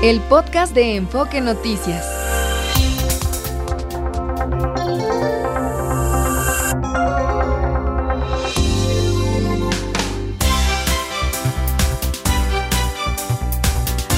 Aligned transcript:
El 0.00 0.20
podcast 0.20 0.72
de 0.76 0.94
Enfoque 0.94 1.40
Noticias. 1.40 2.06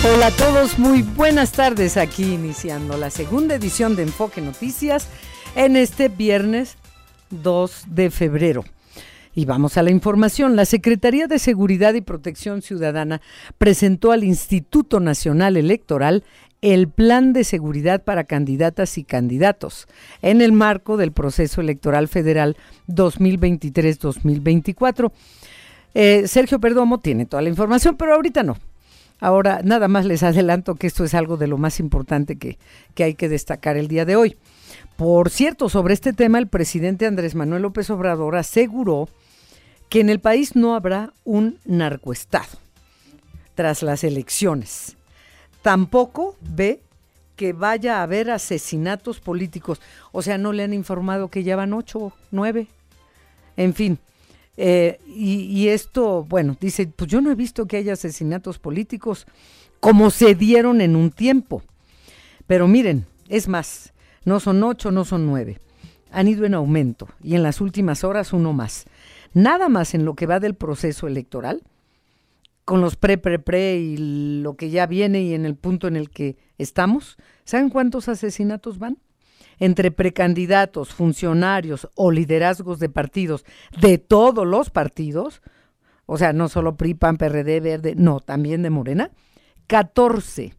Hola 0.04 0.26
a 0.26 0.30
todos, 0.36 0.78
muy 0.78 1.00
buenas 1.00 1.52
tardes 1.52 1.96
aquí 1.96 2.34
iniciando 2.34 2.98
la 2.98 3.08
segunda 3.08 3.54
edición 3.54 3.96
de 3.96 4.02
Enfoque 4.02 4.42
Noticias 4.42 5.08
en 5.54 5.76
este 5.76 6.10
viernes 6.10 6.76
2 7.30 7.84
de 7.86 8.10
febrero. 8.10 8.64
Y 9.34 9.44
vamos 9.44 9.76
a 9.76 9.82
la 9.82 9.90
información. 9.90 10.56
La 10.56 10.64
Secretaría 10.64 11.28
de 11.28 11.38
Seguridad 11.38 11.92
y 11.94 12.00
Protección 12.00 12.62
Ciudadana 12.62 13.20
presentó 13.58 14.12
al 14.12 14.24
Instituto 14.24 14.98
Nacional 14.98 15.56
Electoral 15.56 16.24
el 16.62 16.88
plan 16.88 17.32
de 17.32 17.44
seguridad 17.44 18.02
para 18.02 18.24
candidatas 18.24 18.98
y 18.98 19.04
candidatos 19.04 19.86
en 20.20 20.42
el 20.42 20.52
marco 20.52 20.96
del 20.96 21.12
proceso 21.12 21.60
electoral 21.60 22.08
federal 22.08 22.56
2023-2024. 22.88 25.12
Eh, 25.94 26.24
Sergio 26.26 26.60
Perdomo 26.60 27.00
tiene 27.00 27.26
toda 27.26 27.42
la 27.42 27.48
información, 27.48 27.96
pero 27.96 28.14
ahorita 28.14 28.42
no. 28.42 28.56
Ahora, 29.20 29.60
nada 29.62 29.88
más 29.88 30.06
les 30.06 30.22
adelanto 30.22 30.74
que 30.74 30.86
esto 30.86 31.04
es 31.04 31.14
algo 31.14 31.36
de 31.36 31.46
lo 31.46 31.58
más 31.58 31.78
importante 31.78 32.36
que, 32.36 32.58
que 32.94 33.04
hay 33.04 33.14
que 33.14 33.28
destacar 33.28 33.76
el 33.76 33.88
día 33.88 34.04
de 34.04 34.16
hoy. 34.16 34.36
Por 35.00 35.30
cierto, 35.30 35.70
sobre 35.70 35.94
este 35.94 36.12
tema, 36.12 36.38
el 36.38 36.46
presidente 36.46 37.06
Andrés 37.06 37.34
Manuel 37.34 37.62
López 37.62 37.88
Obrador 37.88 38.36
aseguró 38.36 39.08
que 39.88 40.00
en 40.00 40.10
el 40.10 40.20
país 40.20 40.56
no 40.56 40.74
habrá 40.74 41.14
un 41.24 41.58
narcoestado 41.64 42.58
tras 43.54 43.82
las 43.82 44.04
elecciones. 44.04 44.98
Tampoco 45.62 46.36
ve 46.42 46.82
que 47.34 47.54
vaya 47.54 47.96
a 47.96 48.02
haber 48.02 48.30
asesinatos 48.30 49.20
políticos. 49.20 49.80
O 50.12 50.20
sea, 50.20 50.36
no 50.36 50.52
le 50.52 50.64
han 50.64 50.74
informado 50.74 51.28
que 51.28 51.44
ya 51.44 51.56
van 51.56 51.72
ocho, 51.72 52.12
nueve. 52.30 52.66
En 53.56 53.72
fin. 53.72 53.98
Eh, 54.58 55.00
y, 55.06 55.44
y 55.44 55.68
esto, 55.68 56.24
bueno, 56.24 56.58
dice, 56.60 56.86
pues 56.94 57.10
yo 57.10 57.22
no 57.22 57.30
he 57.30 57.36
visto 57.36 57.64
que 57.64 57.78
haya 57.78 57.94
asesinatos 57.94 58.58
políticos 58.58 59.26
como 59.80 60.10
se 60.10 60.34
dieron 60.34 60.82
en 60.82 60.94
un 60.94 61.10
tiempo. 61.10 61.62
Pero 62.46 62.68
miren, 62.68 63.06
es 63.30 63.48
más, 63.48 63.94
no 64.30 64.40
son 64.40 64.62
ocho, 64.62 64.90
no 64.90 65.04
son 65.04 65.26
nueve. 65.26 65.58
Han 66.10 66.26
ido 66.26 66.46
en 66.46 66.54
aumento 66.54 67.08
y 67.22 67.34
en 67.34 67.42
las 67.42 67.60
últimas 67.60 68.02
horas 68.02 68.32
uno 68.32 68.54
más 68.54 68.86
nada 69.32 69.68
más 69.68 69.94
en 69.94 70.04
lo 70.04 70.14
que 70.14 70.26
va 70.26 70.40
del 70.40 70.54
proceso 70.54 71.06
electoral, 71.06 71.62
con 72.64 72.80
los 72.80 72.96
pre, 72.96 73.18
pre, 73.18 73.38
pre 73.38 73.76
y 73.76 74.40
lo 74.42 74.54
que 74.56 74.70
ya 74.70 74.86
viene 74.86 75.22
y 75.22 75.34
en 75.34 75.44
el 75.44 75.56
punto 75.56 75.88
en 75.88 75.96
el 75.96 76.10
que 76.10 76.36
estamos, 76.58 77.16
¿saben 77.44 77.70
cuántos 77.70 78.08
asesinatos 78.08 78.78
van? 78.78 78.98
Entre 79.58 79.90
precandidatos, 79.90 80.94
funcionarios 80.94 81.88
o 81.94 82.10
liderazgos 82.10 82.78
de 82.78 82.88
partidos, 82.88 83.44
de 83.80 83.98
todos 83.98 84.46
los 84.46 84.70
partidos, 84.70 85.42
o 86.06 86.16
sea, 86.16 86.32
no 86.32 86.48
solo 86.48 86.76
PRI, 86.76 86.94
PAN, 86.94 87.18
PRD, 87.18 87.60
Verde, 87.60 87.94
no, 87.96 88.20
también 88.20 88.62
de 88.62 88.70
Morena, 88.70 89.10
14. 89.66 90.54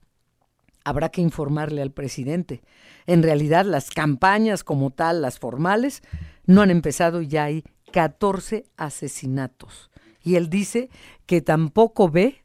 Habrá 0.84 1.10
que 1.10 1.22
informarle 1.22 1.82
al 1.82 1.92
presidente. 1.92 2.62
En 3.06 3.24
realidad, 3.24 3.66
las 3.66 3.90
campañas 3.92 4.64
como 4.64 4.92
tal, 4.92 5.22
las 5.22 5.40
formales, 5.40 6.02
no 6.46 6.62
han 6.62 6.72
empezado 6.72 7.22
y 7.22 7.28
ya 7.28 7.46
hay 7.46 7.64
14 7.92 8.66
asesinatos. 8.78 9.92
Y 10.24 10.36
él 10.36 10.50
dice 10.50 10.90
que 11.26 11.42
tampoco 11.42 12.10
ve 12.10 12.44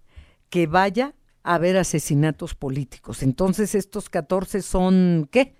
que 0.51 0.67
vaya 0.67 1.15
a 1.43 1.55
haber 1.55 1.77
asesinatos 1.77 2.55
políticos. 2.55 3.23
Entonces, 3.23 3.75
estos 3.75 4.09
14 4.09 4.63
son 4.63 5.29
¿qué? 5.31 5.55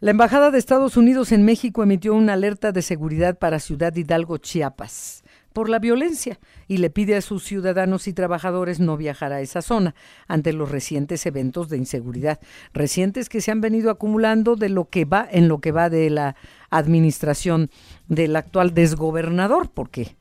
La 0.00 0.10
Embajada 0.10 0.50
de 0.50 0.58
Estados 0.58 0.96
Unidos 0.96 1.30
en 1.30 1.44
México 1.44 1.82
emitió 1.82 2.14
una 2.14 2.32
alerta 2.32 2.72
de 2.72 2.82
seguridad 2.82 3.38
para 3.38 3.60
Ciudad 3.60 3.94
Hidalgo, 3.94 4.38
Chiapas 4.38 5.21
por 5.52 5.68
la 5.68 5.78
violencia 5.78 6.38
y 6.68 6.78
le 6.78 6.90
pide 6.90 7.16
a 7.16 7.20
sus 7.20 7.44
ciudadanos 7.44 8.08
y 8.08 8.12
trabajadores 8.12 8.80
no 8.80 8.96
viajar 8.96 9.32
a 9.32 9.40
esa 9.40 9.62
zona 9.62 9.94
ante 10.28 10.52
los 10.52 10.70
recientes 10.70 11.24
eventos 11.26 11.68
de 11.68 11.78
inseguridad, 11.78 12.40
recientes 12.72 13.28
que 13.28 13.40
se 13.40 13.50
han 13.50 13.60
venido 13.60 13.90
acumulando 13.90 14.56
de 14.56 14.68
lo 14.68 14.88
que 14.88 15.04
va 15.04 15.28
en 15.30 15.48
lo 15.48 15.60
que 15.60 15.72
va 15.72 15.90
de 15.90 16.10
la 16.10 16.36
administración 16.70 17.70
del 18.08 18.36
actual 18.36 18.74
desgobernador, 18.74 19.70
¿por 19.70 19.90
qué? 19.90 20.16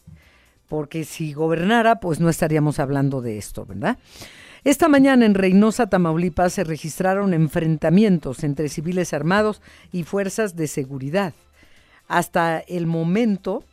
Porque 0.67 1.03
si 1.03 1.33
gobernara, 1.33 1.99
pues 1.99 2.19
no 2.19 2.29
estaríamos 2.29 2.79
hablando 2.79 3.21
de 3.21 3.37
esto, 3.37 3.65
¿verdad? 3.65 3.97
Esta 4.63 4.87
mañana 4.87 5.25
en 5.25 5.33
Reynosa, 5.33 5.87
Tamaulipas, 5.87 6.53
se 6.53 6.63
registraron 6.63 7.33
enfrentamientos 7.33 8.43
entre 8.43 8.69
civiles 8.69 9.11
armados 9.11 9.59
y 9.91 10.03
fuerzas 10.03 10.55
de 10.55 10.67
seguridad. 10.67 11.33
Hasta 12.07 12.59
el 12.59 12.85
momento, 12.85 13.63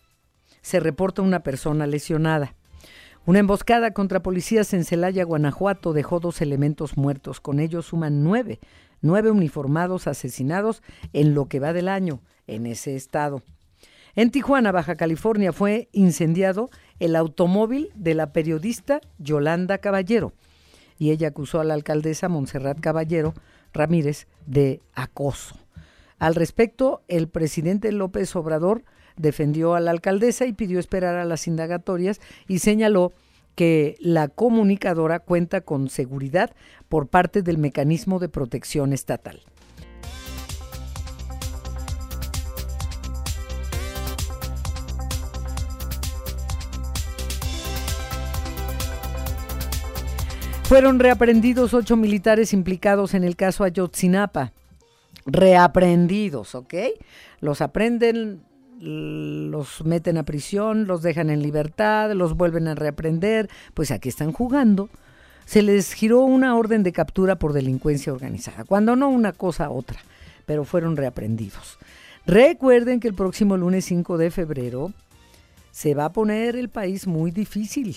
se 0.62 0.80
reporta 0.80 1.22
una 1.22 1.40
persona 1.40 1.86
lesionada. 1.86 2.54
Una 3.26 3.40
emboscada 3.40 3.92
contra 3.92 4.22
policías 4.22 4.72
en 4.72 4.84
Celaya, 4.84 5.24
Guanajuato, 5.24 5.92
dejó 5.92 6.18
dos 6.18 6.40
elementos 6.40 6.96
muertos. 6.96 7.40
Con 7.40 7.60
ellos 7.60 7.86
suman 7.86 8.24
nueve, 8.24 8.58
nueve 9.02 9.30
uniformados 9.30 10.06
asesinados 10.06 10.82
en 11.12 11.34
lo 11.34 11.46
que 11.46 11.60
va 11.60 11.72
del 11.72 11.88
año 11.88 12.20
en 12.46 12.66
ese 12.66 12.96
estado. 12.96 13.42
En 14.14 14.30
Tijuana, 14.30 14.72
Baja 14.72 14.96
California, 14.96 15.52
fue 15.52 15.88
incendiado 15.92 16.70
el 16.98 17.14
automóvil 17.14 17.90
de 17.94 18.14
la 18.14 18.32
periodista 18.32 19.00
Yolanda 19.18 19.78
Caballero 19.78 20.32
y 20.98 21.10
ella 21.10 21.28
acusó 21.28 21.60
a 21.60 21.64
la 21.64 21.74
alcaldesa 21.74 22.28
Montserrat 22.28 22.80
Caballero 22.80 23.34
Ramírez 23.72 24.26
de 24.46 24.80
acoso. 24.94 25.54
Al 26.18 26.34
respecto, 26.34 27.02
el 27.06 27.28
presidente 27.28 27.92
López 27.92 28.34
Obrador 28.34 28.82
defendió 29.18 29.74
a 29.74 29.80
la 29.80 29.90
alcaldesa 29.90 30.46
y 30.46 30.52
pidió 30.52 30.78
esperar 30.78 31.16
a 31.16 31.24
las 31.24 31.46
indagatorias 31.46 32.20
y 32.46 32.60
señaló 32.60 33.12
que 33.54 33.96
la 34.00 34.28
comunicadora 34.28 35.18
cuenta 35.18 35.60
con 35.60 35.90
seguridad 35.90 36.54
por 36.88 37.08
parte 37.08 37.42
del 37.42 37.58
mecanismo 37.58 38.20
de 38.20 38.28
protección 38.28 38.92
estatal. 38.92 39.42
Fueron 50.68 50.98
reaprendidos 50.98 51.72
ocho 51.72 51.96
militares 51.96 52.52
implicados 52.52 53.14
en 53.14 53.24
el 53.24 53.36
caso 53.36 53.64
Ayotzinapa. 53.64 54.52
Reaprendidos, 55.24 56.54
¿ok? 56.54 56.74
Los 57.40 57.62
aprenden 57.62 58.42
los 58.80 59.84
meten 59.84 60.18
a 60.18 60.22
prisión, 60.22 60.86
los 60.86 61.02
dejan 61.02 61.30
en 61.30 61.42
libertad, 61.42 62.12
los 62.12 62.36
vuelven 62.36 62.68
a 62.68 62.74
reaprender, 62.74 63.48
pues 63.74 63.90
aquí 63.90 64.08
están 64.08 64.32
jugando. 64.32 64.88
Se 65.44 65.62
les 65.62 65.92
giró 65.92 66.20
una 66.20 66.56
orden 66.56 66.82
de 66.82 66.92
captura 66.92 67.36
por 67.36 67.52
delincuencia 67.52 68.12
organizada, 68.12 68.64
cuando 68.64 68.96
no 68.96 69.08
una 69.08 69.32
cosa 69.32 69.70
otra, 69.70 70.00
pero 70.46 70.64
fueron 70.64 70.96
reaprendidos. 70.96 71.78
Recuerden 72.26 73.00
que 73.00 73.08
el 73.08 73.14
próximo 73.14 73.56
lunes 73.56 73.86
5 73.86 74.18
de 74.18 74.30
febrero 74.30 74.92
se 75.70 75.94
va 75.94 76.06
a 76.06 76.12
poner 76.12 76.56
el 76.56 76.68
país 76.68 77.06
muy 77.06 77.30
difícil, 77.30 77.96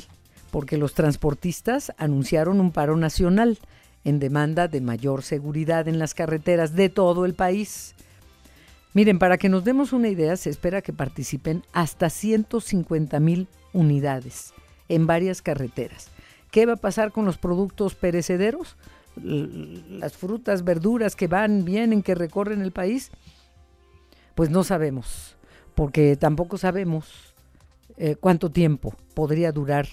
porque 0.51 0.77
los 0.77 0.93
transportistas 0.93 1.91
anunciaron 1.97 2.59
un 2.59 2.71
paro 2.71 2.95
nacional 2.95 3.59
en 4.03 4.19
demanda 4.19 4.67
de 4.67 4.81
mayor 4.81 5.21
seguridad 5.21 5.87
en 5.87 5.99
las 5.99 6.13
carreteras 6.13 6.75
de 6.75 6.89
todo 6.89 7.25
el 7.25 7.33
país. 7.33 7.93
Miren, 8.93 9.19
para 9.19 9.37
que 9.37 9.47
nos 9.47 9.63
demos 9.63 9.93
una 9.93 10.09
idea, 10.09 10.35
se 10.35 10.49
espera 10.49 10.81
que 10.81 10.91
participen 10.91 11.63
hasta 11.71 12.09
150 12.09 13.19
mil 13.19 13.47
unidades 13.71 14.53
en 14.89 15.07
varias 15.07 15.41
carreteras. 15.41 16.09
¿Qué 16.51 16.65
va 16.65 16.73
a 16.73 16.77
pasar 16.77 17.13
con 17.13 17.23
los 17.23 17.37
productos 17.37 17.95
perecederos? 17.95 18.75
Las 19.15 20.17
frutas, 20.17 20.65
verduras 20.65 21.15
que 21.15 21.27
van, 21.27 21.63
vienen, 21.63 22.03
que 22.03 22.15
recorren 22.15 22.61
el 22.61 22.71
país. 22.71 23.11
Pues 24.35 24.49
no 24.49 24.65
sabemos, 24.65 25.37
porque 25.73 26.17
tampoco 26.17 26.57
sabemos 26.57 27.33
eh, 27.95 28.17
cuánto 28.17 28.51
tiempo 28.51 28.95
podría 29.13 29.53
durar 29.53 29.87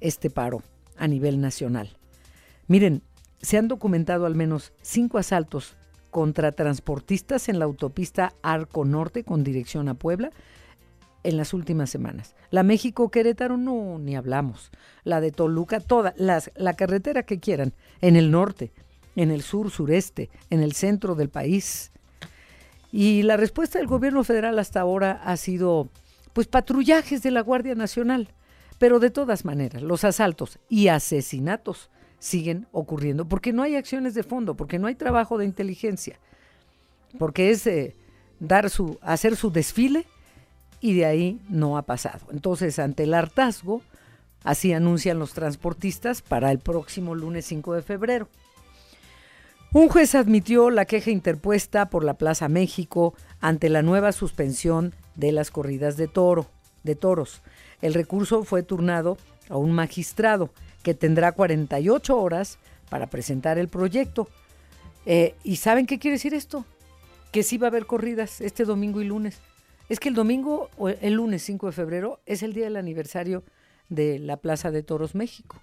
este 0.00 0.30
paro 0.30 0.62
a 0.96 1.06
nivel 1.06 1.40
nacional. 1.40 1.96
Miren, 2.66 3.02
se 3.42 3.58
han 3.58 3.68
documentado 3.68 4.24
al 4.24 4.34
menos 4.34 4.72
cinco 4.80 5.18
asaltos 5.18 5.76
contra 6.10 6.52
transportistas 6.52 7.48
en 7.48 7.58
la 7.58 7.64
autopista 7.64 8.32
Arco 8.42 8.84
Norte 8.84 9.24
con 9.24 9.44
dirección 9.44 9.88
a 9.88 9.94
Puebla 9.94 10.30
en 11.24 11.36
las 11.36 11.52
últimas 11.52 11.90
semanas. 11.90 12.34
La 12.50 12.62
México-Querétaro 12.62 13.56
no, 13.56 13.98
ni 13.98 14.16
hablamos. 14.16 14.70
La 15.04 15.20
de 15.20 15.30
Toluca, 15.30 15.80
toda, 15.80 16.14
las, 16.16 16.50
la 16.56 16.74
carretera 16.74 17.22
que 17.24 17.40
quieran, 17.40 17.74
en 18.00 18.16
el 18.16 18.30
norte, 18.30 18.72
en 19.16 19.30
el 19.30 19.42
sur, 19.42 19.70
sureste, 19.70 20.30
en 20.50 20.62
el 20.62 20.72
centro 20.72 21.14
del 21.14 21.28
país. 21.28 21.92
Y 22.90 23.22
la 23.22 23.36
respuesta 23.36 23.78
del 23.78 23.88
gobierno 23.88 24.24
federal 24.24 24.58
hasta 24.58 24.80
ahora 24.80 25.20
ha 25.24 25.36
sido, 25.36 25.88
pues, 26.32 26.46
patrullajes 26.46 27.22
de 27.22 27.30
la 27.30 27.42
Guardia 27.42 27.74
Nacional. 27.74 28.28
Pero 28.78 29.00
de 29.00 29.10
todas 29.10 29.44
maneras, 29.44 29.82
los 29.82 30.04
asaltos 30.04 30.58
y 30.68 30.88
asesinatos 30.88 31.90
siguen 32.18 32.66
ocurriendo, 32.72 33.26
porque 33.26 33.52
no 33.52 33.62
hay 33.62 33.76
acciones 33.76 34.14
de 34.14 34.22
fondo, 34.22 34.56
porque 34.56 34.78
no 34.78 34.86
hay 34.86 34.94
trabajo 34.94 35.38
de 35.38 35.44
inteligencia, 35.44 36.18
porque 37.18 37.50
es 37.50 37.66
eh, 37.66 37.94
dar 38.40 38.70
su, 38.70 38.98
hacer 39.02 39.36
su 39.36 39.50
desfile 39.50 40.06
y 40.80 40.94
de 40.94 41.06
ahí 41.06 41.40
no 41.48 41.76
ha 41.76 41.82
pasado. 41.82 42.26
Entonces, 42.30 42.78
ante 42.78 43.04
el 43.04 43.14
hartazgo, 43.14 43.82
así 44.44 44.72
anuncian 44.72 45.18
los 45.18 45.32
transportistas 45.32 46.22
para 46.22 46.50
el 46.50 46.58
próximo 46.58 47.14
lunes 47.14 47.46
5 47.46 47.74
de 47.74 47.82
febrero. 47.82 48.28
Un 49.72 49.88
juez 49.88 50.14
admitió 50.14 50.70
la 50.70 50.86
queja 50.86 51.10
interpuesta 51.10 51.90
por 51.90 52.02
la 52.02 52.14
Plaza 52.14 52.48
México 52.48 53.14
ante 53.40 53.68
la 53.68 53.82
nueva 53.82 54.12
suspensión 54.12 54.94
de 55.14 55.30
las 55.30 55.50
corridas 55.50 55.98
de 55.98 56.08
toro, 56.08 56.46
de 56.84 56.94
toros. 56.94 57.42
El 57.82 57.92
recurso 57.92 58.44
fue 58.44 58.62
turnado 58.62 59.18
a 59.50 59.58
un 59.58 59.72
magistrado 59.72 60.50
que 60.88 60.94
tendrá 60.94 61.32
48 61.32 62.18
horas 62.18 62.56
para 62.88 63.08
presentar 63.08 63.58
el 63.58 63.68
proyecto. 63.68 64.26
Eh, 65.04 65.34
¿Y 65.44 65.56
saben 65.56 65.84
qué 65.84 65.98
quiere 65.98 66.14
decir 66.14 66.32
esto? 66.32 66.64
Que 67.30 67.42
sí 67.42 67.58
va 67.58 67.66
a 67.66 67.68
haber 67.68 67.84
corridas 67.84 68.40
este 68.40 68.64
domingo 68.64 69.02
y 69.02 69.04
lunes. 69.04 69.38
Es 69.90 70.00
que 70.00 70.08
el 70.08 70.14
domingo, 70.14 70.70
o 70.78 70.88
el 70.88 71.12
lunes 71.12 71.42
5 71.42 71.66
de 71.66 71.72
febrero, 71.72 72.20
es 72.24 72.42
el 72.42 72.54
día 72.54 72.64
del 72.64 72.78
aniversario 72.78 73.44
de 73.90 74.18
la 74.18 74.38
Plaza 74.38 74.70
de 74.70 74.82
Toros 74.82 75.14
México. 75.14 75.60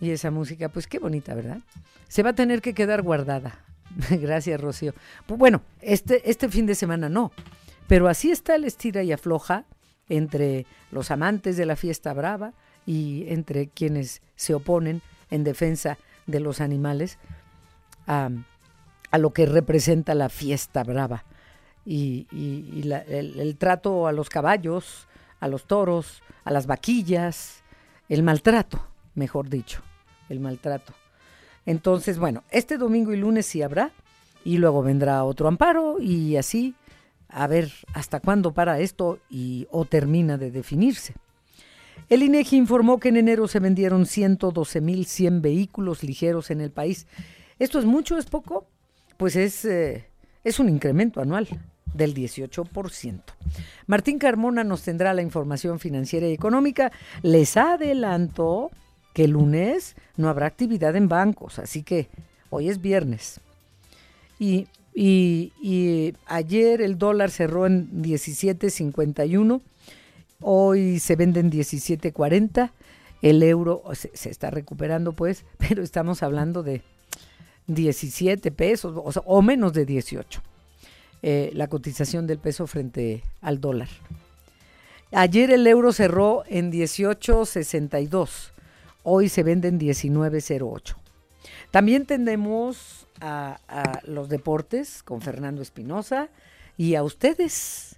Y 0.00 0.12
esa 0.12 0.30
música, 0.30 0.70
pues 0.70 0.86
qué 0.86 0.98
bonita, 0.98 1.34
¿verdad? 1.34 1.58
Se 2.08 2.22
va 2.22 2.30
a 2.30 2.34
tener 2.34 2.62
que 2.62 2.72
quedar 2.72 3.02
guardada. 3.02 3.66
Gracias, 4.10 4.58
Rocío. 4.62 4.94
Bueno, 5.28 5.60
este, 5.82 6.30
este 6.30 6.48
fin 6.48 6.64
de 6.64 6.74
semana 6.74 7.10
no. 7.10 7.32
Pero 7.86 8.08
así 8.08 8.30
está 8.30 8.54
el 8.54 8.64
estira 8.64 9.02
y 9.02 9.12
afloja 9.12 9.66
entre 10.08 10.64
los 10.90 11.10
amantes 11.10 11.58
de 11.58 11.66
la 11.66 11.76
fiesta 11.76 12.14
brava 12.14 12.54
y 12.86 13.26
entre 13.28 13.68
quienes 13.68 14.22
se 14.36 14.54
oponen 14.54 15.02
en 15.30 15.44
defensa 15.44 15.98
de 16.26 16.40
los 16.40 16.60
animales 16.60 17.18
a, 18.06 18.30
lo 19.18 19.32
que 19.32 19.46
representa 19.46 20.14
la 20.14 20.28
fiesta 20.28 20.82
brava 20.82 21.24
y, 21.86 22.26
el, 22.82 23.56
trato 23.58 24.06
a 24.06 24.12
los 24.12 24.28
caballos, 24.28 25.06
a 25.40 25.48
los 25.48 25.64
toros, 25.66 26.22
a 26.44 26.50
las 26.50 26.66
vaquillas, 26.66 27.62
el 28.08 28.22
maltrato, 28.22 28.84
mejor 29.14 29.48
dicho, 29.48 29.82
el 30.28 30.40
maltrato. 30.40 30.92
Entonces, 31.66 32.18
bueno, 32.18 32.42
este 32.50 32.76
domingo 32.76 33.12
y 33.12 33.16
lunes 33.16 33.46
sí 33.46 33.62
habrá 33.62 33.92
y 34.44 34.58
luego 34.58 34.82
vendrá 34.82 35.24
otro 35.24 35.48
amparo 35.48 35.98
y 36.00 36.36
así 36.36 36.74
a 37.28 37.46
ver 37.46 37.72
hasta 37.94 38.20
cuándo 38.20 38.52
para 38.52 38.80
esto 38.80 39.18
y 39.30 39.66
o 39.70 39.84
termina 39.84 40.36
de 40.36 40.50
definirse. 40.50 41.14
El 42.08 42.22
INEGI 42.22 42.56
informó 42.56 42.98
que 42.98 43.08
en 43.08 43.16
enero 43.16 43.48
se 43.48 43.60
vendieron 43.60 44.04
112.100 44.04 45.40
vehículos 45.40 46.02
ligeros 46.02 46.50
en 46.50 46.60
el 46.60 46.70
país. 46.70 47.06
¿Esto 47.58 47.78
es 47.78 47.84
mucho, 47.84 48.18
es 48.18 48.26
poco? 48.26 48.66
Pues 49.16 49.36
es, 49.36 49.64
eh, 49.64 50.06
es 50.42 50.58
un 50.58 50.68
incremento 50.68 51.20
anual 51.20 51.48
del 51.94 52.14
18%. 52.14 53.22
Martín 53.86 54.18
Carmona 54.18 54.64
nos 54.64 54.82
tendrá 54.82 55.14
la 55.14 55.22
información 55.22 55.78
financiera 55.78 56.28
y 56.28 56.32
económica. 56.32 56.92
Les 57.22 57.56
adelanto 57.56 58.70
que 59.14 59.24
el 59.24 59.30
lunes 59.30 59.96
no 60.16 60.28
habrá 60.28 60.46
actividad 60.46 60.96
en 60.96 61.08
bancos, 61.08 61.58
así 61.58 61.82
que 61.82 62.08
hoy 62.50 62.68
es 62.68 62.80
viernes. 62.80 63.40
Y, 64.38 64.66
y 64.92 66.14
ayer 66.26 66.82
el 66.82 66.98
dólar 66.98 67.30
cerró 67.30 67.66
en 67.66 68.02
17.51 68.02 69.62
Hoy 70.40 70.98
se 70.98 71.16
venden 71.16 71.50
17.40. 71.50 72.72
El 73.22 73.42
euro 73.42 73.82
se, 73.92 74.28
está 74.28 74.50
recuperando, 74.50 75.12
pues, 75.12 75.44
pero 75.58 75.82
estamos 75.82 76.22
hablando 76.22 76.62
de 76.62 76.82
17 77.66 78.50
pesos 78.52 79.20
o, 79.24 79.42
menos 79.42 79.72
de 79.72 79.86
18. 79.86 80.42
Eh, 81.22 81.50
la 81.54 81.68
cotización 81.68 82.26
del 82.26 82.38
peso 82.38 82.66
frente 82.66 83.22
al 83.40 83.60
dólar. 83.60 83.88
Ayer 85.10 85.50
el 85.50 85.66
euro 85.66 85.92
cerró 85.92 86.44
en 86.48 86.70
18.62. 86.70 88.50
Hoy 89.04 89.28
se 89.28 89.42
vende 89.42 89.68
en 89.68 89.78
19.08. 89.78 90.96
También 91.70 92.04
tenemos 92.04 93.06
a, 93.20 93.58
a, 93.68 94.00
los 94.04 94.28
deportes 94.28 95.02
con 95.02 95.22
Fernando 95.22 95.62
Espinosa 95.62 96.28
y 96.76 96.94
a 96.94 97.02
ustedes. 97.02 97.96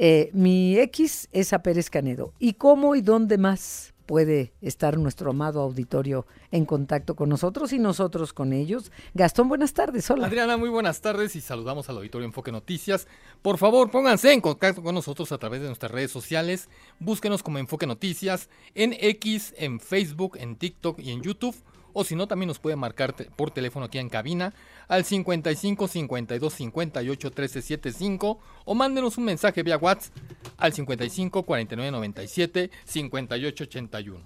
Eh, 0.00 0.30
mi 0.32 0.78
X 0.78 1.28
es 1.32 1.52
a 1.52 1.60
Pérez 1.60 1.90
Canedo. 1.90 2.32
¿Y 2.38 2.52
cómo 2.52 2.94
y 2.94 3.00
dónde 3.00 3.36
más 3.36 3.94
puede 4.06 4.52
estar 4.62 4.96
nuestro 4.96 5.30
amado 5.30 5.60
auditorio 5.60 6.24
en 6.52 6.66
contacto 6.66 7.16
con 7.16 7.28
nosotros 7.28 7.72
y 7.72 7.80
nosotros 7.80 8.32
con 8.32 8.52
ellos? 8.52 8.92
Gastón, 9.14 9.48
buenas 9.48 9.72
tardes. 9.72 10.08
Hola. 10.08 10.28
Adriana, 10.28 10.56
muy 10.56 10.68
buenas 10.68 11.00
tardes 11.00 11.34
y 11.34 11.40
saludamos 11.40 11.88
al 11.88 11.96
auditorio 11.96 12.26
Enfoque 12.26 12.52
Noticias. 12.52 13.08
Por 13.42 13.58
favor, 13.58 13.90
pónganse 13.90 14.32
en 14.32 14.40
contacto 14.40 14.84
con 14.84 14.94
nosotros 14.94 15.32
a 15.32 15.38
través 15.38 15.62
de 15.62 15.66
nuestras 15.66 15.90
redes 15.90 16.12
sociales. 16.12 16.68
Búsquenos 17.00 17.42
como 17.42 17.58
Enfoque 17.58 17.88
Noticias 17.88 18.48
en 18.76 18.94
X, 19.00 19.52
en 19.58 19.80
Facebook, 19.80 20.36
en 20.38 20.54
TikTok 20.54 21.00
y 21.00 21.10
en 21.10 21.22
YouTube 21.22 21.56
o 21.98 22.04
si 22.04 22.14
no 22.14 22.28
también 22.28 22.46
nos 22.46 22.60
puede 22.60 22.76
marcar 22.76 23.12
por 23.34 23.50
teléfono 23.50 23.86
aquí 23.86 23.98
en 23.98 24.08
cabina 24.08 24.54
al 24.86 25.04
55 25.04 25.88
52 25.88 26.54
58 26.54 27.30
13 27.32 27.60
75 27.60 28.38
o 28.64 28.74
mándenos 28.76 29.18
un 29.18 29.24
mensaje 29.24 29.64
vía 29.64 29.78
WhatsApp 29.78 30.14
al 30.58 30.72
55 30.72 31.42
49 31.42 31.90
97 31.90 32.70
58 32.84 33.64
81. 33.64 34.20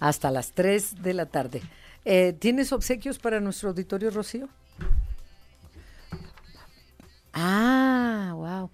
Hasta 0.00 0.30
las 0.30 0.52
3 0.52 1.02
de 1.02 1.12
la 1.12 1.26
tarde. 1.26 1.60
Eh, 2.06 2.32
¿Tienes 2.32 2.72
obsequios 2.72 3.18
para 3.18 3.40
nuestro 3.40 3.68
auditorio, 3.68 4.10
Rocío? 4.10 4.48
Ah, 7.34 8.32
wow 8.34 8.70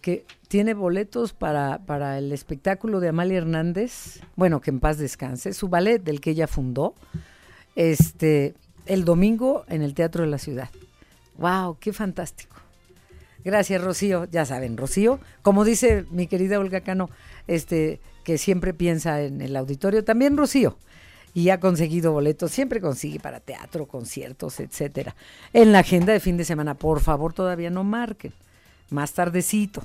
que 0.00 0.24
tiene 0.48 0.74
boletos 0.74 1.32
para, 1.32 1.78
para 1.86 2.18
el 2.18 2.32
espectáculo 2.32 3.00
de 3.00 3.08
Amalia 3.08 3.38
Hernández, 3.38 4.20
bueno, 4.36 4.60
que 4.60 4.70
en 4.70 4.80
paz 4.80 4.98
descanse, 4.98 5.52
su 5.52 5.68
ballet 5.68 6.02
del 6.02 6.20
que 6.20 6.30
ella 6.30 6.46
fundó, 6.46 6.94
este, 7.76 8.54
el 8.86 9.04
domingo 9.04 9.64
en 9.68 9.82
el 9.82 9.94
Teatro 9.94 10.22
de 10.22 10.30
la 10.30 10.38
Ciudad. 10.38 10.70
¡Wow! 11.38 11.78
¡Qué 11.80 11.92
fantástico! 11.92 12.56
Gracias, 13.44 13.82
Rocío. 13.82 14.26
Ya 14.30 14.44
saben, 14.44 14.76
Rocío, 14.76 15.18
como 15.42 15.64
dice 15.64 16.04
mi 16.10 16.26
querida 16.26 16.58
Olga 16.58 16.82
Cano, 16.82 17.08
este, 17.46 18.00
que 18.22 18.36
siempre 18.36 18.74
piensa 18.74 19.22
en 19.22 19.40
el 19.40 19.56
auditorio, 19.56 20.04
también 20.04 20.36
Rocío. 20.36 20.76
Y 21.32 21.50
ha 21.50 21.60
conseguido 21.60 22.12
boletos, 22.12 22.50
siempre 22.50 22.80
consigue 22.80 23.20
para 23.20 23.38
teatro, 23.38 23.86
conciertos, 23.86 24.58
etcétera. 24.58 25.14
En 25.52 25.70
la 25.70 25.78
agenda 25.78 26.12
de 26.12 26.18
fin 26.20 26.36
de 26.36 26.44
semana, 26.44 26.74
por 26.74 27.00
favor, 27.00 27.32
todavía 27.32 27.70
no 27.70 27.84
marquen 27.84 28.32
más 28.90 29.12
tardecito. 29.12 29.82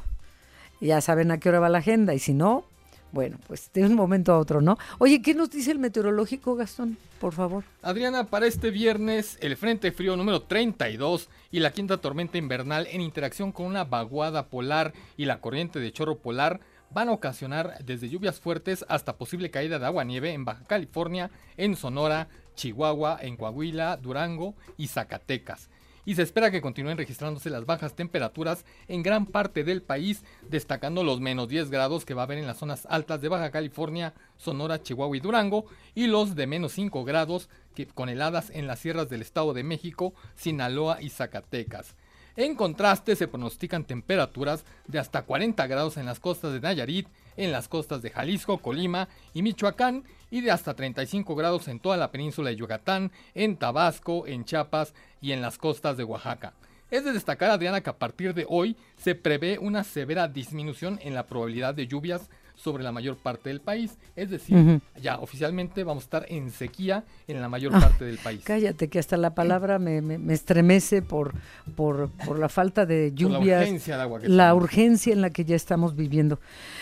Ya 0.82 1.02
saben 1.02 1.32
a 1.32 1.40
qué 1.40 1.50
hora 1.50 1.60
va 1.60 1.70
la 1.70 1.80
agenda 1.80 2.14
y 2.14 2.20
si 2.20 2.34
no, 2.34 2.66
bueno, 3.12 3.38
pues 3.48 3.72
de 3.74 3.84
un 3.84 3.96
momento 3.96 4.34
a 4.34 4.40
otro, 4.40 4.60
¿no? 4.60 4.78
Oye, 5.00 5.22
¿qué 5.22 5.34
nos 5.34 5.50
dice 5.50 5.72
el 5.72 5.80
meteorológico, 5.80 6.56
Gastón? 6.56 6.98
Por 7.20 7.34
favor. 7.34 7.64
Adriana, 7.82 8.26
para 8.26 8.46
este 8.46 8.72
viernes, 8.72 9.38
el 9.40 9.56
Frente 9.56 9.94
Frío 9.94 10.18
número 10.18 10.42
32 10.42 11.30
y 11.50 11.62
la 11.62 11.72
quinta 11.72 11.98
tormenta 11.98 12.38
invernal 12.38 12.88
en 12.92 13.00
interacción 13.00 13.54
con 13.54 13.68
una 13.68 13.86
vaguada 13.86 14.48
polar 14.48 14.94
y 15.16 15.26
la 15.26 15.40
corriente 15.40 15.80
de 15.80 15.94
chorro 15.94 16.18
polar 16.18 16.60
van 16.92 17.08
a 17.08 17.14
ocasionar 17.14 17.78
desde 17.86 18.10
lluvias 18.10 18.40
fuertes 18.40 18.86
hasta 18.90 19.16
posible 19.16 19.50
caída 19.50 19.80
de 19.80 19.86
agua-nieve 19.86 20.34
en 20.34 20.44
Baja 20.44 20.66
California, 20.66 21.32
en 21.56 21.78
Sonora, 21.78 22.28
Chihuahua, 22.56 23.18
en 23.22 23.38
Coahuila, 23.38 23.96
Durango 23.98 24.56
y 24.78 24.88
Zacatecas 24.88 25.70
y 26.06 26.16
se 26.16 26.22
espera 26.22 26.52
que 26.52 26.62
continúen 26.62 26.98
registrándose 26.98 27.50
las 27.50 27.66
bajas 27.66 27.96
temperaturas 27.96 28.66
en 28.88 29.04
gran 29.04 29.26
parte 29.26 29.64
del 29.64 29.82
país, 29.82 30.24
destacando 30.50 31.04
los 31.04 31.20
menos 31.20 31.48
10 31.48 31.70
grados 31.70 32.06
que 32.06 32.14
va 32.14 32.22
a 32.22 32.26
haber 32.26 32.38
en 32.38 32.48
las 32.48 32.58
zonas 32.58 32.88
altas 32.90 33.22
de 33.22 33.30
Baja 33.30 33.52
California, 33.52 34.14
Sonora, 34.38 34.82
Chihuahua 34.82 35.18
y 35.18 35.20
Durango, 35.20 35.66
y 35.94 36.08
los 36.08 36.36
de 36.36 36.48
menos 36.48 36.74
5 36.74 37.04
grados 37.04 37.50
que, 37.74 37.88
con 37.88 38.10
heladas 38.10 38.52
en 38.52 38.68
las 38.68 38.80
sierras 38.80 39.10
del 39.10 39.22
Estado 39.22 39.54
de 39.54 39.64
México, 39.64 40.14
Sinaloa 40.36 41.02
y 41.02 41.10
Zacatecas. 41.10 41.96
En 42.38 42.56
contraste, 42.56 43.16
se 43.16 43.30
pronostican 43.30 43.86
temperaturas 43.86 44.66
de 44.88 45.00
hasta 45.00 45.22
40 45.22 45.68
grados 45.68 45.96
en 45.96 46.06
las 46.06 46.20
costas 46.20 46.52
de 46.52 46.60
Nayarit, 46.60 47.08
en 47.38 47.54
las 47.54 47.70
costas 47.70 48.02
de 48.02 48.10
Jalisco, 48.10 48.58
Colima 48.58 49.08
y 49.34 49.42
Michoacán, 49.42 50.04
y 50.36 50.42
de 50.42 50.52
hasta 50.52 50.74
35 50.74 51.34
grados 51.34 51.70
en 51.70 51.80
toda 51.80 51.96
la 51.96 52.12
península 52.12 52.50
de 52.50 52.58
Yucatán, 52.58 53.10
en 53.36 53.56
Tabasco, 53.56 54.28
en 54.28 54.44
Chiapas 54.44 54.94
y 55.22 55.32
en 55.32 55.42
las 55.42 55.58
costas 55.58 55.96
de 55.96 56.04
Oaxaca. 56.04 56.52
Es 56.92 57.06
de 57.06 57.14
destacar, 57.14 57.52
Adriana, 57.52 57.80
que 57.80 57.90
a 57.90 57.98
partir 57.98 58.34
de 58.34 58.46
hoy 58.50 58.76
se 58.98 59.16
prevé 59.16 59.58
una 59.60 59.86
severa 59.86 60.28
disminución 60.28 61.00
en 61.02 61.14
la 61.14 61.26
probabilidad 61.26 61.74
de 61.74 61.88
lluvias 61.88 62.30
sobre 62.56 62.84
la 62.84 62.92
mayor 62.92 63.18
parte 63.18 63.50
del 63.50 63.62
país. 63.62 63.98
Es 64.16 64.30
decir, 64.30 64.82
ya 65.02 65.20
oficialmente 65.20 65.84
vamos 65.84 66.04
a 66.04 66.06
estar 66.06 66.26
en 66.30 66.52
sequía 66.52 67.04
en 67.28 67.42
la 67.42 67.50
mayor 67.50 67.74
ah, 67.76 67.80
parte 67.80 68.06
del 68.06 68.18
país. 68.18 68.42
Cállate, 68.44 68.90
que 68.90 69.00
hasta 69.00 69.18
la 69.18 69.36
palabra 69.36 69.80
me, 69.80 70.02
me, 70.02 70.34
estremece 70.34 71.02
por, 71.02 71.34
por, 71.76 72.10
por, 72.26 72.40
la 72.40 72.50
falta 72.50 72.86
de 72.86 73.12
lluvias. 73.14 73.60
la 73.60 73.60
urgencia 73.60 73.98
de 73.98 74.02
agua. 74.02 74.20
la 74.24 74.56
urgencia 74.56 75.14
en 75.14 75.22
la 75.22 75.30
que 75.30 75.46
ya 75.46 75.56
estamos 75.56 75.96
viviendo. 75.96 76.40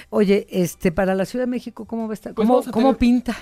Oye, 0.10 0.48
este 0.50 0.92
para 0.92 1.16
la 1.16 1.26
Ciudad 1.26 1.46
de 1.46 1.52
México, 1.52 1.86
¿cómo 1.86 2.08
va 2.08 2.14
a 2.14 2.16
estar? 2.16 2.34
Pues 2.34 2.48
¿Cómo, 2.48 2.64
¿cómo 2.72 2.94
pinta? 2.96 3.36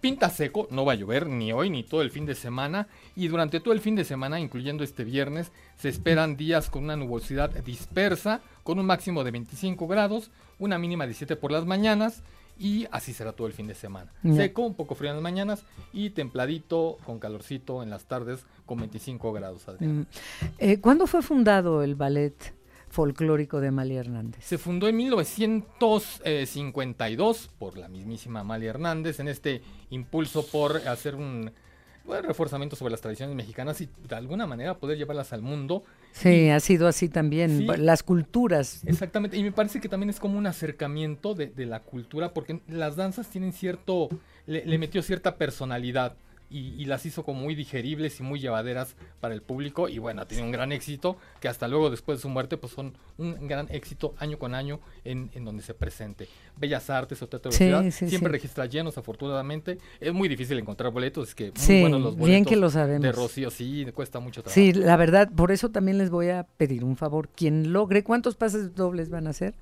Pinta 0.00 0.30
seco, 0.30 0.68
no 0.70 0.84
va 0.84 0.92
a 0.92 0.96
llover 0.96 1.26
ni 1.26 1.52
hoy 1.52 1.70
ni 1.70 1.82
todo 1.82 2.02
el 2.02 2.10
fin 2.10 2.24
de 2.24 2.34
semana 2.34 2.86
y 3.16 3.28
durante 3.28 3.60
todo 3.60 3.74
el 3.74 3.80
fin 3.80 3.96
de 3.96 4.04
semana, 4.04 4.38
incluyendo 4.38 4.84
este 4.84 5.04
viernes, 5.04 5.50
se 5.76 5.88
esperan 5.88 6.36
días 6.36 6.70
con 6.70 6.84
una 6.84 6.96
nubosidad 6.96 7.50
dispersa, 7.64 8.40
con 8.62 8.78
un 8.78 8.86
máximo 8.86 9.24
de 9.24 9.32
25 9.32 9.88
grados, 9.88 10.30
una 10.58 10.78
mínima 10.78 11.06
de 11.06 11.14
7 11.14 11.36
por 11.36 11.50
las 11.50 11.66
mañanas 11.66 12.22
y 12.58 12.86
así 12.90 13.12
será 13.12 13.32
todo 13.32 13.46
el 13.46 13.52
fin 13.52 13.66
de 13.66 13.74
semana. 13.74 14.12
Seco, 14.34 14.62
un 14.62 14.74
poco 14.74 14.94
frío 14.94 15.10
en 15.10 15.16
las 15.16 15.22
mañanas 15.22 15.64
y 15.92 16.10
templadito, 16.10 16.98
con 17.04 17.18
calorcito 17.18 17.82
en 17.82 17.90
las 17.90 18.04
tardes, 18.04 18.44
con 18.66 18.78
25 18.78 19.32
grados. 19.32 19.64
Mm. 19.78 20.02
Eh, 20.58 20.80
¿Cuándo 20.80 21.06
fue 21.06 21.22
fundado 21.22 21.82
el 21.82 21.94
ballet? 21.94 22.57
Folclórico 22.90 23.60
de 23.60 23.68
Amalia 23.68 24.00
Hernández. 24.00 24.44
Se 24.44 24.58
fundó 24.58 24.88
en 24.88 24.96
1952 24.96 27.50
por 27.58 27.78
la 27.78 27.88
mismísima 27.88 28.40
Amalia 28.40 28.70
Hernández 28.70 29.20
en 29.20 29.28
este 29.28 29.62
impulso 29.90 30.44
por 30.46 30.88
hacer 30.88 31.14
un 31.14 31.52
reforzamiento 32.22 32.74
sobre 32.74 32.92
las 32.92 33.02
tradiciones 33.02 33.36
mexicanas 33.36 33.82
y 33.82 33.88
de 34.08 34.16
alguna 34.16 34.46
manera 34.46 34.78
poder 34.78 34.96
llevarlas 34.96 35.32
al 35.32 35.42
mundo. 35.42 35.84
Sí, 36.12 36.48
ha 36.48 36.60
sido 36.60 36.88
así 36.88 37.08
también, 37.08 37.66
las 37.84 38.02
culturas. 38.02 38.82
Exactamente, 38.86 39.36
y 39.36 39.42
me 39.42 39.52
parece 39.52 39.80
que 39.80 39.90
también 39.90 40.10
es 40.10 40.18
como 40.18 40.38
un 40.38 40.46
acercamiento 40.46 41.34
de, 41.34 41.52
la 41.66 41.80
cultura 41.80 42.32
porque 42.32 42.62
las 42.66 42.96
danzas 42.96 43.28
tienen 43.28 43.52
cierto, 43.52 44.08
le 44.46 44.78
metió 44.78 45.02
cierta 45.02 45.36
personalidad 45.36 46.16
y, 46.50 46.84
las 46.86 47.04
hizo 47.04 47.24
como 47.24 47.42
muy 47.42 47.54
digeribles 47.54 48.20
y 48.20 48.22
muy 48.22 48.40
llevaderas 48.40 48.96
para 49.20 49.34
el 49.34 49.42
público 49.42 49.88
y 49.88 49.98
bueno, 49.98 50.22
ha 50.22 50.26
tenido 50.26 50.46
un 50.46 50.52
gran 50.52 50.72
éxito 50.72 51.16
que 51.40 51.48
hasta 51.48 51.68
luego 51.68 51.90
después 51.90 52.18
de 52.18 52.22
su 52.22 52.28
muerte 52.28 52.56
pues 52.56 52.72
son 52.72 52.94
un 53.18 53.46
gran 53.46 53.66
éxito 53.70 54.14
año 54.18 54.38
con 54.38 54.54
año 54.54 54.80
en, 55.04 55.30
en 55.34 55.44
donde 55.44 55.62
se 55.62 55.74
presente. 55.74 56.28
Bellas 56.56 56.88
Artes 56.88 57.20
o 57.22 57.28
Teatro 57.28 57.50
de 57.50 57.90
siempre 57.90 58.32
registra 58.32 58.66
llenos 58.66 58.96
afortunadamente, 58.96 59.78
es 60.00 60.12
muy 60.12 60.28
difícil 60.28 60.58
encontrar 60.58 60.92
boletos, 60.92 61.28
es 61.28 61.34
que 61.34 61.52
muy 61.68 61.80
buenos 61.80 62.00
los 62.00 62.12
boletos 62.12 62.28
bien 62.28 62.44
que 62.44 62.56
lo 62.56 62.70
sabemos. 62.70 63.02
de 63.02 63.12
Rocío, 63.12 63.50
sí, 63.50 63.86
cuesta 63.94 64.20
mucho 64.20 64.42
trabajo. 64.42 64.54
Sí, 64.54 64.72
la 64.72 64.96
verdad, 64.96 65.30
por 65.30 65.52
eso 65.52 65.70
también 65.70 65.98
les 65.98 66.10
voy 66.10 66.30
a 66.30 66.44
pedir 66.44 66.84
un 66.84 66.96
favor, 66.96 67.28
quien 67.28 67.72
logre, 67.72 68.02
¿cuántos 68.02 68.36
pases 68.36 68.74
dobles 68.74 69.10
van 69.10 69.26
a 69.26 69.30
hacer? 69.30 69.54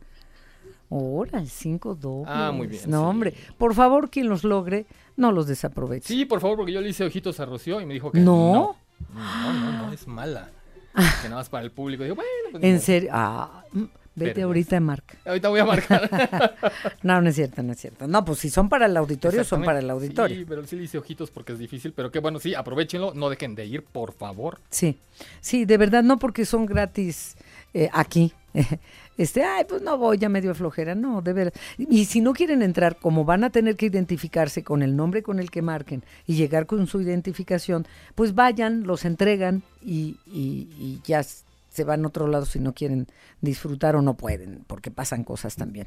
Ahora, 0.88 1.44
cinco 1.46 1.94
dobles. 1.96 2.28
Ah, 2.32 2.52
muy 2.52 2.68
bien. 2.68 2.82
No, 2.86 3.08
hombre, 3.08 3.34
por 3.58 3.74
favor, 3.74 4.08
quien 4.08 4.28
los 4.28 4.44
logre, 4.44 4.86
no 5.16 5.32
los 5.32 5.46
desaproveche. 5.46 6.08
Sí, 6.08 6.24
por 6.24 6.40
favor, 6.40 6.58
porque 6.58 6.72
yo 6.72 6.80
le 6.80 6.88
hice 6.88 7.04
ojitos 7.04 7.40
a 7.40 7.46
Rocío 7.46 7.80
y 7.80 7.86
me 7.86 7.94
dijo 7.94 8.12
que 8.12 8.20
no. 8.20 8.76
No, 9.14 9.52
no, 9.52 9.72
no, 9.72 9.92
es 9.92 10.06
mala. 10.06 10.50
que 10.94 11.28
nada 11.28 11.36
más 11.36 11.48
para 11.48 11.64
el 11.64 11.70
público. 11.70 12.02
Digo, 12.02 12.16
bueno, 12.16 12.30
pues 12.52 12.64
en 12.64 12.80
serio, 12.80 13.10
ah, 13.12 13.64
mm, 13.72 13.84
vete 14.14 14.42
ahorita 14.42 14.78
a 14.78 14.80
marcar. 14.80 15.18
Ahorita 15.26 15.48
voy 15.48 15.60
a 15.60 15.64
marcar. 15.64 16.56
no, 17.02 17.20
no 17.20 17.28
es 17.28 17.34
cierto, 17.34 17.62
no 17.62 17.72
es 17.72 17.78
cierto. 17.78 18.06
No, 18.06 18.24
pues 18.24 18.38
si 18.38 18.50
son 18.50 18.68
para 18.68 18.86
el 18.86 18.96
auditorio, 18.96 19.44
son 19.44 19.62
para 19.62 19.80
el 19.80 19.90
auditorio. 19.90 20.36
Sí, 20.36 20.44
pero 20.46 20.66
sí 20.66 20.76
le 20.76 20.84
hice 20.84 20.98
ojitos 20.98 21.30
porque 21.30 21.52
es 21.52 21.58
difícil, 21.58 21.92
pero 21.92 22.10
que 22.10 22.20
bueno, 22.20 22.38
sí, 22.38 22.54
aprovechenlo, 22.54 23.12
no 23.14 23.28
dejen 23.28 23.54
de 23.54 23.66
ir, 23.66 23.84
por 23.84 24.12
favor. 24.12 24.60
Sí, 24.70 24.98
sí, 25.40 25.64
de 25.64 25.76
verdad, 25.76 26.02
no 26.02 26.18
porque 26.18 26.44
son 26.46 26.66
gratis 26.66 27.36
eh, 27.74 27.90
aquí. 27.92 28.32
este, 29.16 29.42
ay, 29.44 29.64
pues 29.68 29.82
no 29.82 29.96
voy, 29.96 30.18
ya 30.18 30.28
medio 30.28 30.54
flojera, 30.54 30.94
no, 30.94 31.22
de 31.22 31.32
verdad. 31.32 31.54
Y 31.78 32.04
si 32.04 32.20
no 32.20 32.32
quieren 32.32 32.62
entrar, 32.62 32.96
como 32.98 33.24
van 33.24 33.44
a 33.44 33.50
tener 33.50 33.76
que 33.76 33.86
identificarse 33.86 34.62
con 34.62 34.82
el 34.82 34.94
nombre 34.96 35.22
con 35.22 35.38
el 35.38 35.50
que 35.50 35.62
marquen 35.62 36.04
y 36.26 36.34
llegar 36.34 36.66
con 36.66 36.86
su 36.86 37.00
identificación, 37.00 37.86
pues 38.14 38.34
vayan, 38.34 38.84
los 38.84 39.04
entregan 39.04 39.62
y, 39.82 40.16
y, 40.26 41.00
ya 41.04 41.22
se 41.22 41.84
van 41.84 42.04
a 42.04 42.08
otro 42.08 42.26
lado 42.26 42.46
si 42.46 42.58
no 42.58 42.74
quieren 42.74 43.06
disfrutar 43.40 43.96
o 43.96 44.02
no 44.02 44.16
pueden, 44.16 44.64
porque 44.66 44.90
pasan 44.90 45.24
cosas 45.24 45.56
también. 45.56 45.86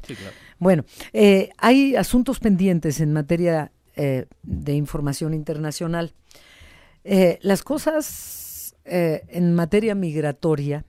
Bueno, 0.58 0.84
eh, 1.12 1.50
hay 1.58 1.96
asuntos 1.96 2.40
pendientes 2.40 3.00
en 3.00 3.12
materia 3.12 3.72
eh, 3.96 4.26
de 4.42 4.74
información 4.74 5.34
internacional. 5.34 6.14
Eh, 7.04 7.38
las 7.42 7.62
cosas 7.62 8.74
en 8.82 9.54
materia 9.54 9.94
migratoria 9.94 10.84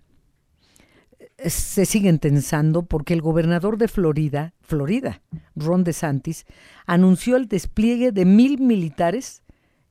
se 1.45 1.86
siguen 1.86 2.19
tensando 2.19 2.83
porque 2.83 3.13
el 3.13 3.21
gobernador 3.21 3.77
de 3.77 3.88
Florida, 3.88 4.53
Florida, 4.62 5.21
Ron 5.55 5.83
DeSantis, 5.83 6.45
anunció 6.86 7.36
el 7.36 7.48
despliegue 7.48 8.12
de 8.12 8.25
mil 8.25 8.60
militares 8.60 9.41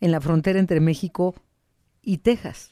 en 0.01 0.13
la 0.13 0.21
frontera 0.21 0.59
entre 0.59 0.81
México 0.81 1.35
y 2.03 2.19
Texas 2.19 2.71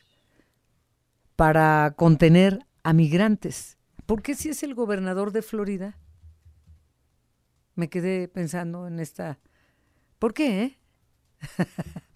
para 1.36 1.94
contener 1.96 2.66
a 2.82 2.92
migrantes. 2.92 3.78
¿Por 4.06 4.22
qué 4.22 4.34
si 4.34 4.48
es 4.48 4.62
el 4.62 4.74
gobernador 4.74 5.32
de 5.32 5.42
Florida? 5.42 5.98
Me 7.74 7.88
quedé 7.88 8.28
pensando 8.28 8.86
en 8.86 9.00
esta... 9.00 9.38
¿Por 10.18 10.34
qué? 10.34 10.62
Eh? 10.62 10.78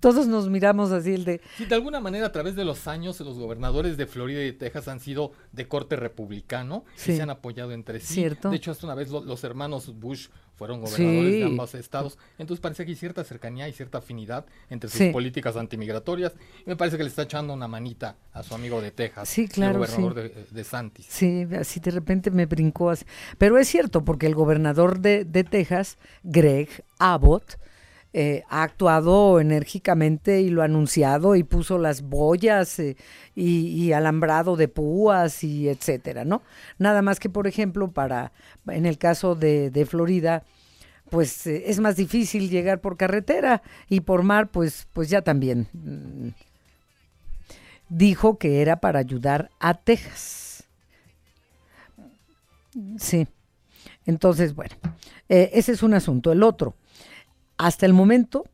todos 0.00 0.26
nos 0.26 0.48
miramos 0.48 0.92
así 0.92 1.14
el 1.14 1.24
de... 1.24 1.40
Sí, 1.56 1.66
de 1.66 1.74
alguna 1.74 2.00
manera 2.00 2.26
a 2.26 2.32
través 2.32 2.56
de 2.56 2.64
los 2.64 2.86
años 2.86 3.20
los 3.20 3.38
gobernadores 3.38 3.96
de 3.96 4.06
Florida 4.06 4.44
y 4.44 4.52
Texas 4.52 4.88
han 4.88 5.00
sido 5.00 5.32
de 5.52 5.68
corte 5.68 5.96
republicano 5.96 6.84
y 6.96 7.00
se 7.00 7.22
han 7.22 7.30
apoyado 7.30 7.72
entre 7.72 8.00
sí. 8.00 8.24
De 8.24 8.56
hecho, 8.56 8.70
hasta 8.70 8.86
una 8.86 8.94
vez 8.94 9.10
los 9.10 9.44
hermanos 9.44 9.98
Bush 9.98 10.28
fueron 10.58 10.80
gobernadores 10.80 11.32
de 11.32 11.44
ambos 11.44 11.74
estados. 11.76 12.18
Entonces 12.36 12.60
parece 12.60 12.84
que 12.84 12.90
hay 12.90 12.96
cierta 12.96 13.22
cercanía 13.22 13.68
y 13.68 13.72
cierta 13.72 13.98
afinidad 13.98 14.44
entre 14.68 14.90
sus 14.90 15.06
políticas 15.12 15.56
antimigratorias. 15.56 16.32
Y 16.66 16.70
me 16.70 16.76
parece 16.76 16.96
que 16.96 17.04
le 17.04 17.08
está 17.08 17.22
echando 17.22 17.54
una 17.54 17.68
manita 17.68 18.16
a 18.32 18.42
su 18.42 18.54
amigo 18.54 18.80
de 18.80 18.90
Texas, 18.90 19.38
el 19.38 19.48
gobernador 19.48 20.14
de, 20.14 20.46
de, 20.50 20.64
Santis. 20.64 21.06
Sí, 21.08 21.46
así 21.58 21.78
de 21.78 21.92
repente 21.92 22.32
me 22.32 22.46
brincó 22.46 22.90
así. 22.90 23.04
Pero 23.38 23.56
es 23.56 23.68
cierto, 23.68 24.04
porque 24.04 24.26
el 24.26 24.34
gobernador 24.34 24.98
de, 24.98 25.24
de 25.24 25.44
Texas, 25.44 25.96
Greg 26.24 26.68
Abbott, 26.98 27.56
eh, 28.14 28.42
ha 28.48 28.62
actuado 28.62 29.38
enérgicamente 29.38 30.40
y 30.40 30.48
lo 30.48 30.62
ha 30.62 30.64
anunciado 30.64 31.36
y 31.36 31.42
puso 31.42 31.76
las 31.76 32.00
boyas 32.00 32.78
eh, 32.78 32.96
y, 33.34 33.92
alambrado 33.92 34.56
de 34.56 34.66
púas 34.66 35.44
y 35.44 35.68
etcétera, 35.68 36.24
¿no? 36.24 36.42
Nada 36.78 37.02
más 37.02 37.20
que, 37.20 37.28
por 37.28 37.46
ejemplo, 37.46 37.90
para, 37.90 38.32
en 38.66 38.86
el 38.86 38.96
caso 38.96 39.34
de, 39.34 39.86
Florida, 39.86 40.42
pues 41.10 41.46
eh, 41.46 41.64
es 41.66 41.80
más 41.80 41.96
difícil 41.96 42.48
llegar 42.48 42.80
por 42.80 42.96
carretera 42.96 43.62
y 43.90 44.00
por 44.00 44.22
mar, 44.22 44.48
pues, 44.48 44.88
pues 44.94 45.10
ya 45.10 45.20
también. 45.20 45.68
Mm, 45.74 46.28
dijo 47.90 48.38
que 48.38 48.62
era 48.62 48.80
para 48.80 49.00
ayudar 49.00 49.50
a 49.60 49.74
Texas. 49.74 50.64
Sí. 52.96 53.28
Entonces, 54.06 54.54
bueno, 54.54 54.74
ese 55.28 55.72
es 55.72 55.82
un 55.82 55.92
asunto. 55.92 56.32
El 56.32 56.42
otro, 56.42 56.74
hasta 57.58 57.86
el 57.86 57.92
momento, 57.92 58.44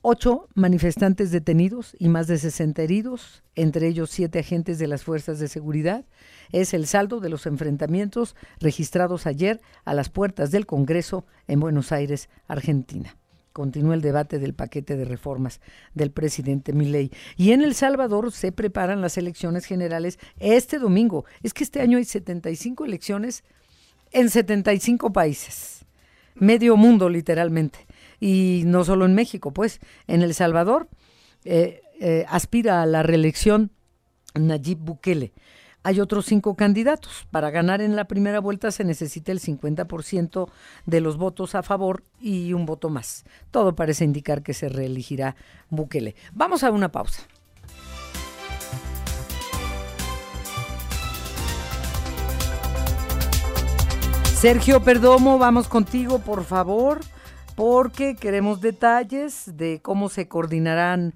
ocho 0.00 0.48
manifestantes 0.54 1.30
detenidos 1.30 1.94
y 1.98 2.08
más 2.08 2.26
de 2.26 2.38
60 2.38 2.80
heridos, 2.80 3.42
entre 3.54 3.88
ellos 3.88 4.10
siete 4.10 4.38
agentes 4.38 4.78
de 4.78 4.88
las 4.88 5.04
fuerzas 5.04 5.38
de 5.38 5.48
seguridad. 5.48 6.06
Es 6.50 6.72
el 6.72 6.86
saldo 6.86 7.20
de 7.20 7.28
los 7.28 7.44
enfrentamientos 7.44 8.36
registrados 8.58 9.26
ayer 9.26 9.60
a 9.84 9.92
las 9.92 10.08
puertas 10.08 10.50
del 10.50 10.64
Congreso 10.64 11.26
en 11.46 11.60
Buenos 11.60 11.92
Aires, 11.92 12.30
Argentina. 12.48 13.18
Continúa 13.52 13.94
el 13.94 14.00
debate 14.00 14.38
del 14.38 14.54
paquete 14.54 14.96
de 14.96 15.04
reformas 15.04 15.60
del 15.92 16.10
presidente 16.10 16.72
Milei. 16.72 17.10
Y 17.36 17.52
en 17.52 17.60
El 17.60 17.74
Salvador 17.74 18.32
se 18.32 18.50
preparan 18.50 19.02
las 19.02 19.18
elecciones 19.18 19.66
generales 19.66 20.18
este 20.38 20.78
domingo. 20.78 21.26
Es 21.42 21.52
que 21.52 21.64
este 21.64 21.82
año 21.82 21.98
hay 21.98 22.06
75 22.06 22.86
elecciones 22.86 23.44
en 24.10 24.30
75 24.30 25.12
países 25.12 25.81
medio 26.34 26.76
mundo 26.76 27.08
literalmente. 27.08 27.86
Y 28.20 28.62
no 28.66 28.84
solo 28.84 29.04
en 29.04 29.14
México, 29.14 29.52
pues 29.52 29.80
en 30.06 30.22
El 30.22 30.34
Salvador 30.34 30.88
eh, 31.44 31.82
eh, 32.00 32.24
aspira 32.28 32.82
a 32.82 32.86
la 32.86 33.02
reelección 33.02 33.70
Nayib 34.34 34.78
Bukele. 34.78 35.32
Hay 35.84 36.00
otros 36.00 36.26
cinco 36.26 36.54
candidatos. 36.54 37.26
Para 37.30 37.50
ganar 37.50 37.80
en 37.80 37.96
la 37.96 38.04
primera 38.04 38.40
vuelta 38.40 38.70
se 38.70 38.84
necesita 38.84 39.32
el 39.32 39.40
50% 39.40 40.48
de 40.86 41.00
los 41.00 41.16
votos 41.16 41.54
a 41.54 41.62
favor 41.62 42.04
y 42.20 42.52
un 42.52 42.66
voto 42.66 42.88
más. 42.88 43.24
Todo 43.50 43.74
parece 43.74 44.04
indicar 44.04 44.42
que 44.42 44.54
se 44.54 44.68
reelegirá 44.68 45.34
Bukele. 45.70 46.14
Vamos 46.32 46.62
a 46.62 46.70
una 46.70 46.92
pausa. 46.92 47.22
Sergio 54.42 54.80
Perdomo, 54.80 55.38
vamos 55.38 55.68
contigo, 55.68 56.18
por 56.18 56.42
favor, 56.42 56.98
porque 57.56 58.16
queremos 58.20 58.60
detalles 58.60 59.56
de 59.56 59.78
cómo 59.80 60.08
se 60.08 60.26
coordinarán 60.26 61.12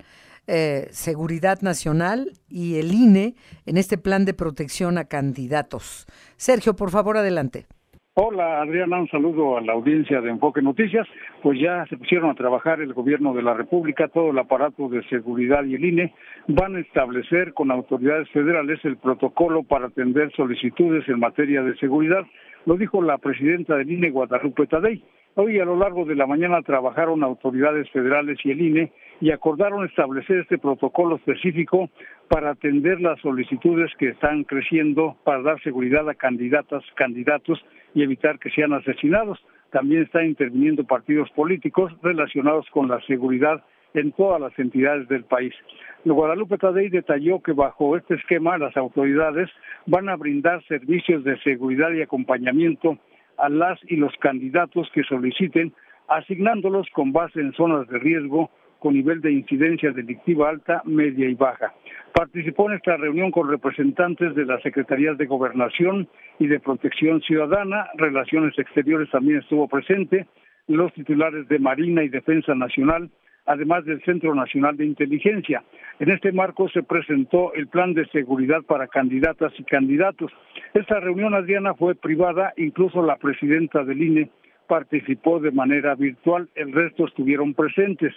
eh, 0.47 0.87
Seguridad 0.91 1.61
Nacional 1.61 2.31
y 2.49 2.79
el 2.79 2.95
INE 2.95 3.35
en 3.67 3.79
este 3.79 3.99
plan 3.99 4.27
de 4.27 4.33
protección 4.33 4.97
a 4.97 5.07
candidatos. 5.07 6.07
Sergio, 6.37 6.77
por 6.77 6.91
favor, 6.91 7.17
adelante. 7.17 7.67
Hola 8.15 8.63
Adriana, 8.63 9.01
un 9.01 9.09
saludo 9.09 9.59
a 9.59 9.61
la 9.61 9.73
audiencia 9.73 10.21
de 10.21 10.31
Enfoque 10.31 10.63
Noticias. 10.63 11.07
Pues 11.43 11.61
ya 11.61 11.85
se 11.91 11.97
pusieron 11.97 12.31
a 12.31 12.35
trabajar 12.35 12.81
el 12.81 12.95
gobierno 12.95 13.35
de 13.35 13.43
la 13.43 13.55
República, 13.55 14.07
todo 14.07 14.31
el 14.31 14.39
aparato 14.39 14.89
de 14.89 15.03
seguridad 15.09 15.65
y 15.65 15.75
el 15.75 15.85
INE 15.85 16.15
van 16.47 16.77
a 16.77 16.81
establecer 16.81 17.55
con 17.55 17.73
autoridades 17.73 18.31
federales 18.31 18.79
el 18.85 18.97
protocolo 18.99 19.65
para 19.65 19.89
atender 19.89 20.33
solicitudes 20.37 21.09
en 21.09 21.19
materia 21.19 21.63
de 21.63 21.77
seguridad. 21.77 22.25
Lo 22.67 22.77
dijo 22.77 23.01
la 23.01 23.19
presidenta 23.19 23.77
del 23.77 23.93
INE, 23.93 24.11
Guadalupe 24.11 24.67
Tadei. 24.67 25.01
Hoy 25.37 25.61
a 25.61 25.65
lo 25.65 25.77
largo 25.77 26.05
de 26.05 26.17
la 26.17 26.27
mañana 26.27 26.63
trabajaron 26.63 27.23
autoridades 27.23 27.89
federales 27.91 28.39
y 28.43 28.51
el 28.51 28.61
INE 28.61 28.93
y 29.21 29.31
acordaron 29.31 29.87
establecer 29.87 30.39
este 30.39 30.59
protocolo 30.59 31.15
específico 31.15 31.89
para 32.29 32.51
atender 32.51 33.01
las 33.01 33.21
solicitudes 33.21 33.93
que 33.99 34.09
están 34.09 34.43
creciendo 34.43 35.17
para 35.23 35.43
dar 35.43 35.63
seguridad 35.63 36.09
a 36.09 36.15
candidatas, 36.15 36.83
candidatos 36.97 37.65
y 37.95 38.03
evitar 38.03 38.41
que 38.41 38.51
sean 38.51 38.73
asesinados. 38.73 39.39
También 39.71 40.03
están 40.03 40.27
interviniendo 40.27 40.83
partidos 40.83 41.31
políticos 41.37 41.93
relacionados 42.03 42.67
con 42.71 42.89
la 42.89 43.01
seguridad 43.03 43.63
en 43.97 44.13
todas 44.13 44.41
las 44.41 44.59
entidades 44.59 45.09
del 45.09 45.25
país. 45.25 45.55
Guadalupe 46.05 46.59
Tadei 46.59 46.89
detalló 46.89 47.41
que 47.41 47.53
bajo 47.53 47.97
este 47.97 48.15
esquema 48.15 48.59
las 48.59 48.77
autoridades 48.77 49.51
van 49.87 50.09
a 50.09 50.17
brindar 50.17 50.63
servicios 50.67 51.25
de 51.25 51.39
seguridad 51.41 51.91
y 51.93 52.03
acompañamiento 52.03 52.99
a 53.39 53.49
las 53.49 53.79
y 53.89 53.97
los 53.97 54.13
candidatos 54.21 54.89
que 54.95 55.03
soliciten, 55.03 55.73
asignándolos 56.09 56.87
con 56.93 57.13
base 57.13 57.41
en 57.41 57.53
zonas 57.55 57.89
de 57.89 57.99
riesgo 57.99 58.51
con 58.79 58.95
nivel 58.95 59.21
de 59.21 59.33
incidencia 59.33 59.91
delictiva 59.91 60.51
alta, 60.51 60.83
media 60.85 61.29
y 61.29 61.35
baja. 61.35 61.73
Participó 62.13 62.71
en 62.71 62.77
esta 62.77 62.97
reunión 62.97 63.31
con 63.31 63.49
representantes 63.49 64.35
de 64.35 64.45
las 64.45 64.63
Secretarías 64.63 65.19
de 65.19 65.27
Gobernación 65.27 66.09
y 66.39 66.47
de 66.47 66.61
Protección 66.61 67.21
Ciudadana, 67.23 67.89
Relaciones 67.95 68.57
Exteriores 68.59 69.11
también 69.11 69.39
estuvo 69.39 69.67
presente, 69.67 70.27
los 70.69 70.93
titulares 70.93 71.49
de 71.49 71.59
Marina 71.59 72.03
y 72.05 72.09
Defensa 72.09 72.55
Nacional, 72.55 73.11
además 73.47 73.85
del 73.85 74.03
Centro 74.03 74.35
Nacional 74.35 74.77
de 74.77 74.85
Inteligencia. 74.85 75.63
En 75.99 76.11
este 76.11 76.33
marco 76.33 76.69
se 76.69 76.83
presentó 76.83 77.55
el 77.55 77.69
plan 77.69 77.95
de 77.95 78.07
seguridad 78.09 78.63
para 78.63 78.89
candidatas 78.89 79.53
y 79.59 79.65
candidatos. 79.65 80.33
Esta 80.75 81.01
reunión, 81.01 81.35
Adriana, 81.35 81.75
fue 81.75 81.95
privada, 81.95 82.53
incluso 82.57 83.03
la 83.03 83.17
presidenta 83.17 83.85
del 83.85 84.03
INE 84.03 84.31
participó 84.67 85.39
de 85.41 85.53
manera 85.53 85.95
virtual, 85.95 86.49
el 86.55 86.73
resto 86.73 87.07
estuvieron 87.07 87.55
presentes. 87.55 88.13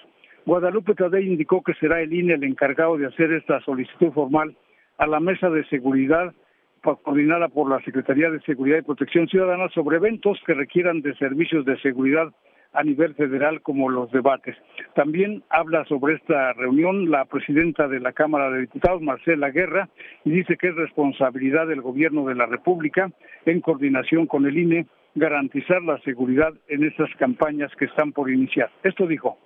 Guadalupe 0.46 0.96
Tadei 0.96 1.28
indicó 1.28 1.62
que 1.62 1.76
será 1.76 2.02
el 2.02 2.12
INE 2.12 2.34
el 2.34 2.44
encargado 2.44 2.98
de 2.98 3.06
hacer 3.06 3.32
esta 3.34 3.60
solicitud 3.62 4.12
formal 4.12 4.56
a 4.98 5.06
la 5.06 5.20
mesa 5.20 5.50
de 5.50 5.64
seguridad 5.66 6.34
coordinada 6.82 7.50
por 7.50 7.70
la 7.70 7.82
Secretaría 7.84 8.30
de 8.30 8.40
Seguridad 8.42 8.80
y 8.80 8.84
Protección 8.84 9.28
Ciudadana 9.28 9.70
sobre 9.70 9.98
eventos 9.98 10.40
que 10.46 10.54
requieran 10.54 11.02
de 11.02 11.14
servicios 11.16 11.66
de 11.66 11.80
seguridad 11.82 12.34
a 12.74 12.84
nivel 12.84 13.16
federal 13.16 13.62
como 13.62 13.90
los 13.90 14.12
debates. 14.12 14.56
También 14.96 15.44
habla 15.50 15.86
sobre 15.86 16.16
esta 16.16 16.54
reunión 16.54 17.10
la 17.10 17.26
presidenta 17.26 17.88
de 17.88 18.00
la 18.00 18.14
Cámara 18.14 18.52
de 18.52 18.62
Diputados, 18.62 19.02
Marcela 19.02 19.50
Guerra, 19.50 19.90
y 20.24 20.32
dice 20.32 20.58
que 20.58 20.68
es 20.68 20.76
responsabilidad 20.76 21.68
del 21.68 21.82
Gobierno 21.82 22.26
de 22.26 22.36
la 22.36 22.46
República, 22.46 23.12
en 23.46 23.62
coordinación 23.62 24.28
con 24.28 24.46
el 24.46 24.58
INE, 24.58 24.86
garantizar 25.16 25.82
la 25.82 26.00
seguridad 26.02 26.54
en 26.68 26.84
estas 26.84 27.10
campañas 27.18 27.72
que 27.78 27.86
están 27.86 28.12
por 28.12 28.30
iniciar. 28.30 28.70
Esto 28.84 29.08
dijo. 29.08 29.38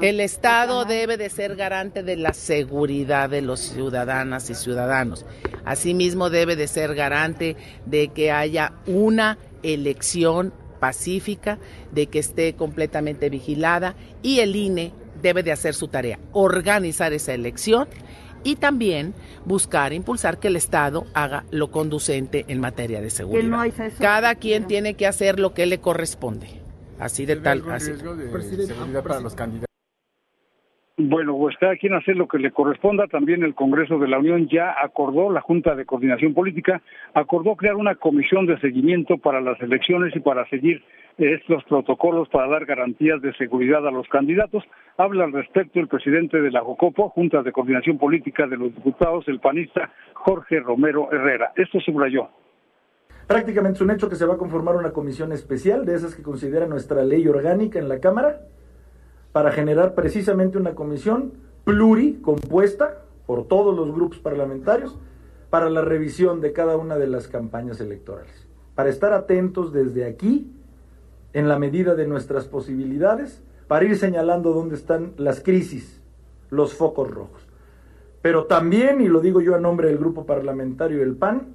El 0.00 0.20
Estado 0.20 0.84
debe 0.84 1.16
de 1.16 1.28
ser 1.28 1.56
garante 1.56 2.02
de 2.02 2.16
la 2.16 2.32
seguridad 2.32 3.28
de 3.28 3.42
los 3.42 3.60
ciudadanas 3.60 4.48
y 4.48 4.54
ciudadanos. 4.54 5.26
Asimismo 5.64 6.30
debe 6.30 6.56
de 6.56 6.68
ser 6.68 6.94
garante 6.94 7.56
de 7.84 8.08
que 8.08 8.32
haya 8.32 8.72
una 8.86 9.36
elección 9.62 10.54
pacífica, 10.80 11.58
de 11.92 12.06
que 12.06 12.18
esté 12.18 12.54
completamente 12.54 13.30
vigilada 13.30 13.94
y 14.22 14.40
el 14.40 14.56
INE 14.56 14.92
debe 15.22 15.42
de 15.42 15.52
hacer 15.52 15.74
su 15.74 15.88
tarea, 15.88 16.18
organizar 16.32 17.12
esa 17.12 17.34
elección 17.34 17.86
y 18.42 18.56
también 18.56 19.14
buscar 19.44 19.92
impulsar 19.92 20.38
que 20.38 20.48
el 20.48 20.56
Estado 20.56 21.06
haga 21.14 21.44
lo 21.50 21.70
conducente 21.70 22.44
en 22.48 22.60
materia 22.60 23.00
de 23.00 23.10
seguridad. 23.10 23.72
Cada 23.98 24.34
quien 24.34 24.66
tiene 24.66 24.94
que 24.94 25.06
hacer 25.06 25.38
lo 25.38 25.52
que 25.52 25.66
le 25.66 25.78
corresponde. 25.78 26.48
Así 26.98 27.26
de 27.26 27.36
tal. 27.36 27.70
Así. 27.70 27.92
seguridad 27.94 29.02
para 29.02 29.20
los 29.20 29.34
candidatos. 29.34 29.69
Bueno, 31.02 31.34
pues 31.38 31.56
cada 31.56 31.76
quien 31.76 31.94
hace 31.94 32.14
lo 32.14 32.28
que 32.28 32.38
le 32.38 32.50
corresponda. 32.50 33.06
También 33.06 33.42
el 33.42 33.54
Congreso 33.54 33.98
de 33.98 34.06
la 34.06 34.18
Unión 34.18 34.48
ya 34.48 34.74
acordó, 34.82 35.30
la 35.30 35.40
Junta 35.40 35.74
de 35.74 35.86
Coordinación 35.86 36.34
Política 36.34 36.82
acordó 37.14 37.56
crear 37.56 37.76
una 37.76 37.94
comisión 37.94 38.44
de 38.44 38.60
seguimiento 38.60 39.16
para 39.16 39.40
las 39.40 39.58
elecciones 39.62 40.14
y 40.14 40.20
para 40.20 40.46
seguir 40.50 40.82
estos 41.16 41.64
protocolos 41.64 42.28
para 42.28 42.48
dar 42.48 42.66
garantías 42.66 43.22
de 43.22 43.32
seguridad 43.34 43.86
a 43.88 43.90
los 43.90 44.06
candidatos. 44.08 44.62
Habla 44.98 45.24
al 45.24 45.32
respecto 45.32 45.80
el 45.80 45.88
presidente 45.88 46.42
de 46.42 46.50
la 46.50 46.60
JOCOPO, 46.60 47.08
Junta 47.08 47.42
de 47.42 47.52
Coordinación 47.52 47.96
Política 47.96 48.46
de 48.46 48.58
los 48.58 48.74
Diputados, 48.74 49.26
el 49.28 49.40
panista 49.40 49.90
Jorge 50.12 50.60
Romero 50.60 51.10
Herrera. 51.10 51.52
Esto 51.56 51.80
subrayó. 51.80 52.28
Prácticamente 53.26 53.76
es 53.76 53.80
un 53.80 53.90
hecho 53.90 54.10
que 54.10 54.16
se 54.16 54.26
va 54.26 54.34
a 54.34 54.38
conformar 54.38 54.76
una 54.76 54.92
comisión 54.92 55.32
especial 55.32 55.86
de 55.86 55.94
esas 55.94 56.14
que 56.14 56.22
considera 56.22 56.66
nuestra 56.66 57.04
ley 57.04 57.26
orgánica 57.26 57.78
en 57.78 57.88
la 57.88 58.00
Cámara 58.00 58.40
para 59.32 59.52
generar 59.52 59.94
precisamente 59.94 60.58
una 60.58 60.74
comisión 60.74 61.32
pluricompuesta 61.64 63.02
por 63.26 63.46
todos 63.46 63.76
los 63.76 63.94
grupos 63.94 64.18
parlamentarios 64.18 64.98
para 65.50 65.70
la 65.70 65.82
revisión 65.82 66.40
de 66.40 66.52
cada 66.52 66.76
una 66.76 66.96
de 66.96 67.06
las 67.06 67.28
campañas 67.28 67.80
electorales. 67.80 68.48
Para 68.74 68.88
estar 68.88 69.12
atentos 69.12 69.72
desde 69.72 70.04
aquí, 70.04 70.52
en 71.32 71.48
la 71.48 71.58
medida 71.58 71.94
de 71.94 72.06
nuestras 72.06 72.46
posibilidades, 72.46 73.42
para 73.68 73.84
ir 73.84 73.96
señalando 73.96 74.52
dónde 74.52 74.74
están 74.74 75.12
las 75.16 75.40
crisis, 75.40 76.00
los 76.50 76.74
focos 76.74 77.10
rojos. 77.10 77.46
Pero 78.22 78.46
también, 78.46 79.00
y 79.00 79.08
lo 79.08 79.20
digo 79.20 79.40
yo 79.40 79.54
a 79.54 79.60
nombre 79.60 79.88
del 79.88 79.98
grupo 79.98 80.26
parlamentario 80.26 80.98
del 80.98 81.14
PAN, 81.14 81.54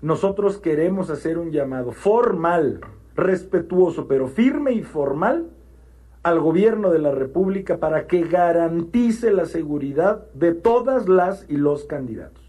nosotros 0.00 0.58
queremos 0.58 1.10
hacer 1.10 1.38
un 1.38 1.52
llamado 1.52 1.92
formal, 1.92 2.80
respetuoso, 3.14 4.08
pero 4.08 4.26
firme 4.26 4.72
y 4.72 4.82
formal 4.82 5.50
al 6.22 6.40
gobierno 6.40 6.90
de 6.90 7.00
la 7.00 7.12
República 7.12 7.78
para 7.78 8.06
que 8.06 8.22
garantice 8.22 9.32
la 9.32 9.46
seguridad 9.46 10.30
de 10.34 10.54
todas 10.54 11.08
las 11.08 11.48
y 11.50 11.56
los 11.56 11.84
candidatos. 11.84 12.42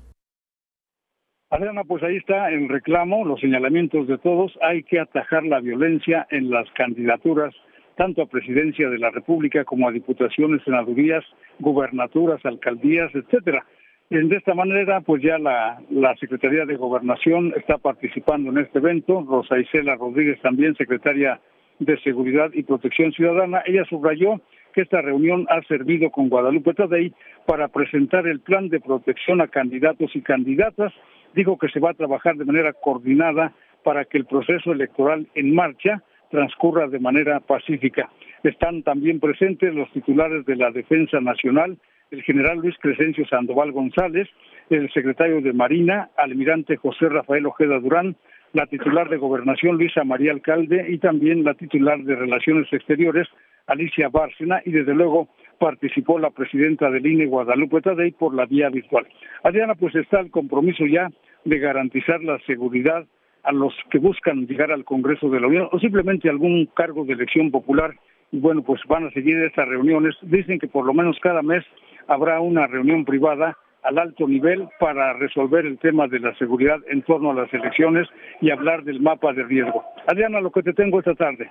Adriana, 1.49 1.83
pues 1.83 2.01
ahí 2.01 2.17
está 2.17 2.49
el 2.49 2.67
reclamo, 2.67 3.25
los 3.25 3.39
señalamientos 3.39 4.07
de 4.07 4.17
todos. 4.17 4.57
Hay 4.62 4.83
que 4.83 4.99
atajar 4.99 5.43
la 5.43 5.59
violencia 5.59 6.25
en 6.31 6.49
las 6.49 6.67
candidaturas, 6.71 7.53
tanto 7.95 8.23
a 8.23 8.25
presidencia 8.25 8.89
de 8.89 8.97
la 8.97 9.12
República 9.12 9.63
como 9.63 9.88
a 9.88 9.91
diputaciones, 9.91 10.63
senadurías, 10.63 11.23
gubernaturas, 11.59 12.43
alcaldías, 12.43 13.13
etcétera. 13.13 13.65
De 14.09 14.36
esta 14.36 14.55
manera, 14.55 15.01
pues 15.01 15.21
ya 15.21 15.38
la, 15.38 15.79
la 15.89 16.15
Secretaría 16.17 16.65
de 16.65 16.75
Gobernación 16.75 17.53
está 17.55 17.77
participando 17.77 18.49
en 18.49 18.57
este 18.57 18.79
evento. 18.79 19.23
Rosa 19.27 19.59
Isela 19.59 19.95
Rodríguez 19.95 20.41
también, 20.41 20.75
secretaria 20.75 21.39
de 21.86 22.00
Seguridad 22.00 22.52
y 22.54 22.63
Protección 22.63 23.12
Ciudadana. 23.12 23.63
Ella 23.65 23.84
subrayó 23.86 24.41
que 24.74 24.82
esta 24.82 25.02
reunión 25.02 25.46
ha 25.50 25.62
servido 25.63 26.10
con 26.10 26.30
Guadalupe 26.30 26.74
Tadei 26.74 27.13
para 27.46 27.67
presentar 27.67 28.28
el 28.28 28.39
plan 28.39 28.69
de 28.69 28.80
protección 28.80 29.41
a 29.41 29.48
candidatos 29.48 30.15
y 30.15 30.22
candidatas. 30.22 30.93
Dijo 31.36 31.58
que 31.58 31.69
se 31.69 31.80
va 31.80 31.91
a 31.91 31.96
trabajar 31.96 32.36
de 32.36 32.46
manera 32.46 32.74
coordinada 32.74 33.54
para 33.84 34.06
que 34.06 34.17
el 34.17 34.26
proceso 34.26 34.72
electoral 34.72 35.28
en 35.36 35.54
marcha 35.54 36.04
transcurra 36.32 36.88
de 36.88 37.00
manera 37.00 37.39
pacífica. 37.39 38.10
Están 38.43 38.84
también 38.84 39.19
presentes 39.19 39.74
los 39.74 39.91
titulares 39.91 40.46
de 40.46 40.56
la 40.56 40.72
Defensa 40.72 41.22
Nacional, 41.22 41.78
el 42.12 42.24
general 42.24 42.58
Luis 42.58 42.76
Crescencio 42.80 43.26
Sandoval 43.28 43.72
González, 43.72 44.28
el 44.69 44.91
secretario 44.91 45.41
de 45.41 45.54
Marina, 45.54 46.10
almirante 46.17 46.78
José 46.78 47.10
Rafael 47.10 47.46
Ojeda 47.46 47.80
Durán, 47.80 48.15
la 48.53 48.67
titular 48.67 49.09
de 49.09 49.17
Gobernación 49.17 49.77
Luisa 49.77 50.03
María 50.03 50.31
Alcalde 50.31 50.85
y 50.89 50.99
también 50.99 51.43
la 51.43 51.55
titular 51.55 51.99
de 52.03 52.15
Relaciones 52.15 52.71
Exteriores 52.71 53.27
Alicia 53.65 54.09
Bárcena 54.09 54.61
y 54.63 54.71
desde 54.71 54.93
luego 54.93 55.29
participó 55.59 56.19
la 56.19 56.29
presidenta 56.29 56.89
del 56.91 57.05
INE 57.05 57.25
Guadalupe 57.25 57.81
Tadei 57.81 58.11
por 58.11 58.35
la 58.35 58.45
vía 58.45 58.69
virtual. 58.69 59.07
Adriana, 59.43 59.73
pues 59.75 59.95
está 59.95 60.19
el 60.19 60.29
compromiso 60.29 60.85
ya 60.85 61.09
de 61.45 61.59
garantizar 61.59 62.21
la 62.23 62.37
seguridad 62.45 63.05
a 63.43 63.51
los 63.51 63.73
que 63.89 63.97
buscan 63.97 64.45
llegar 64.45 64.71
al 64.71 64.85
Congreso 64.85 65.29
de 65.29 65.39
la 65.39 65.47
Unión 65.47 65.69
o 65.71 65.79
simplemente 65.79 66.29
algún 66.29 66.67
cargo 66.75 67.05
de 67.05 67.13
elección 67.13 67.49
popular. 67.51 67.95
Y 68.31 68.39
bueno, 68.39 68.61
pues 68.63 68.81
van 68.87 69.07
a 69.07 69.11
seguir 69.11 69.37
estas 69.39 69.67
reuniones. 69.67 70.15
Dicen 70.21 70.59
que 70.59 70.67
por 70.67 70.85
lo 70.85 70.93
menos 70.93 71.17
cada 71.21 71.41
mes 71.41 71.63
habrá 72.07 72.39
una 72.39 72.67
reunión 72.67 73.03
privada 73.03 73.57
al 73.84 73.98
alto 73.98 74.28
nivel 74.28 74.67
para 74.80 75.13
resolver 75.13 75.65
el 75.65 75.78
tema 75.78 76.08
de 76.08 76.19
la 76.19 76.34
seguridad 76.36 76.78
en 76.88 77.02
torno 77.04 77.32
a 77.32 77.36
las 77.36 77.54
elecciones 77.54 78.08
y 78.41 78.50
hablar 78.50 78.84
del 78.84 79.02
mapa 79.02 79.34
de 79.34 79.43
riesgo. 79.43 79.84
Adriana, 80.08 80.41
lo 80.41 80.52
que 80.52 80.63
te 80.63 80.74
tengo 80.74 81.00
esta 81.00 81.15
tarde. 81.15 81.50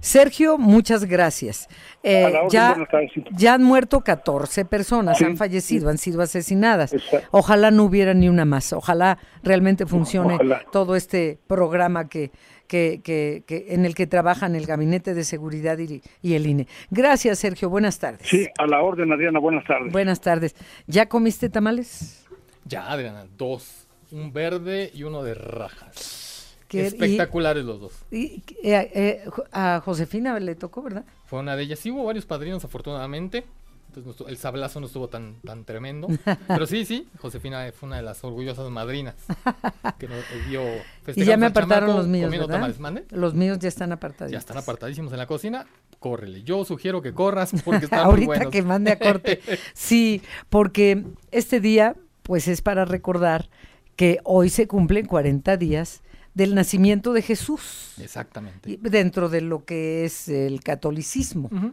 Sergio, 0.00 0.58
muchas 0.58 1.06
gracias. 1.06 1.66
Eh, 2.02 2.30
ya, 2.50 2.76
ya, 3.30 3.54
han 3.54 3.62
muerto 3.62 4.02
14 4.02 4.66
personas, 4.66 5.22
han 5.22 5.38
fallecido, 5.38 5.88
han 5.88 5.96
sido 5.96 6.20
asesinadas. 6.20 6.94
Ojalá 7.30 7.70
no 7.70 7.84
hubiera 7.84 8.12
ni 8.12 8.28
una 8.28 8.44
más. 8.44 8.74
Ojalá 8.74 9.18
realmente 9.42 9.86
funcione 9.86 10.38
todo 10.72 10.94
este 10.94 11.38
programa 11.46 12.08
que, 12.08 12.30
que, 12.68 13.00
que, 13.02 13.66
en 13.68 13.86
el 13.86 13.94
que 13.94 14.06
trabajan 14.06 14.54
el 14.54 14.66
Gabinete 14.66 15.14
de 15.14 15.24
Seguridad 15.24 15.78
y, 15.78 16.02
y, 16.20 16.34
el 16.34 16.46
INE. 16.46 16.66
Gracias, 16.90 17.38
Sergio. 17.38 17.70
Buenas 17.70 17.98
tardes. 17.98 18.28
Sí, 18.28 18.46
a 18.58 18.66
la 18.66 18.82
orden, 18.82 19.10
Adriana. 19.10 19.38
Buenas 19.38 19.64
tardes. 19.64 19.90
Buenas 19.90 20.20
tardes. 20.20 20.54
¿Ya 20.86 21.08
comiste 21.08 21.48
tamales? 21.48 22.26
Ya, 22.66 22.90
Adriana, 22.90 23.24
dos. 23.38 23.88
Un 24.10 24.32
verde 24.32 24.90
y 24.92 25.02
uno 25.02 25.22
de 25.22 25.34
rajas. 25.34 26.23
Espectaculares 26.80 27.64
los 27.64 27.80
dos. 27.80 27.92
Y, 28.10 28.42
eh, 28.62 28.90
eh, 28.94 29.24
a 29.52 29.80
Josefina 29.84 30.38
le 30.40 30.54
tocó, 30.54 30.82
¿verdad? 30.82 31.04
Fue 31.26 31.40
una 31.40 31.56
de 31.56 31.62
ellas. 31.64 31.78
Sí 31.78 31.90
hubo 31.90 32.04
varios 32.04 32.26
padrinos, 32.26 32.64
afortunadamente. 32.64 33.44
Entonces 33.96 34.20
no 34.20 34.28
el 34.28 34.36
sablazo 34.36 34.80
no 34.80 34.86
estuvo 34.86 35.08
tan, 35.08 35.36
tan 35.44 35.64
tremendo. 35.64 36.08
Pero 36.48 36.66
sí, 36.66 36.84
sí, 36.84 37.06
Josefina 37.20 37.70
fue 37.72 37.86
una 37.86 37.96
de 37.96 38.02
las 38.02 38.24
orgullosas 38.24 38.68
madrinas. 38.70 39.14
Que 39.98 40.08
nos 40.08 40.18
dio 40.48 40.62
Y 41.14 41.24
ya 41.24 41.36
me 41.36 41.46
apartaron 41.46 41.90
chamaco 41.90 41.98
los 41.98 42.08
míos. 42.08 43.06
Los 43.10 43.34
míos 43.34 43.58
ya 43.60 43.68
están 43.68 43.92
apartados. 43.92 44.32
Ya 44.32 44.38
están 44.38 44.56
apartadísimos 44.56 45.12
en 45.12 45.18
la 45.18 45.26
cocina. 45.26 45.66
Córrele. 46.00 46.42
Yo 46.42 46.64
sugiero 46.64 47.02
que 47.02 47.14
corras 47.14 47.52
porque 47.64 47.84
están 47.84 48.00
muy 48.00 48.10
Ahorita 48.10 48.26
buenos. 48.26 48.50
que 48.50 48.62
mande 48.62 48.90
a 48.90 48.98
corte. 48.98 49.40
Sí, 49.74 50.22
porque 50.48 51.04
este 51.30 51.60
día, 51.60 51.94
pues 52.24 52.48
es 52.48 52.62
para 52.62 52.84
recordar 52.84 53.48
que 53.94 54.18
hoy 54.24 54.50
se 54.50 54.66
cumplen 54.66 55.06
40 55.06 55.56
días 55.56 56.02
del 56.34 56.54
nacimiento 56.54 57.12
de 57.12 57.22
Jesús, 57.22 57.94
Exactamente. 57.98 58.78
dentro 58.82 59.28
de 59.28 59.40
lo 59.40 59.64
que 59.64 60.04
es 60.04 60.28
el 60.28 60.62
catolicismo. 60.62 61.48
Ujú. 61.52 61.72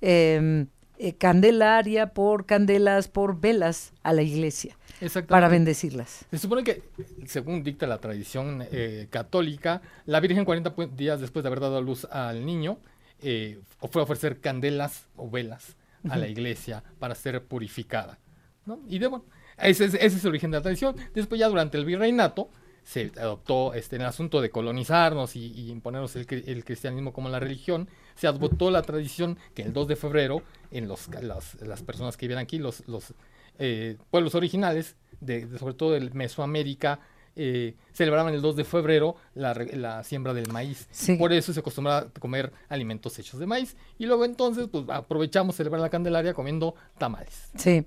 Eh, 0.00 0.66
eh, 0.98 1.14
candelaria 1.14 2.14
por 2.14 2.46
candelas, 2.46 3.08
por 3.08 3.38
velas 3.38 3.92
a 4.02 4.14
la 4.14 4.22
iglesia, 4.22 4.78
Exactamente. 5.02 5.26
para 5.28 5.48
bendecirlas. 5.48 6.24
Se 6.30 6.38
supone 6.38 6.64
que, 6.64 6.82
según 7.26 7.62
dicta 7.62 7.86
la 7.86 7.98
tradición 7.98 8.64
eh, 8.72 9.06
católica, 9.10 9.82
la 10.06 10.20
Virgen 10.20 10.46
40 10.46 10.74
pu- 10.74 10.90
días 10.90 11.20
después 11.20 11.42
de 11.42 11.48
haber 11.48 11.60
dado 11.60 11.76
a 11.76 11.82
luz 11.82 12.06
al 12.06 12.46
niño, 12.46 12.78
eh, 13.20 13.58
fue 13.90 14.00
a 14.00 14.04
ofrecer 14.04 14.40
candelas 14.40 15.06
o 15.16 15.28
velas 15.30 15.76
a 16.08 16.16
la 16.16 16.28
iglesia 16.28 16.82
para 16.98 17.14
ser 17.14 17.42
purificada. 17.44 18.18
¿no? 18.64 18.78
Y 18.88 18.98
de, 18.98 19.08
bueno, 19.08 19.24
ese 19.58 19.86
es, 19.86 19.94
ese 19.94 20.16
es 20.16 20.22
el 20.24 20.28
origen 20.30 20.50
de 20.50 20.58
la 20.58 20.62
tradición. 20.62 20.94
Después 21.14 21.38
ya 21.38 21.48
durante 21.48 21.76
el 21.78 21.84
virreinato 21.84 22.48
se 22.86 23.10
adoptó 23.18 23.74
este, 23.74 23.96
en 23.96 24.02
el 24.02 24.08
asunto 24.08 24.40
de 24.40 24.48
colonizarnos 24.50 25.34
y, 25.34 25.70
imponernos 25.70 26.14
el, 26.14 26.24
cri- 26.24 26.44
el 26.46 26.64
cristianismo 26.64 27.12
como 27.12 27.28
la 27.28 27.40
religión, 27.40 27.88
se 28.14 28.28
adoptó 28.28 28.70
la 28.70 28.82
tradición 28.82 29.38
que 29.54 29.62
el 29.62 29.72
2 29.72 29.88
de 29.88 29.96
febrero, 29.96 30.42
en 30.70 30.86
los, 30.86 31.08
las, 31.20 31.60
las 31.60 31.82
personas 31.82 32.16
que 32.16 32.28
viven 32.28 32.38
aquí, 32.38 32.58
los, 32.58 32.86
los 32.86 33.12
eh, 33.58 33.96
pueblos 34.12 34.36
originales, 34.36 34.94
de, 35.20 35.46
de 35.46 35.58
sobre 35.58 35.74
todo 35.74 35.92
de 35.92 36.00
Mesoamérica, 36.10 37.00
eh, 37.36 37.74
celebraban 37.92 38.34
el 38.34 38.42
2 38.42 38.56
de 38.56 38.64
febrero 38.64 39.16
la, 39.34 39.54
la 39.72 40.02
siembra 40.04 40.34
del 40.34 40.50
maíz. 40.52 40.88
Sí. 40.90 41.16
Por 41.16 41.32
eso 41.32 41.52
se 41.52 41.60
acostumbraba 41.60 41.98
a 42.00 42.20
comer 42.20 42.52
alimentos 42.68 43.18
hechos 43.18 43.38
de 43.38 43.46
maíz. 43.46 43.76
Y 43.98 44.06
luego 44.06 44.24
entonces 44.24 44.68
pues 44.70 44.84
aprovechamos 44.88 45.56
celebrar 45.56 45.80
la 45.80 45.90
Candelaria 45.90 46.34
comiendo 46.34 46.74
tamales. 46.98 47.50
Sí, 47.56 47.86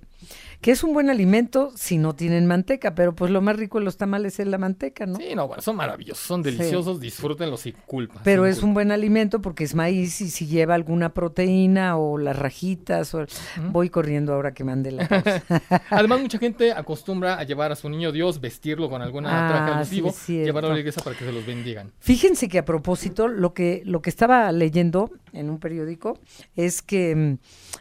que 0.62 0.72
es 0.72 0.84
un 0.84 0.94
buen 0.94 1.10
alimento 1.10 1.72
si 1.76 1.98
no 1.98 2.14
tienen 2.14 2.46
manteca, 2.46 2.96
pero 2.96 3.16
pues 3.16 3.32
lo 3.32 3.42
más 3.42 3.56
rico 3.56 3.80
de 3.80 3.86
los 3.86 3.98
tamales 3.98 4.40
es 4.40 4.48
la 4.48 4.58
manteca, 4.58 5.06
¿no? 5.06 5.18
Sí, 5.18 5.36
no, 5.36 5.48
bueno, 5.48 5.62
son 5.62 5.76
maravillosos, 5.76 6.26
son 6.26 6.42
deliciosos, 6.42 7.00
disfrútenlos 7.00 7.62
sin 7.62 7.74
culpa. 7.86 8.22
Pero 8.24 8.44
sin 8.44 8.52
es 8.52 8.64
un 8.64 8.74
buen 8.74 8.92
alimento 8.92 9.42
porque 9.42 9.64
es 9.64 9.76
maíz 9.76 10.22
y 10.22 10.30
si 10.30 10.48
lleva 10.48 10.76
alguna 10.76 11.14
proteína 11.14 11.98
o 11.98 12.18
las 12.18 12.38
rajitas, 12.38 13.14
o... 13.14 13.26
voy 13.72 13.90
corriendo 13.90 14.34
ahora 14.34 14.54
que 14.54 14.64
mande 14.64 14.92
la 14.92 15.08
pausa. 15.08 15.44
Además, 15.90 16.22
mucha 16.22 16.38
gente 16.38 16.72
acostumbra 16.72 17.40
a 17.40 17.44
llevar 17.44 17.72
a 17.72 17.76
su 17.76 17.90
niño 17.90 18.12
Dios, 18.12 18.42
vestirlo 18.42 18.90
con 18.90 19.02
alguna 19.02 19.30
Ah, 19.32 19.39
traje 19.48 19.72
alusivo, 19.74 20.12
cierto. 20.12 20.46
llevarlo 20.46 20.70
a 20.70 20.74
la 20.74 20.80
iglesia 20.80 21.02
para 21.04 21.16
que 21.18 21.26
se 21.26 21.32
los 21.32 21.46
bendigan. 21.46 21.92
Fíjense 22.00 22.48
que 22.50 22.60
a 22.60 22.66
propósito, 22.66 23.28
lo 23.28 23.54
que, 23.54 23.82
lo 23.86 24.02
que 24.02 24.10
estaba 24.10 24.52
leyendo 24.52 25.12
en 25.34 25.50
un 25.50 25.60
periódico 25.60 26.20
es 26.56 26.82
que 26.82 27.16
mm, 27.16 27.38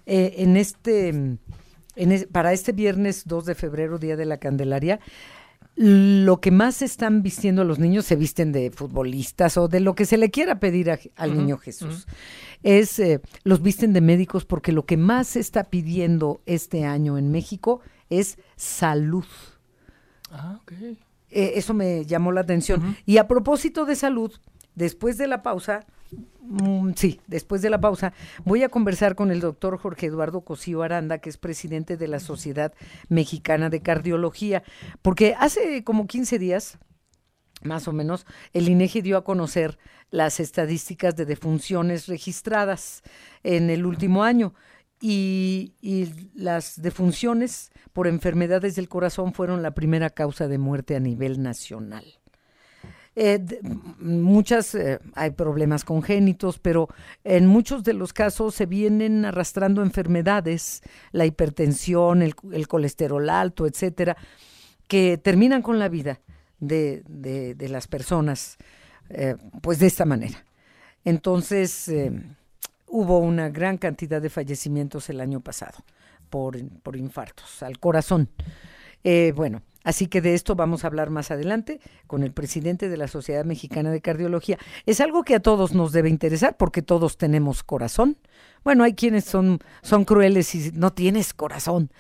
eh, 0.07 0.35
en 0.39 0.57
este, 0.57 1.13
mm, 1.13 1.39
en 1.97 2.13
es- 2.13 2.27
para 2.27 2.53
este 2.53 2.73
viernes 2.73 3.25
2 3.27 3.45
de 3.47 3.55
febrero, 3.55 3.99
Día 3.99 4.17
de 4.17 4.25
la 4.27 4.39
Candelaria, 4.39 5.01
lo 5.81 6.41
que 6.41 6.51
más 6.51 6.83
están 6.83 7.23
vistiendo 7.23 7.63
los 7.65 7.79
niños 7.79 8.05
se 8.05 8.17
visten 8.17 8.51
de 8.51 8.73
futbolistas 8.73 9.57
o 9.57 9.69
de 9.69 9.79
lo 9.79 9.95
que 9.95 10.07
se 10.07 10.17
le 10.17 10.29
quiera 10.31 10.59
pedir 10.59 10.91
a- 10.91 10.99
al 11.15 11.37
niño 11.37 11.57
Jesús. 11.57 12.07
Es 12.65 12.99
eh, 12.99 13.21
los 13.45 13.63
visten 13.63 13.93
de 13.93 14.01
médicos 14.01 14.45
porque 14.45 14.73
lo 14.73 14.85
que 14.87 14.97
más 14.97 15.29
se 15.29 15.41
está 15.41 15.63
pidiendo 15.65 16.41
este 16.47 16.85
año 16.85 17.17
en 17.17 17.31
México 17.31 17.81
es 18.11 18.39
salud. 18.57 19.25
Ah, 20.33 20.59
ok. 20.63 20.73
Eh, 21.31 21.53
eso 21.57 21.75
me 21.75 22.05
llamó 22.05 22.33
la 22.33 22.41
atención. 22.41 22.97
Y 23.05 23.19
a 23.19 23.29
propósito 23.29 23.85
de 23.85 23.97
salud, 23.97 24.33
después 24.75 25.19
de 25.19 25.27
la 25.27 25.43
pausa, 25.43 25.87
mm, 26.41 26.93
sí, 26.97 27.21
después 27.27 27.63
de 27.63 27.71
la 27.71 27.81
pausa, 27.81 28.13
voy 28.45 28.63
a 28.63 28.69
conversar 28.69 29.15
con 29.15 29.31
el 29.31 29.41
doctor 29.41 29.79
Jorge 29.79 30.07
Eduardo 30.07 30.43
Cosío 30.43 30.83
Aranda, 30.83 31.19
que 31.19 31.31
es 31.31 31.37
presidente 31.37 31.97
de 31.97 32.09
la 32.09 32.21
Sociedad 32.21 32.73
Mexicana 33.09 33.71
de 33.71 33.83
Cardiología, 33.83 34.63
porque 35.03 35.35
hace 35.39 35.85
como 35.85 36.07
15 36.07 36.39
días, 36.39 36.79
más 37.63 37.89
o 37.89 37.93
menos, 37.93 38.27
el 38.53 38.69
INEGI 38.69 39.03
dio 39.03 39.17
a 39.17 39.25
conocer 39.25 39.79
las 40.11 40.41
estadísticas 40.41 41.17
de 41.17 41.27
defunciones 41.27 42.07
registradas 42.07 43.03
en 43.43 43.69
el 43.69 43.85
último 43.85 44.23
año. 44.23 44.55
Y, 45.01 45.75
las 46.35 46.81
defunciones 46.81 47.71
por 47.93 48.07
enfermedades 48.07 48.75
del 48.77 48.89
corazón 48.89 49.33
fueron 49.33 49.63
la 49.63 49.73
primera 49.73 50.11
causa 50.11 50.49
de 50.49 50.59
muerte 50.59 50.97
a 50.97 51.01
nivel 51.01 51.43
nacional. 51.43 52.05
Eh, 53.21 53.45
muchas, 53.99 54.77
eh, 54.77 55.01
hay 55.15 55.33
problemas 55.33 55.85
congénitos, 55.85 56.61
pero 56.61 56.89
en 57.25 57.47
muchos 57.47 57.83
de 57.83 57.93
los 57.93 58.13
casos 58.13 58.55
se 58.55 58.67
vienen 58.67 59.25
arrastrando 59.25 59.83
enfermedades, 59.83 60.83
la 61.11 61.27
hipertensión, 61.27 62.23
el, 62.23 62.35
colesterol 62.69 63.29
alto, 63.29 63.67
etcétera, 63.67 64.17
que 64.87 65.19
terminan 65.19 65.63
con 65.63 65.81
la 65.81 65.89
vida 65.89 66.21
de, 66.61 67.03
de- 67.09 67.69
las 67.69 67.89
personas, 67.89 68.57
eh, 69.11 69.35
pues 69.63 69.81
de 69.81 69.89
esta 69.89 70.05
manera. 70.05 70.45
Entonces, 71.05 71.91
hubo 72.89 73.19
una 73.19 73.49
gran 73.49 73.79
cantidad 73.79 74.21
de 74.21 74.31
fallecimientos 74.31 75.09
el 75.11 75.21
año 75.21 75.41
pasado 75.41 75.79
por, 76.31 76.57
por 76.83 76.97
infartos 76.97 77.63
al 77.63 77.79
corazón. 77.79 78.29
Eh, 79.05 79.33
bueno, 79.37 79.63
así 79.85 80.07
que 80.09 80.21
de 80.21 80.35
esto 80.35 80.57
vamos 80.57 80.85
a 80.85 80.89
hablar 80.89 81.11
más 81.11 81.31
adelante 81.31 81.81
con 82.07 82.23
el 82.23 82.33
presidente 82.33 82.89
de 82.89 82.97
la 82.97 83.09
Sociedad 83.09 83.45
Mexicana 83.45 83.91
de 83.91 84.01
Cardiología. 84.01 84.59
Es 84.87 85.01
algo 85.01 85.23
que 85.23 85.35
a 85.35 85.41
todos 85.41 85.73
nos 85.73 85.93
debe 85.93 86.09
interesar 86.09 86.57
porque 86.57 86.83
todos 86.83 87.17
tenemos 87.17 87.63
corazón. 87.63 88.19
Bueno, 88.65 88.85
hay 88.85 88.95
quienes 88.95 89.25
son, 89.25 89.61
son 89.83 90.05
crueles 90.05 90.55
y 90.55 90.73
no 90.73 90.93
tienes 90.93 91.33
corazón. 91.33 91.91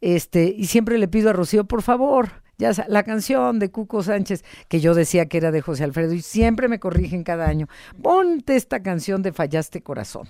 Este, 0.00 0.54
y 0.56 0.66
siempre 0.66 0.98
le 0.98 1.08
pido 1.08 1.30
a 1.30 1.34
Rocío, 1.34 1.64
por 1.64 1.82
favor, 1.82 2.42
ya 2.60 2.72
la 2.88 3.02
canción 3.02 3.58
de 3.58 3.70
Cuco 3.70 4.02
Sánchez, 4.02 4.44
que 4.68 4.80
yo 4.80 4.94
decía 4.94 5.26
que 5.26 5.38
era 5.38 5.50
de 5.50 5.62
José 5.62 5.82
Alfredo, 5.82 6.12
y 6.12 6.22
siempre 6.22 6.68
me 6.68 6.78
corrigen 6.78 7.24
cada 7.24 7.48
año. 7.48 7.66
Ponte 8.00 8.54
esta 8.54 8.82
canción 8.82 9.22
de 9.22 9.32
Fallaste 9.32 9.82
Corazón. 9.82 10.28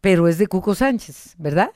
Pero 0.00 0.28
es 0.28 0.36
de 0.38 0.48
Cuco 0.48 0.74
Sánchez, 0.74 1.34
¿verdad? 1.38 1.70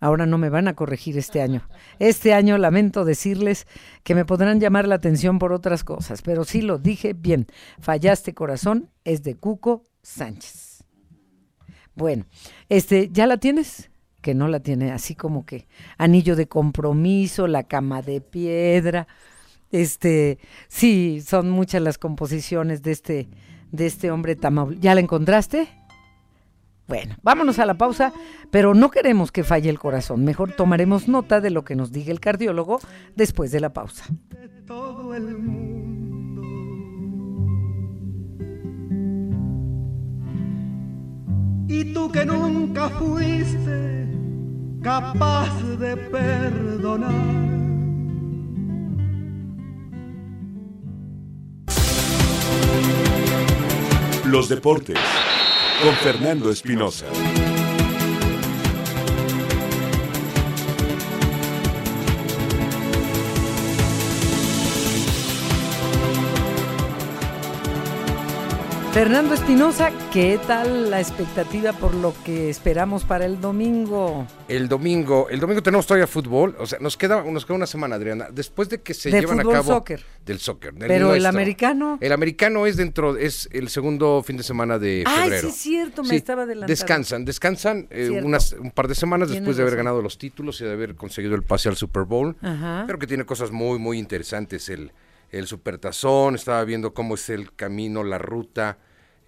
Ahora 0.00 0.26
no 0.26 0.38
me 0.38 0.48
van 0.48 0.68
a 0.68 0.74
corregir 0.74 1.16
este 1.16 1.40
año. 1.40 1.68
Este 1.98 2.34
año 2.34 2.58
lamento 2.58 3.04
decirles 3.04 3.66
que 4.04 4.14
me 4.14 4.24
podrán 4.24 4.60
llamar 4.60 4.86
la 4.86 4.96
atención 4.96 5.38
por 5.38 5.52
otras 5.52 5.82
cosas, 5.82 6.22
pero 6.22 6.44
sí 6.44 6.60
lo 6.60 6.78
dije 6.78 7.14
bien. 7.14 7.46
Fallaste 7.80 8.34
corazón 8.34 8.90
es 9.04 9.22
de 9.22 9.36
Cuco 9.36 9.84
Sánchez. 10.02 10.84
Bueno, 11.94 12.26
este, 12.68 13.08
¿ya 13.10 13.26
la 13.26 13.38
tienes? 13.38 13.90
Que 14.20 14.34
no 14.34 14.48
la 14.48 14.60
tiene, 14.60 14.90
así 14.90 15.14
como 15.14 15.46
que 15.46 15.66
anillo 15.96 16.34
de 16.34 16.48
compromiso, 16.48 17.46
la 17.46 17.62
cama 17.62 18.02
de 18.02 18.20
piedra. 18.20 19.06
Este, 19.70 20.38
sí, 20.68 21.22
son 21.24 21.50
muchas 21.50 21.82
las 21.82 21.98
composiciones 21.98 22.82
de 22.82 22.92
este, 22.92 23.28
de 23.70 23.86
este 23.86 24.10
hombre 24.10 24.34
Tamaul. 24.34 24.80
¿Ya 24.80 24.94
la 24.94 25.00
encontraste? 25.00 25.68
Bueno, 26.88 27.16
vámonos 27.22 27.58
a 27.58 27.66
la 27.66 27.76
pausa, 27.76 28.14
pero 28.50 28.72
no 28.72 28.90
queremos 28.90 29.30
que 29.30 29.44
falle 29.44 29.68
el 29.68 29.78
corazón. 29.78 30.24
Mejor 30.24 30.52
tomaremos 30.52 31.06
nota 31.06 31.42
de 31.42 31.50
lo 31.50 31.62
que 31.62 31.76
nos 31.76 31.92
diga 31.92 32.12
el 32.12 32.20
cardiólogo 32.20 32.80
después 33.14 33.52
de 33.52 33.60
la 33.60 33.74
pausa. 33.74 34.06
todo 34.66 35.14
el 35.14 35.36
mundo. 35.36 36.42
Y 41.68 41.92
tú 41.92 42.10
que 42.10 42.24
nunca 42.24 42.88
fuiste 42.88 44.07
capaz 44.82 45.62
de 45.78 45.96
perdonar. 45.96 47.12
Los 54.24 54.48
deportes 54.48 54.98
con 55.82 55.94
Fernando 55.94 56.50
Espinosa. 56.50 57.06
Fernando 68.98 69.32
Espinosa, 69.34 69.92
¿qué 70.12 70.40
tal 70.48 70.90
la 70.90 70.98
expectativa 70.98 71.72
por 71.72 71.94
lo 71.94 72.12
que 72.24 72.50
esperamos 72.50 73.04
para 73.04 73.26
el 73.26 73.40
domingo? 73.40 74.26
El 74.48 74.68
domingo, 74.68 75.28
el 75.30 75.38
domingo 75.38 75.62
tenemos 75.62 75.86
todavía 75.86 76.08
fútbol, 76.08 76.56
o 76.58 76.66
sea, 76.66 76.80
nos 76.80 76.96
queda, 76.96 77.22
nos 77.22 77.46
queda 77.46 77.54
una 77.54 77.68
semana, 77.68 77.94
Adriana, 77.94 78.26
después 78.32 78.68
de 78.68 78.80
que 78.82 78.94
se 78.94 79.12
De 79.12 79.20
llevan 79.20 79.38
a 79.38 79.44
cabo 79.44 79.74
soccer. 79.74 80.02
del 80.26 80.40
soccer. 80.40 80.74
del 80.74 80.88
Pero 80.88 81.14
el 81.14 81.26
americano. 81.26 81.98
El 82.00 82.10
americano 82.10 82.66
es 82.66 82.76
dentro, 82.76 83.16
es 83.16 83.48
el 83.52 83.68
segundo 83.68 84.20
fin 84.26 84.36
de 84.36 84.42
semana 84.42 84.80
de 84.80 85.04
Ay, 85.06 85.22
febrero. 85.30 85.42
sí 85.42 85.46
es 85.54 85.54
cierto, 85.62 86.02
me 86.02 86.08
Sí, 86.08 86.16
estaba 86.16 86.42
adelantando. 86.42 86.72
Descansan, 86.72 87.24
descansan 87.24 87.86
eh, 87.90 88.20
unas, 88.24 88.54
un 88.54 88.72
par 88.72 88.88
de 88.88 88.96
semanas 88.96 89.28
después 89.30 89.56
de 89.56 89.62
haber 89.62 89.74
razón. 89.74 89.84
ganado 89.84 90.02
los 90.02 90.18
títulos 90.18 90.60
y 90.60 90.64
de 90.64 90.72
haber 90.72 90.96
conseguido 90.96 91.36
el 91.36 91.44
pase 91.44 91.68
al 91.68 91.76
Super 91.76 92.02
Bowl. 92.02 92.34
Ajá. 92.42 92.82
Pero 92.88 92.98
que 92.98 93.06
tiene 93.06 93.24
cosas 93.24 93.52
muy, 93.52 93.78
muy 93.78 93.96
interesantes. 93.96 94.68
El, 94.68 94.90
el 95.30 95.46
Supertazón, 95.46 96.34
estaba 96.34 96.64
viendo 96.64 96.92
cómo 96.94 97.14
es 97.14 97.28
el 97.30 97.54
camino, 97.54 98.02
la 98.02 98.18
ruta 98.18 98.78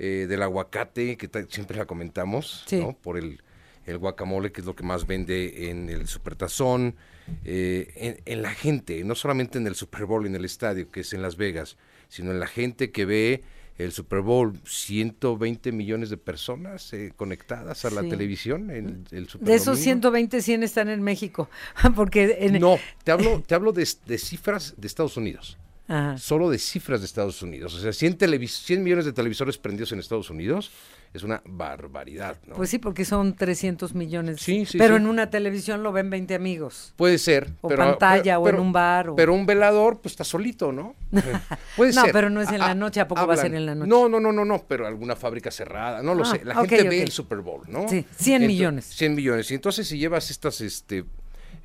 eh, 0.02 0.26
del 0.28 0.42
aguacate, 0.42 1.16
que 1.18 1.28
siempre 1.50 1.76
la 1.76 1.84
comentamos, 1.84 2.64
Sí. 2.66 2.78
¿no? 2.78 2.94
Por 2.94 3.18
el, 3.18 3.42
el 3.84 3.98
guacamole, 3.98 4.50
que 4.50 4.62
es 4.62 4.66
lo 4.66 4.74
que 4.74 4.82
más 4.82 5.06
vende 5.06 5.68
en 5.70 5.88
el 5.90 6.06
Supertazón. 6.08 6.96
eh, 7.44 7.92
en, 7.94 8.20
en 8.24 8.42
la 8.42 8.50
gente, 8.50 9.04
no 9.04 9.14
solamente 9.14 9.58
en 9.58 9.66
el 9.66 9.74
Super 9.76 10.04
Bowl, 10.06 10.26
en 10.26 10.34
el 10.34 10.44
estadio, 10.44 10.90
que 10.90 11.00
es 11.00 11.12
en 11.12 11.22
Las 11.22 11.36
Vegas, 11.36 11.76
sino 12.08 12.30
en 12.32 12.40
la 12.40 12.46
gente 12.48 12.90
que 12.90 13.04
ve 13.04 13.42
el 13.78 13.92
Super 13.92 14.20
Bowl, 14.20 14.58
120 14.64 15.72
millones 15.72 16.10
de 16.10 16.16
personas 16.16 16.92
eh, 16.92 17.12
conectadas 17.16 17.84
a 17.84 17.90
la 17.90 18.02
Sí. 18.02 18.08
televisión 18.10 18.70
en 18.70 19.04
el 19.10 19.28
Super 19.28 19.46
De 19.48 19.54
esos 19.54 19.66
Domingo. 19.78 19.84
120, 19.84 20.42
100 20.42 20.62
están 20.64 20.88
en 20.88 21.02
México. 21.02 21.48
Porque 21.94 22.36
en, 22.40 22.58
No, 22.58 22.78
te 23.04 23.12
hablo, 23.12 23.42
te 23.46 23.54
hablo 23.54 23.72
de, 23.72 23.88
de 24.06 24.18
cifras 24.18 24.74
de 24.76 24.86
Estados 24.86 25.16
Unidos. 25.16 25.56
Ajá. 25.90 26.16
Solo 26.18 26.48
de 26.50 26.58
cifras 26.58 27.00
de 27.00 27.06
Estados 27.06 27.42
Unidos. 27.42 27.74
O 27.74 27.80
sea, 27.80 27.92
100, 27.92 28.16
televis- 28.16 28.62
100 28.64 28.82
millones 28.84 29.04
de 29.06 29.12
televisores 29.12 29.58
prendidos 29.58 29.90
en 29.90 29.98
Estados 29.98 30.30
Unidos 30.30 30.70
es 31.12 31.24
una 31.24 31.42
barbaridad, 31.44 32.36
¿no? 32.46 32.54
Pues 32.54 32.70
sí, 32.70 32.78
porque 32.78 33.04
son 33.04 33.34
300 33.34 33.96
millones. 33.96 34.40
Sí, 34.40 34.64
sí, 34.66 34.78
Pero 34.78 34.94
sí. 34.94 35.02
en 35.02 35.08
una 35.08 35.30
televisión 35.30 35.82
lo 35.82 35.90
ven 35.90 36.08
20 36.08 36.36
amigos. 36.36 36.94
Puede 36.94 37.18
ser. 37.18 37.54
O 37.60 37.66
pero- 37.68 37.82
pantalla, 37.82 38.34
pero- 38.34 38.40
o 38.40 38.48
en 38.48 38.60
un 38.60 38.72
bar, 38.72 39.08
o- 39.08 39.16
Pero 39.16 39.34
un 39.34 39.46
velador, 39.46 40.00
pues 40.00 40.12
está 40.12 40.22
solito, 40.22 40.70
¿no? 40.70 40.94
Puede 41.76 41.92
No, 41.92 42.02
ser. 42.02 42.12
pero 42.12 42.30
no 42.30 42.40
es 42.40 42.50
en 42.52 42.60
la 42.60 42.76
noche, 42.76 43.00
¿a 43.00 43.08
poco 43.08 43.26
va 43.26 43.34
a 43.34 43.36
ser 43.38 43.52
en 43.52 43.66
la 43.66 43.74
noche? 43.74 43.88
No, 43.88 44.08
no, 44.08 44.20
no, 44.20 44.30
no, 44.30 44.44
no, 44.44 44.64
pero 44.68 44.86
alguna 44.86 45.16
fábrica 45.16 45.50
cerrada, 45.50 46.04
no 46.04 46.14
lo 46.14 46.22
Ah, 46.22 46.26
sé. 46.26 46.44
La 46.44 46.54
gente 46.54 46.88
ve 46.88 47.02
el 47.02 47.10
Super 47.10 47.38
Bowl, 47.40 47.62
¿no? 47.66 47.88
Sí, 47.88 48.06
100 48.16 48.42
Ento- 48.42 48.46
millones. 48.46 48.84
100 48.86 49.14
millones. 49.16 49.50
Y 49.50 49.54
entonces 49.54 49.88
si 49.88 49.98
llevas 49.98 50.30
estas 50.30 50.60
este, 50.60 51.04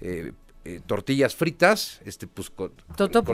eh, 0.01 0.31
eh, 0.65 0.81
tortillas 0.85 1.35
fritas, 1.35 2.01
este, 2.05 2.27
pues 2.27 2.49
con, 2.49 2.71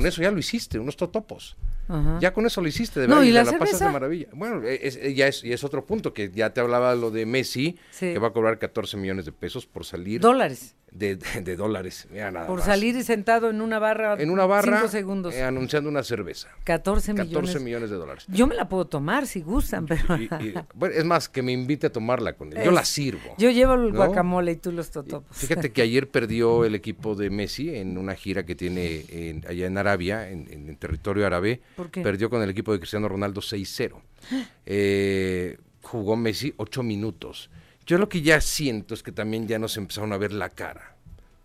eso 0.06 0.22
ya 0.22 0.32
lo 0.32 0.40
hiciste, 0.40 0.80
unos 0.80 0.98
totopos. 0.98 1.56
Ajá. 1.88 2.18
Ya 2.22 2.34
con 2.34 2.46
eso 2.46 2.62
lo 2.62 2.68
hiciste, 2.68 3.00
de 3.02 3.08
No, 3.08 3.16
verdad, 3.16 3.26
¿y 3.26 3.30
y, 3.30 3.34
la 3.34 3.44
la 3.44 3.58
pasas 3.58 3.80
de 3.80 3.90
maravilla. 3.90 4.28
Bueno, 4.34 4.64
eh, 4.66 4.80
es, 4.84 4.96
eh, 4.96 5.14
ya 5.14 5.28
es, 5.28 5.44
y 5.44 5.52
es 5.54 5.64
otro 5.64 5.86
punto, 5.86 6.14
que 6.14 6.32
ya 6.34 6.52
te 6.54 6.62
hablaba 6.62 6.96
lo 6.96 7.12
de 7.12 7.26
Messi, 7.26 7.78
Sí. 7.92 8.14
que 8.14 8.20
va 8.20 8.30
a 8.30 8.34
cobrar 8.34 8.60
14 8.60 8.98
millones 8.98 9.26
de 9.26 9.32
pesos 9.32 9.66
por 9.66 9.86
salir. 9.86 10.22
Dólares. 10.22 10.76
De, 10.92 11.16
de- 11.16 11.42
de 11.42 11.56
dólares, 11.56 12.06
mira 12.12 12.32
nada 12.32 12.48
Por 12.48 12.58
más. 12.58 12.66
salir 12.66 13.02
sentado 13.06 13.50
en 13.50 13.62
una 13.62 13.80
barra. 13.80 14.16
En 14.22 14.30
una 14.30 14.46
barra, 14.46 14.76
5 14.80 14.90
segundos. 14.90 15.34
eh, 15.34 15.42
anunciando 15.42 15.90
una 15.90 16.04
cerveza. 16.04 16.50
14 16.66 17.14
14 17.14 17.24
millones. 17.30 17.62
millones 17.64 17.90
de 17.92 17.96
dólares. 17.96 18.26
Yo 18.28 18.46
me 18.46 18.56
la 18.56 18.68
puedo 18.68 18.86
tomar 18.88 19.26
si 19.26 19.42
gustan, 19.42 19.86
pero. 19.86 20.18
Y- 20.18 20.24
y- 20.26 20.54
bueno, 20.74 20.94
es 20.94 21.06
más, 21.06 21.30
que 21.30 21.42
me 21.44 21.54
invite 21.54 21.88
a 21.88 21.92
tomarla 21.94 22.34
con 22.34 22.52
él. 22.52 22.62
Yo 22.66 22.72
la 22.72 22.84
sirvo. 22.84 23.36
Yo 23.38 23.50
llevo 23.52 23.76
el 23.76 23.94
¿no? 23.94 23.96
guacamole 23.96 24.52
y 24.52 24.56
tú 24.58 24.74
los 24.74 24.92
totopos. 24.92 25.34
Fíjate 25.38 25.72
que 25.72 25.82
ayer 25.82 26.10
perdió 26.10 26.66
el 26.66 26.76
equipo 26.76 27.16
de 27.16 27.30
Messi 27.30 27.74
en 27.74 27.98
una 27.98 28.14
gira 28.16 28.46
que 28.46 28.56
tiene 28.56 29.06
en- 29.08 29.46
allá 29.48 29.68
en 29.68 29.78
Arabia, 29.78 30.30
en, 30.30 30.52
en- 30.52 30.68
en 30.68 30.76
territorio 30.76 31.26
árabe. 31.26 31.62
Perdió 32.04 32.30
con 32.30 32.42
el 32.42 32.50
equipo 32.50 32.72
de 32.72 32.80
Cristiano 32.80 33.08
Ronaldo 33.08 33.42
6-0. 33.42 34.02
Eh, 34.66 35.58
jugó 35.82 36.16
Messi 36.16 36.54
8 36.56 36.84
minutos. 36.84 37.50
Yo 37.86 37.98
lo 37.98 38.08
que 38.08 38.22
ya 38.22 38.40
siento 38.40 38.94
es 38.94 39.04
que 39.04 39.12
también 39.12 39.48
ya 39.48 39.60
nos 39.60 39.76
empezaron 39.76 40.14
a 40.14 40.18
ver 40.18 40.32
la 40.32 40.50
cara. 40.50 40.96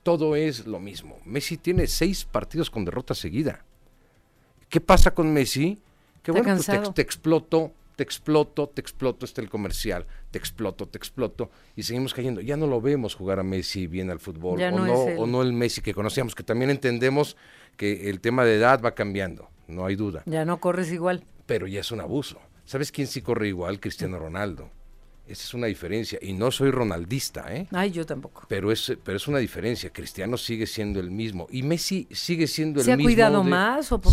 Todo 0.03 0.37
es 0.37 0.67
lo 0.67 0.79
mismo. 0.79 1.19
Messi 1.25 1.57
tiene 1.57 1.87
seis 1.89 2.25
partidos 2.25 2.71
con 2.71 2.85
derrota 2.85 3.15
seguida. 3.15 3.65
¿Qué 4.69 4.81
pasa 4.81 5.13
con 5.13 5.33
Messi? 5.33 5.79
Que 6.23 6.31
bueno, 6.31 6.55
pues 6.55 6.67
te, 6.67 6.79
te 6.79 7.03
exploto, 7.03 7.73
te 7.97 8.03
exploto, 8.03 8.69
te 8.69 8.81
exploto, 8.81 9.25
está 9.25 9.41
el 9.41 9.49
comercial, 9.49 10.07
te 10.31 10.39
exploto, 10.39 10.87
te 10.87 10.99
exploto, 10.99 11.51
y 11.75 11.83
seguimos 11.83 12.13
cayendo. 12.15 12.41
Ya 12.41 12.57
no 12.57 12.67
lo 12.67 12.81
vemos 12.81 13.15
jugar 13.15 13.41
a 13.41 13.43
Messi 13.43 13.87
bien 13.87 14.11
al 14.11 14.21
fútbol, 14.21 14.59
Ya 14.59 14.69
o, 14.69 14.79
no 14.79 14.87
no, 14.87 14.93
o 14.93 15.27
no 15.27 15.43
el 15.43 15.53
Messi 15.53 15.81
que 15.81 15.95
conocíamos, 15.95 16.35
que 16.35 16.43
también 16.43 16.71
entendemos 16.71 17.37
que 17.77 18.11
el 18.11 18.21
tema 18.21 18.45
de 18.45 18.57
edad 18.57 18.81
va 18.85 18.95
cambiando, 18.95 19.49
no 19.69 19.87
hay 19.87 19.97
duda, 19.97 20.23
Ya 20.27 20.45
no 20.45 20.59
corres 20.59 20.91
igual. 20.93 21.25
pero 21.47 21.67
ya 21.67 21.81
es 21.81 21.91
un 21.93 22.01
abuso. 22.01 22.39
¿Sabes 22.65 22.91
quién 22.93 23.07
sí 23.07 23.23
corre 23.23 23.49
igual? 23.49 23.79
Cristiano 23.81 24.19
Ronaldo. 24.19 24.71
Esa 25.29 25.43
es 25.43 25.55
una 25.55 25.67
diferencia, 25.67 26.19
y 26.23 26.33
no 26.35 26.53
soy 26.53 26.71
ronaldista, 26.71 27.53
¿eh? 27.53 27.67
Ay, 27.73 27.91
yo 27.91 28.07
tampoco. 28.07 28.45
Pero 28.49 28.71
es, 28.71 28.97
pero 29.03 29.17
es 29.17 29.27
una 29.27 29.39
diferencia. 29.39 29.91
Cristiano 29.91 30.37
sigue 30.37 30.67
siendo 30.69 31.01
el 31.01 31.11
mismo. 31.11 31.49
Y 31.51 31.65
Messi 31.65 32.07
sigue 32.13 32.47
siendo 32.47 32.79
el 32.79 32.87
¿Se 32.87 32.93
ha 32.93 32.97
mismo. 32.97 33.09
cuidado 33.09 33.43
de- 33.43 33.51
más 33.51 33.91
o 33.91 34.01
por- 34.01 34.13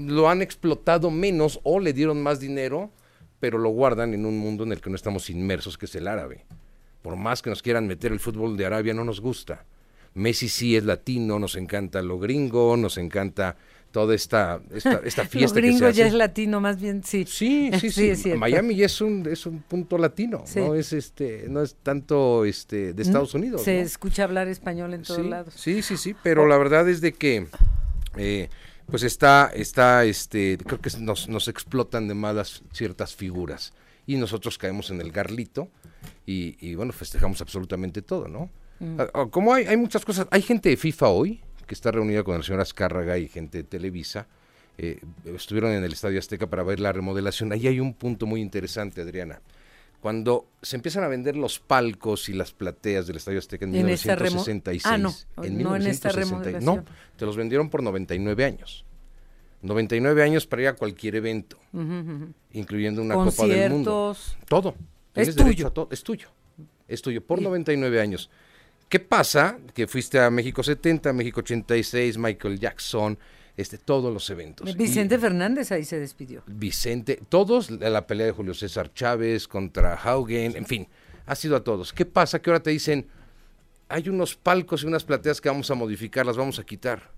Lo 0.00 0.30
han 0.30 0.40
explotado 0.40 1.10
menos 1.10 1.60
o 1.62 1.78
le 1.78 1.92
dieron 1.92 2.22
más 2.22 2.40
dinero, 2.40 2.90
pero 3.38 3.58
lo 3.58 3.68
guardan 3.68 4.14
en 4.14 4.24
un 4.24 4.38
mundo 4.38 4.64
en 4.64 4.72
el 4.72 4.80
que 4.80 4.88
no 4.88 4.96
estamos 4.96 5.28
inmersos, 5.28 5.76
que 5.76 5.84
es 5.84 5.94
el 5.94 6.08
árabe. 6.08 6.46
Por 7.02 7.16
más 7.16 7.42
que 7.42 7.50
nos 7.50 7.60
quieran 7.62 7.86
meter 7.86 8.10
el 8.12 8.18
fútbol 8.20 8.56
de 8.56 8.64
Arabia, 8.64 8.94
no 8.94 9.04
nos 9.04 9.20
gusta. 9.20 9.66
Messi 10.14 10.48
sí 10.48 10.74
es 10.74 10.84
latino, 10.84 11.38
nos 11.38 11.56
encanta 11.56 12.00
lo 12.00 12.18
gringo, 12.18 12.78
nos 12.78 12.96
encanta 12.96 13.56
toda 13.96 14.14
esta, 14.14 14.60
esta, 14.74 14.98
fiesta 15.26 15.58
que 15.58 15.72
se 15.72 15.86
hace. 15.86 15.96
ya 16.00 16.06
es 16.06 16.12
latino, 16.12 16.60
más 16.60 16.78
bien, 16.78 17.02
sí. 17.02 17.24
Sí, 17.26 17.70
sí, 17.80 17.90
Sí, 17.90 18.14
sí. 18.14 18.34
Miami 18.34 18.76
ya 18.76 18.84
es 18.84 19.00
un, 19.00 19.26
es 19.26 19.46
un 19.46 19.62
punto 19.62 19.96
latino, 19.96 20.42
Sí. 20.44 20.60
no 20.60 20.74
es 20.74 20.92
este, 20.92 21.46
no 21.48 21.62
es 21.62 21.76
tanto 21.76 22.44
este 22.44 22.92
de 22.92 23.02
Estados 23.02 23.32
Unidos. 23.32 23.62
Se 23.62 23.76
¿no? 23.78 23.80
escucha 23.80 24.24
hablar 24.24 24.48
español 24.48 24.92
en 24.92 25.00
todos 25.02 25.22
sí, 25.22 25.26
lados. 25.30 25.54
Sí, 25.56 25.80
sí, 25.80 25.96
sí, 25.96 26.14
pero 26.22 26.46
la 26.46 26.58
verdad 26.58 26.86
es 26.90 27.00
de 27.00 27.14
que 27.14 27.46
eh, 28.18 28.50
pues 28.84 29.02
está, 29.02 29.50
está, 29.54 30.04
este, 30.04 30.58
creo 30.58 30.78
que 30.78 30.90
nos, 31.00 31.30
nos 31.30 31.48
explotan 31.48 32.06
de 32.06 32.12
malas 32.12 32.64
ciertas 32.74 33.16
figuras 33.16 33.72
y 34.06 34.16
nosotros 34.16 34.58
caemos 34.58 34.90
en 34.90 35.00
el 35.00 35.10
garlito 35.10 35.70
y, 36.26 36.58
y, 36.60 36.74
bueno, 36.74 36.92
festejamos 36.92 37.40
absolutamente 37.40 38.02
todo, 38.02 38.28
¿no? 38.28 38.50
Mm. 38.78 39.00
Ah, 39.00 39.06
ah, 39.14 39.26
Como 39.30 39.54
hay, 39.54 39.64
hay 39.64 39.78
muchas 39.78 40.04
cosas, 40.04 40.26
hay 40.30 40.42
gente 40.42 40.68
de 40.68 40.76
FIFA 40.76 41.08
hoy 41.08 41.40
que 41.66 41.74
está 41.74 41.90
reunida 41.90 42.22
con 42.22 42.36
el 42.36 42.44
señor 42.44 42.60
Azcárraga 42.60 43.18
y 43.18 43.28
gente 43.28 43.58
de 43.58 43.64
Televisa, 43.64 44.26
eh, 44.78 45.00
estuvieron 45.24 45.72
en 45.72 45.82
el 45.84 45.92
Estadio 45.92 46.18
Azteca 46.18 46.46
para 46.48 46.62
ver 46.62 46.80
la 46.80 46.92
remodelación. 46.92 47.52
Ahí 47.52 47.66
hay 47.66 47.80
un 47.80 47.94
punto 47.94 48.26
muy 48.26 48.40
interesante, 48.40 49.00
Adriana. 49.02 49.40
Cuando 50.00 50.46
se 50.62 50.76
empiezan 50.76 51.02
a 51.04 51.08
vender 51.08 51.34
los 51.36 51.58
palcos 51.58 52.28
y 52.28 52.34
las 52.34 52.52
plateas 52.52 53.06
del 53.06 53.16
Estadio 53.16 53.38
Azteca 53.38 53.64
en, 53.64 53.74
En 53.74 53.88
esta 53.88 54.14
remo- 54.14 54.36
1966. 54.44 54.86
Ah, 54.86 54.98
no, 54.98 55.08
en 55.44 55.62
no 55.62 55.74
en 55.74 55.86
esta 55.86 56.10
1960, 56.10 56.14
remodelación. 56.20 56.76
No, 56.76 56.84
te 57.16 57.26
los 57.26 57.36
vendieron 57.36 57.70
por 57.70 57.82
99 57.82 58.44
años. 58.44 58.84
99 59.62 60.22
años 60.22 60.46
para 60.46 60.62
ir 60.62 60.68
a 60.68 60.74
cualquier 60.74 61.16
evento, 61.16 61.58
incluyendo 62.52 63.02
una 63.02 63.14
Copa 63.14 63.46
del 63.46 63.72
Mundo. 63.72 64.14
Todo. 64.48 64.70
Es 65.14 65.14
Tienes 65.14 65.36
derecho 65.36 65.54
tuyo. 65.56 65.66
a 65.66 65.70
todo. 65.70 65.88
Es 65.90 66.02
tuyo. 66.04 66.28
Es 66.86 67.02
tuyo 67.02 67.24
por 67.24 67.40
99 67.42 68.00
años. 68.00 68.30
¿Qué 68.88 69.00
pasa? 69.00 69.58
Que 69.74 69.86
fuiste 69.86 70.20
a 70.20 70.30
México 70.30 70.62
70, 70.62 71.12
México 71.12 71.40
86, 71.40 72.18
Michael 72.18 72.60
Jackson, 72.60 73.18
este, 73.56 73.78
todos 73.78 74.12
los 74.12 74.28
eventos. 74.30 74.76
Vicente 74.76 75.16
Y 75.16 75.18
Fernández 75.18 75.72
ahí 75.72 75.84
se 75.84 75.98
despidió. 75.98 76.42
Vicente, 76.46 77.20
todos, 77.28 77.70
la 77.70 77.90
la 77.90 78.06
pelea 78.06 78.26
de 78.26 78.32
Julio 78.32 78.54
César 78.54 78.92
Chávez 78.94 79.48
contra 79.48 79.94
Haugen, 79.94 80.56
en 80.56 80.66
fin, 80.66 80.86
ha 81.26 81.34
sido 81.34 81.56
a 81.56 81.64
todos. 81.64 81.92
¿Qué 81.92 82.04
pasa? 82.06 82.40
Que 82.40 82.50
ahora 82.50 82.62
te 82.62 82.70
dicen, 82.70 83.06
hay 83.88 84.08
unos 84.08 84.36
palcos 84.36 84.82
y 84.82 84.86
unas 84.86 85.04
plateas 85.04 85.40
que 85.40 85.48
vamos 85.48 85.70
a 85.70 85.74
modificar, 85.74 86.24
las 86.24 86.36
vamos 86.36 86.58
a 86.58 86.64
quitar. 86.64 87.15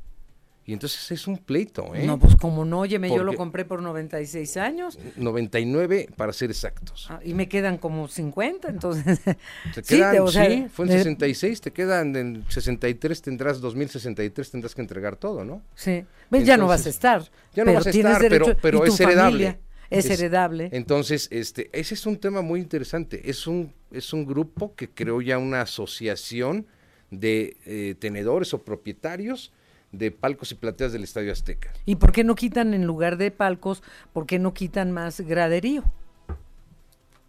Y 0.68 0.74
entonces 0.74 1.10
es 1.12 1.26
un 1.26 1.38
pleito, 1.38 1.94
¿eh? 1.94 2.04
No, 2.04 2.18
pues 2.18 2.36
como 2.36 2.62
no, 2.66 2.80
óyeme, 2.80 3.08
yo 3.08 3.24
lo 3.24 3.32
compré 3.34 3.64
por 3.64 3.80
96 3.80 4.58
años 4.58 4.98
99 5.16 6.10
para 6.14 6.30
ser 6.34 6.50
exactos. 6.50 7.06
ah, 7.08 7.20
y 7.24 7.32
me 7.32 7.48
quedan 7.48 7.78
como 7.78 8.06
50, 8.06 8.68
entonces. 8.68 9.18
Te 9.24 9.32
sí, 9.82 9.96
quedan, 9.96 10.12
te- 10.12 10.20
o 10.20 10.28
sea, 10.28 10.44
sí, 10.46 10.66
fue 10.70 10.84
en 10.84 10.90
de- 10.90 10.98
66, 10.98 11.60
te 11.62 11.70
quedan 11.72 12.14
en 12.16 12.44
63, 12.48 13.22
tendrás 13.22 13.62
2063, 13.62 14.50
tendrás 14.50 14.74
que 14.74 14.82
entregar 14.82 15.16
todo, 15.16 15.42
¿no? 15.42 15.62
Sí. 15.74 16.04
Ves, 16.30 16.44
ya 16.44 16.58
no 16.58 16.66
vas 16.66 16.84
a 16.84 16.90
estar. 16.90 17.22
Ya 17.54 17.64
no 17.64 17.72
vas 17.72 17.86
a 17.86 17.90
estar, 17.90 18.20
pero, 18.28 18.46
derecho- 18.54 18.84
es 18.84 19.00
heredable. 19.00 19.22
familia 19.24 19.58
Es, 19.88 20.10
heredable. 20.10 20.68
Entonces, 20.72 21.28
este, 21.30 21.70
ese 21.72 21.94
es 21.94 22.04
un 22.04 22.18
tema 22.18 22.42
muy 22.42 22.60
interesante. 22.60 23.30
Es 23.30 23.46
un, 23.46 23.72
es 23.90 24.12
un 24.12 24.26
grupo 24.26 24.74
que 24.74 24.90
creó 24.90 25.22
ya 25.22 25.38
una 25.38 25.62
asociación 25.62 26.66
de 27.10 27.56
eh, 27.64 27.94
tenedores 27.98 28.52
o 28.52 28.62
propietarios 28.62 29.50
de 29.92 30.10
palcos 30.10 30.52
y 30.52 30.54
plateas 30.54 30.92
del 30.92 31.04
Estadio 31.04 31.32
Azteca. 31.32 31.72
¿Y 31.86 31.96
por 31.96 32.12
qué 32.12 32.24
no 32.24 32.34
quitan 32.34 32.74
en 32.74 32.84
lugar 32.86 33.16
de 33.16 33.30
palcos, 33.30 33.82
por 34.12 34.26
qué 34.26 34.38
no 34.38 34.52
quitan 34.54 34.92
más 34.92 35.20
graderío? 35.20 35.82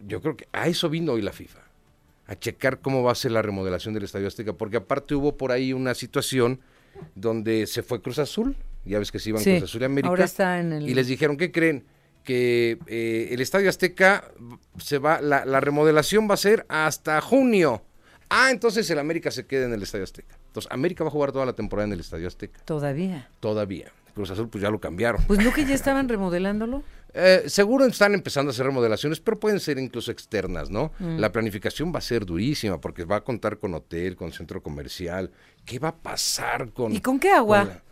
Yo 0.00 0.20
creo 0.22 0.36
que 0.36 0.46
a 0.52 0.66
eso 0.68 0.88
vino 0.88 1.12
hoy 1.12 1.22
la 1.22 1.32
FIFA, 1.32 1.60
a 2.26 2.36
checar 2.38 2.80
cómo 2.80 3.02
va 3.02 3.12
a 3.12 3.14
ser 3.14 3.32
la 3.32 3.42
remodelación 3.42 3.92
del 3.94 4.04
Estadio 4.04 4.28
Azteca, 4.28 4.52
porque 4.54 4.78
aparte 4.78 5.14
hubo 5.14 5.36
por 5.36 5.52
ahí 5.52 5.72
una 5.72 5.94
situación 5.94 6.60
donde 7.14 7.66
se 7.66 7.82
fue 7.82 8.00
Cruz 8.00 8.18
Azul, 8.18 8.56
ya 8.84 8.98
ves 8.98 9.12
que 9.12 9.18
se 9.18 9.30
iban 9.30 9.42
Sí, 9.42 9.50
Cruz 9.58 9.64
Azul 9.70 9.82
y 9.82 9.84
América, 9.84 10.08
ahora 10.08 10.24
está 10.24 10.58
en 10.58 10.72
el- 10.72 10.88
y 10.88 10.94
les 10.94 11.06
dijeron, 11.06 11.36
¿qué 11.36 11.50
creen? 11.52 11.84
que 12.22 12.78
eh, 12.86 13.28
el 13.30 13.40
Estadio 13.40 13.70
Azteca 13.70 14.30
se 14.76 14.98
va, 14.98 15.22
la, 15.22 15.46
la 15.46 15.58
remodelación 15.58 16.28
va 16.28 16.34
a 16.34 16.36
ser 16.36 16.66
hasta 16.68 17.18
junio. 17.22 17.82
Ah, 18.28 18.50
entonces 18.50 18.88
el 18.90 18.98
América 18.98 19.30
se 19.30 19.46
queda 19.46 19.64
en 19.64 19.72
el 19.72 19.82
Estadio 19.82 20.04
Azteca. 20.04 20.36
Entonces, 20.50 20.70
América 20.72 21.04
va 21.04 21.08
a 21.08 21.12
jugar 21.12 21.30
toda 21.30 21.46
la 21.46 21.52
temporada 21.52 21.86
en 21.86 21.92
el 21.92 22.00
Estadio 22.00 22.26
Azteca. 22.26 22.60
Todavía. 22.64 23.28
Todavía. 23.38 23.92
Cruz 24.14 24.30
Azul, 24.32 24.48
pues 24.48 24.60
ya 24.62 24.68
lo 24.70 24.80
cambiaron. 24.80 25.22
Pues 25.28 25.38
no 25.38 25.52
que 25.52 25.64
ya 25.64 25.74
estaban 25.74 26.08
remodelándolo. 26.08 26.82
Eh, 27.12 27.42
seguro 27.48 27.84
están 27.86 28.14
empezando 28.14 28.50
a 28.50 28.52
hacer 28.52 28.64
remodelaciones, 28.64 29.18
pero 29.18 29.36
pueden 29.40 29.58
ser 29.58 29.80
incluso 29.80 30.12
externas, 30.12 30.70
¿no? 30.70 30.92
Mm. 31.00 31.18
La 31.18 31.32
planificación 31.32 31.92
va 31.92 31.98
a 31.98 32.02
ser 32.02 32.24
durísima 32.24 32.80
porque 32.80 33.02
va 33.04 33.16
a 33.16 33.20
contar 33.24 33.58
con 33.58 33.74
hotel, 33.74 34.14
con 34.14 34.30
centro 34.30 34.62
comercial. 34.62 35.32
¿Qué 35.64 35.80
va 35.80 35.88
a 35.88 35.96
pasar 35.96 36.70
con... 36.70 36.92
¿Y 36.92 37.00
con 37.00 37.18
qué 37.18 37.32
agua? 37.32 37.64
con 37.64 37.68
la- 37.70 37.82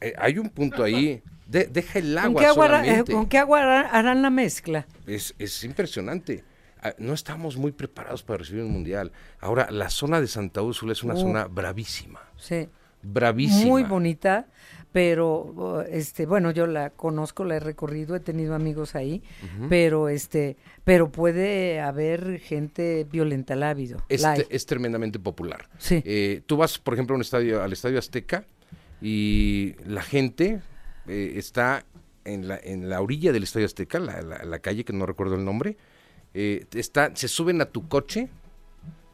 Eh, 0.00 0.14
hay 0.16 0.38
un 0.38 0.48
punto 0.48 0.82
ahí. 0.82 1.22
De- 1.46 1.66
deja 1.66 1.98
el 1.98 2.14
¿Con 2.14 2.24
agua 2.24 2.40
qué 2.40 2.46
agua, 2.46 2.64
hará- 2.64 2.78
eh, 2.80 2.84
solamente. 2.86 3.12
¿Con 3.12 3.28
qué 3.28 3.36
agua 3.36 3.60
hará- 3.60 3.88
harán 3.90 4.22
la 4.22 4.30
mezcla? 4.30 4.86
Es, 5.06 5.34
es 5.38 5.64
impresionante. 5.64 6.42
No 6.98 7.12
estamos 7.14 7.56
muy 7.56 7.72
preparados 7.72 8.22
para 8.22 8.38
recibir 8.38 8.64
un 8.64 8.72
mundial. 8.72 9.12
Ahora, 9.40 9.70
la 9.70 9.88
zona 9.90 10.20
de 10.20 10.26
Santa 10.26 10.62
Úrsula 10.62 10.92
es 10.92 11.02
una 11.02 11.14
Uh. 11.14 11.18
zona 11.20 11.44
bravísima. 11.46 12.20
Sí. 12.36 12.68
Bravísima. 13.04 13.66
Muy 13.66 13.82
bonita, 13.82 14.46
pero 14.92 15.42
uh, 15.44 15.80
este, 15.90 16.24
bueno, 16.26 16.52
yo 16.52 16.66
la 16.68 16.90
conozco, 16.90 17.44
la 17.44 17.56
he 17.56 17.60
recorrido, 17.60 18.14
he 18.14 18.20
tenido 18.20 18.54
amigos 18.54 18.94
ahí, 18.94 19.22
pero 19.68 20.08
este, 20.08 20.56
pero 20.84 21.10
puede 21.10 21.80
haber 21.80 22.38
gente 22.38 23.04
violenta, 23.10 23.56
la 23.56 23.66
ha 23.68 23.70
habido. 23.70 23.98
es, 24.08 24.22
la 24.22 24.34
es 24.36 24.66
tremendamente 24.66 25.18
popular. 25.18 25.68
Sí. 25.78 26.00
Eh, 26.04 26.42
tú 26.46 26.56
vas, 26.56 26.78
por 26.78 26.94
ejemplo, 26.94 27.14
a 27.14 27.16
un 27.16 27.22
estadio, 27.22 27.60
al 27.62 27.72
Estadio 27.72 27.98
Azteca 27.98 28.44
y 29.00 29.74
la 29.84 30.02
gente 30.02 30.60
eh, 31.08 31.32
está 31.36 31.84
en 32.24 32.46
la, 32.46 32.56
en 32.62 32.88
la 32.88 33.00
orilla 33.00 33.32
del 33.32 33.42
Estadio 33.42 33.66
Azteca, 33.66 33.98
la, 33.98 34.22
la- 34.22 34.44
la 34.44 34.58
calle 34.60 34.84
que 34.84 34.92
no 34.92 35.06
recuerdo 35.06 35.34
el 35.34 35.44
nombre, 35.44 35.76
eh, 36.34 36.64
está, 36.74 37.14
se 37.14 37.28
suben 37.28 37.60
a 37.60 37.66
tu 37.66 37.88
coche 37.88 38.28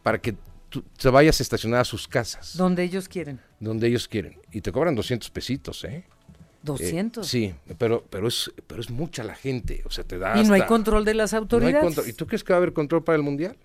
para 0.02 0.18
que 0.20 0.36
tú 0.68 0.82
te 0.82 1.08
vayas 1.08 1.40
a 1.40 1.42
estacionar 1.42 1.80
a 1.80 1.84
sus 1.84 2.06
casas, 2.08 2.56
Donde 2.56 2.82
ellos 2.82 3.08
quieren. 3.08 3.40
donde 3.60 3.86
ellos 3.88 4.06
quieren. 4.08 4.38
Y 4.52 4.60
te 4.60 4.70
cobran 4.72 4.94
200 4.94 5.30
pesitos, 5.30 5.84
¿eh? 5.84 6.04
Eh, 6.04 6.04
200. 6.62 7.26
sí, 7.26 7.54
pero, 7.78 8.04
pero, 8.10 8.28
es, 8.28 8.52
pero 8.66 8.80
es 8.80 8.90
mucha 8.90 9.22
la 9.24 9.34
gente, 9.34 9.82
o 9.86 9.90
sea, 9.90 10.04
te 10.04 10.18
da 10.18 10.38
y 10.40 10.44
no 10.44 10.54
hay 10.54 10.62
control 10.66 11.04
de 11.04 11.14
las 11.14 11.32
no 11.32 11.38
hay 11.38 11.42
autoridades. 11.42 12.08
¿Y 12.08 12.12
tú 12.12 12.26
crees 12.26 12.44
que 12.44 12.52
va 12.52 12.56
a 12.56 12.58
haber 12.58 12.72
control 12.72 13.04
para 13.04 13.16
el 13.16 13.22
Mundial? 13.22 13.56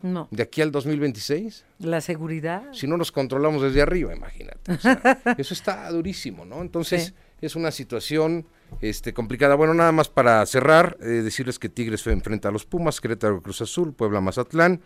No. 0.00 0.28
¿De 0.30 0.44
aquí 0.44 0.62
al 0.62 0.70
2026? 0.70 1.64
La 1.80 2.00
seguridad. 2.00 2.62
Si 2.72 2.86
no 2.86 2.96
nos 2.96 3.10
controlamos 3.10 3.60
desde 3.62 3.82
arriba, 3.82 4.14
imagínate. 4.14 4.72
o 4.72 4.78
sea, 4.78 5.20
eso 5.38 5.52
está 5.52 5.90
durísimo, 5.90 6.44
¿no? 6.44 6.62
Entonces, 6.62 7.06
Sí. 7.06 7.14
Es 7.40 7.56
una 7.56 7.70
situación 7.70 8.46
este, 8.80 9.12
complicada. 9.12 9.54
Bueno, 9.54 9.74
nada 9.74 9.92
más 9.92 10.08
para 10.08 10.44
cerrar, 10.46 10.96
eh, 11.00 11.06
decirles 11.06 11.58
que 11.58 11.68
Tigres 11.68 12.06
enfrenta 12.06 12.48
a 12.48 12.52
los 12.52 12.66
Pumas, 12.66 13.00
Querétaro 13.00 13.42
Cruz 13.42 13.60
Azul, 13.60 13.94
Puebla 13.94 14.20
Mazatlán. 14.20 14.80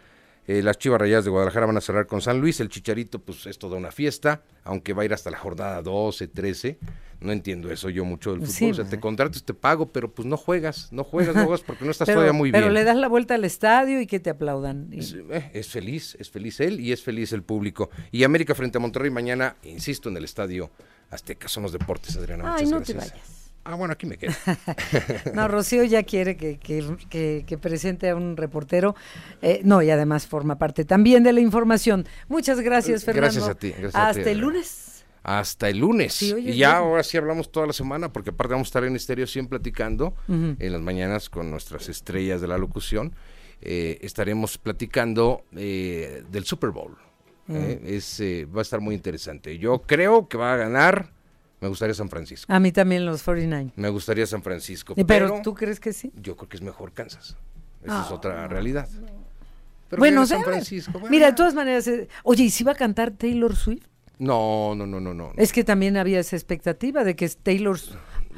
Eh, 0.46 0.62
las 0.62 0.78
Chivas 0.78 1.00
Rayadas 1.00 1.24
de 1.24 1.30
Guadalajara 1.30 1.66
van 1.66 1.76
a 1.76 1.80
cerrar 1.80 2.06
con 2.06 2.20
San 2.20 2.40
Luis. 2.40 2.58
El 2.60 2.68
Chicharito, 2.68 3.20
pues 3.20 3.46
es 3.46 3.58
toda 3.58 3.76
una 3.76 3.92
fiesta, 3.92 4.42
aunque 4.64 4.92
va 4.92 5.02
a 5.02 5.04
ir 5.04 5.12
hasta 5.14 5.30
la 5.30 5.38
jornada 5.38 5.80
12, 5.82 6.28
13. 6.28 6.78
No 7.20 7.30
entiendo 7.30 7.70
eso 7.70 7.88
yo 7.88 8.04
mucho 8.04 8.32
del 8.32 8.40
fútbol. 8.40 8.52
Sí, 8.52 8.70
o 8.70 8.74
sea, 8.74 8.84
te 8.84 8.98
contratas, 8.98 9.44
te 9.44 9.54
pago, 9.54 9.92
pero 9.92 10.12
pues 10.12 10.26
no 10.26 10.36
juegas, 10.36 10.88
no 10.92 11.04
juegas, 11.04 11.36
no 11.36 11.44
juegas 11.44 11.60
porque 11.60 11.84
no 11.84 11.92
estás 11.92 12.06
pero, 12.06 12.16
todavía 12.16 12.36
muy 12.36 12.50
pero 12.50 12.64
bien. 12.64 12.74
le 12.74 12.82
das 12.84 12.96
la 12.96 13.06
vuelta 13.06 13.34
al 13.36 13.44
estadio 13.44 14.00
y 14.00 14.08
que 14.08 14.18
te 14.18 14.30
aplaudan. 14.30 14.88
Y- 14.90 14.98
Es, 14.98 15.12
eh, 15.30 15.50
es 15.54 15.68
feliz, 15.68 16.16
es 16.18 16.28
feliz 16.30 16.58
él 16.58 16.80
y 16.80 16.90
es 16.90 17.00
feliz 17.02 17.32
el 17.32 17.44
público. 17.44 17.90
Y 18.10 18.24
América 18.24 18.56
frente 18.56 18.78
a 18.78 18.80
Monterrey 18.80 19.10
mañana, 19.10 19.54
insisto, 19.62 20.08
en 20.08 20.16
el 20.16 20.24
estadio 20.24 20.72
Azteca. 21.10 21.46
Son 21.46 21.62
los 21.62 21.70
deportes, 21.72 22.16
Adriana. 22.16 22.56
Ay, 22.56 22.64
muchas 22.64 22.70
no 22.72 22.82
te 22.84 22.92
gracias. 22.94 23.12
vayas. 23.20 23.41
Ah, 23.64 23.74
bueno, 23.76 23.92
aquí 23.92 24.06
me 24.06 24.16
quedo. 24.18 24.32
No, 25.34 25.46
Rocío 25.48 25.84
ya 25.84 26.02
quiere 26.02 26.36
que, 26.36 26.58
que- 26.58 26.96
que- 27.08 27.44
que 27.46 27.58
presente 27.58 28.08
a 28.10 28.16
un 28.16 28.36
reportero. 28.36 28.94
Eh, 29.40 29.60
no, 29.64 29.82
y 29.82 29.90
además 29.90 30.26
forma 30.26 30.58
parte 30.58 30.84
también 30.84 31.22
de 31.22 31.32
la 31.32 31.40
información. 31.40 32.06
Muchas 32.28 32.60
gracias, 32.60 33.04
Fernando. 33.04 33.26
Gracias 33.34 33.48
a 33.48 33.54
ti, 33.54 33.68
gracias 33.70 33.94
a 33.94 34.12
ti, 34.12 34.18
Hasta 34.18 34.30
el 34.30 34.38
lunes. 34.38 35.04
Hasta 35.24 35.68
el 35.68 35.78
lunes. 35.78 36.14
Sí, 36.14 36.34
y 36.36 36.56
ya 36.56 36.78
ahora 36.78 37.04
sí 37.04 37.16
hablamos 37.16 37.52
toda 37.52 37.68
la 37.68 37.72
semana, 37.72 38.12
porque 38.12 38.30
aparte 38.30 38.54
vamos 38.54 38.66
a 38.66 38.70
estar 38.70 38.84
en 38.84 38.96
estéreo 38.96 39.26
siempre 39.28 39.60
platicando 39.60 40.14
en 40.28 40.72
las 40.72 40.80
mañanas 40.80 41.30
con 41.30 41.48
nuestras 41.48 41.88
estrellas 41.88 42.40
de 42.40 42.48
la 42.48 42.58
locución. 42.58 43.14
Eh, 43.60 43.98
estaremos 44.02 44.58
platicando 44.58 45.44
eh, 45.54 46.24
del 46.32 46.44
Super 46.44 46.70
Bowl. 46.70 46.96
Mm. 47.46 47.56
Es, 47.86 48.20
va 48.52 48.58
a 48.58 48.62
estar 48.62 48.80
muy 48.80 48.96
interesante. 48.96 49.56
Yo 49.58 49.82
creo 49.82 50.26
que 50.26 50.36
va 50.36 50.54
a 50.54 50.56
ganar. 50.56 51.12
Me 51.62 51.68
gustaría 51.68 51.94
San 51.94 52.10
Francisco. 52.10 52.52
A 52.52 52.58
mí 52.60 52.72
también 52.72 53.06
los 53.06 53.22
49. 53.22 53.72
Me 53.76 53.88
gustaría 53.88 54.26
San 54.26 54.42
Francisco. 54.42 54.94
Pero, 54.94 55.06
pero 55.06 55.40
tú 55.42 55.54
crees 55.54 55.80
que 55.80 55.92
sí? 55.94 56.12
Yo 56.20 56.36
creo 56.36 56.48
que 56.48 56.56
es 56.56 56.62
mejor 56.62 56.92
Kansas. 56.92 57.36
Esa 57.82 58.02
es 58.02 58.10
Ah. 58.10 58.14
otra 58.14 58.46
realidad. 58.48 58.88
Pero 59.88 60.00
bueno, 60.00 60.26
San. 60.26 60.42
Francisco. 60.42 60.92
bueno. 60.92 61.08
Mira, 61.10 61.26
de 61.28 61.32
todas 61.34 61.54
maneras, 61.54 61.86
eh, 61.86 62.08
oye, 62.24 62.44
¿y 62.44 62.50
si 62.50 62.64
va 62.64 62.72
a 62.72 62.74
cantar 62.74 63.10
Taylor 63.12 63.54
Swift? 63.56 63.84
No, 64.18 64.74
no, 64.74 64.86
no, 64.86 65.00
no, 65.00 65.14
no. 65.14 65.32
Es 65.36 65.52
que 65.52 65.64
también 65.64 65.96
había 65.96 66.20
esa 66.20 66.36
expectativa 66.36 67.04
de 67.04 67.16
que 67.16 67.24
es 67.24 67.36
Taylor 67.36 67.78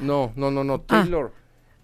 No, 0.01 0.33
no, 0.37 0.51
no, 0.51 0.65
no. 0.65 0.75
Ah. 0.89 1.03
Taylor. 1.03 1.33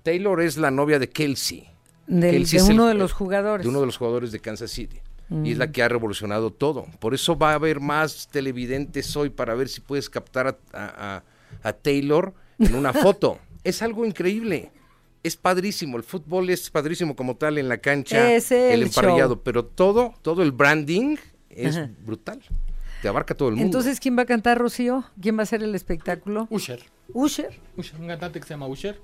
Taylor 0.02 0.40
es 0.40 0.56
la 0.56 0.70
novia 0.70 0.98
de 0.98 1.08
Kelsey. 1.08 1.68
del- 2.06 2.32
Kelsey 2.38 2.58
de 2.58 2.66
el- 2.66 2.72
uno 2.72 2.86
de 2.86 2.94
los 2.94 3.12
jugadores. 3.12 3.64
De 3.64 3.70
uno 3.70 3.80
de 3.80 3.86
los 3.86 3.96
jugadores 3.96 4.32
de 4.32 4.40
Kansas 4.40 4.70
City. 4.72 4.98
Y 5.44 5.52
es 5.52 5.58
la 5.58 5.68
Mm. 5.68 5.72
que 5.72 5.82
ha 5.84 5.88
revolucionado 5.88 6.50
todo. 6.52 6.86
Por 6.98 7.14
eso 7.14 7.38
va 7.38 7.52
a 7.52 7.54
haber 7.54 7.78
más 7.78 8.26
televidentes 8.32 9.14
hoy 9.16 9.30
para 9.30 9.54
ver 9.54 9.68
si 9.68 9.80
puedes 9.80 10.10
captar 10.10 10.48
a, 10.48 10.56
a- 10.72 11.16
a- 11.18 11.22
a 11.62 11.72
Taylor 11.72 12.34
en 12.58 12.74
una 12.74 12.92
foto. 12.92 13.38
es 13.64 13.82
algo 13.82 14.04
increíble. 14.06 14.70
Es 15.22 15.36
padrísimo. 15.36 15.96
El 15.98 16.02
fútbol 16.02 16.48
es 16.50 16.70
padrísimo 16.70 17.14
como 17.14 17.36
tal 17.36 17.58
en 17.58 17.68
la 17.68 17.78
cancha. 17.78 18.32
Es 18.32 18.50
el 18.52 18.82
emparrillado. 18.84 19.34
show. 19.34 19.42
Pero 19.44 19.64
todo, 19.66 20.14
todo 20.22 20.42
el 20.42 20.52
branding 20.52 21.16
es 21.50 21.76
Ajá. 21.76 21.90
brutal. 22.04 22.40
Te 23.02 23.08
abarca 23.08 23.34
todo 23.34 23.48
el 23.48 23.54
mundo. 23.56 23.66
Entonces, 23.66 24.00
¿quién 24.00 24.16
va 24.16 24.22
a 24.22 24.26
cantar, 24.26 24.58
Rocío? 24.58 25.04
¿Quién 25.20 25.36
va 25.36 25.40
a 25.40 25.42
hacer 25.44 25.62
el 25.62 25.74
espectáculo? 25.74 26.46
Usher. 26.50 26.82
Usher. 27.12 27.58
Usher, 27.76 28.00
un 28.00 28.06
cantante 28.08 28.40
que 28.40 28.46
se 28.46 28.54
llama 28.54 28.66
Usher, 28.66 29.00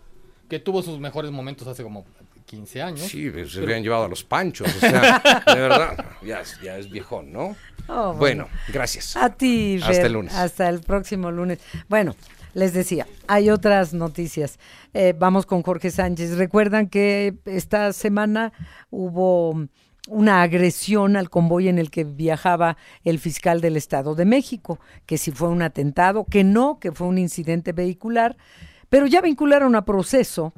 que 0.49 0.59
tuvo 0.59 0.83
sus 0.83 0.99
mejores 1.01 1.31
momentos 1.31 1.67
hace 1.69 1.83
como 1.83 2.05
15 2.47 2.83
años. 2.83 3.01
Sí, 3.01 3.25
se 3.25 3.31
Pero- 3.33 3.63
habían 3.65 3.83
llevado 3.83 4.05
a 4.05 4.09
los 4.09 4.23
panchos, 4.23 4.69
o 4.75 4.79
sea, 4.81 5.21
de 5.47 5.61
verdad, 5.61 6.05
ya, 6.25 6.41
es- 6.41 6.61
ya 6.63 6.79
es 6.79 6.91
viejón, 6.91 7.33
¿no? 7.33 7.57
Oh, 7.89 8.15
bueno, 8.15 8.49
gracias. 8.69 9.17
A 9.17 9.31
ti, 9.35 9.77
Hasta 9.81 9.93
Fer, 9.95 10.07
el 10.07 10.13
lunes. 10.13 10.35
Hasta 10.35 10.69
el 10.69 10.81
próximo 10.81 11.31
lunes. 11.31 11.59
Bueno, 11.89 12.15
les 12.57 12.73
decía, 12.73 13.07
hay 13.29 13.51
otras 13.51 13.93
noticias. 13.93 14.59
Eh, 14.95 15.15
vamos 15.19 15.45
con 15.45 15.63
Jorge 15.63 15.91
Sánchez. 15.91 16.39
Recuerdan 16.39 16.89
que 16.89 17.35
esta 17.45 17.93
semana 17.93 18.55
hubo 18.91 19.69
una 20.09 20.41
agresión 20.41 21.17
al 21.17 21.29
convoy 21.29 21.69
en 21.69 21.79
el 21.79 21.91
que 21.91 22.05
viajaba 22.05 22.79
el 23.05 23.19
fiscal 23.19 23.61
del 23.61 23.77
Estado 23.77 24.15
de 24.15 24.25
México, 24.25 24.81
que 25.05 25.19
si 25.19 25.33
fue 25.33 25.49
un 25.49 25.61
atentado, 25.61 26.25
que 26.25 26.45
no, 26.45 26.79
que 26.81 26.93
fue 26.93 27.07
un 27.09 27.19
incidente 27.19 27.73
vehicular, 27.73 28.39
pero 28.89 29.07
ya 29.07 29.21
vincularon 29.21 29.75
a 29.75 29.85
proceso 29.85 30.55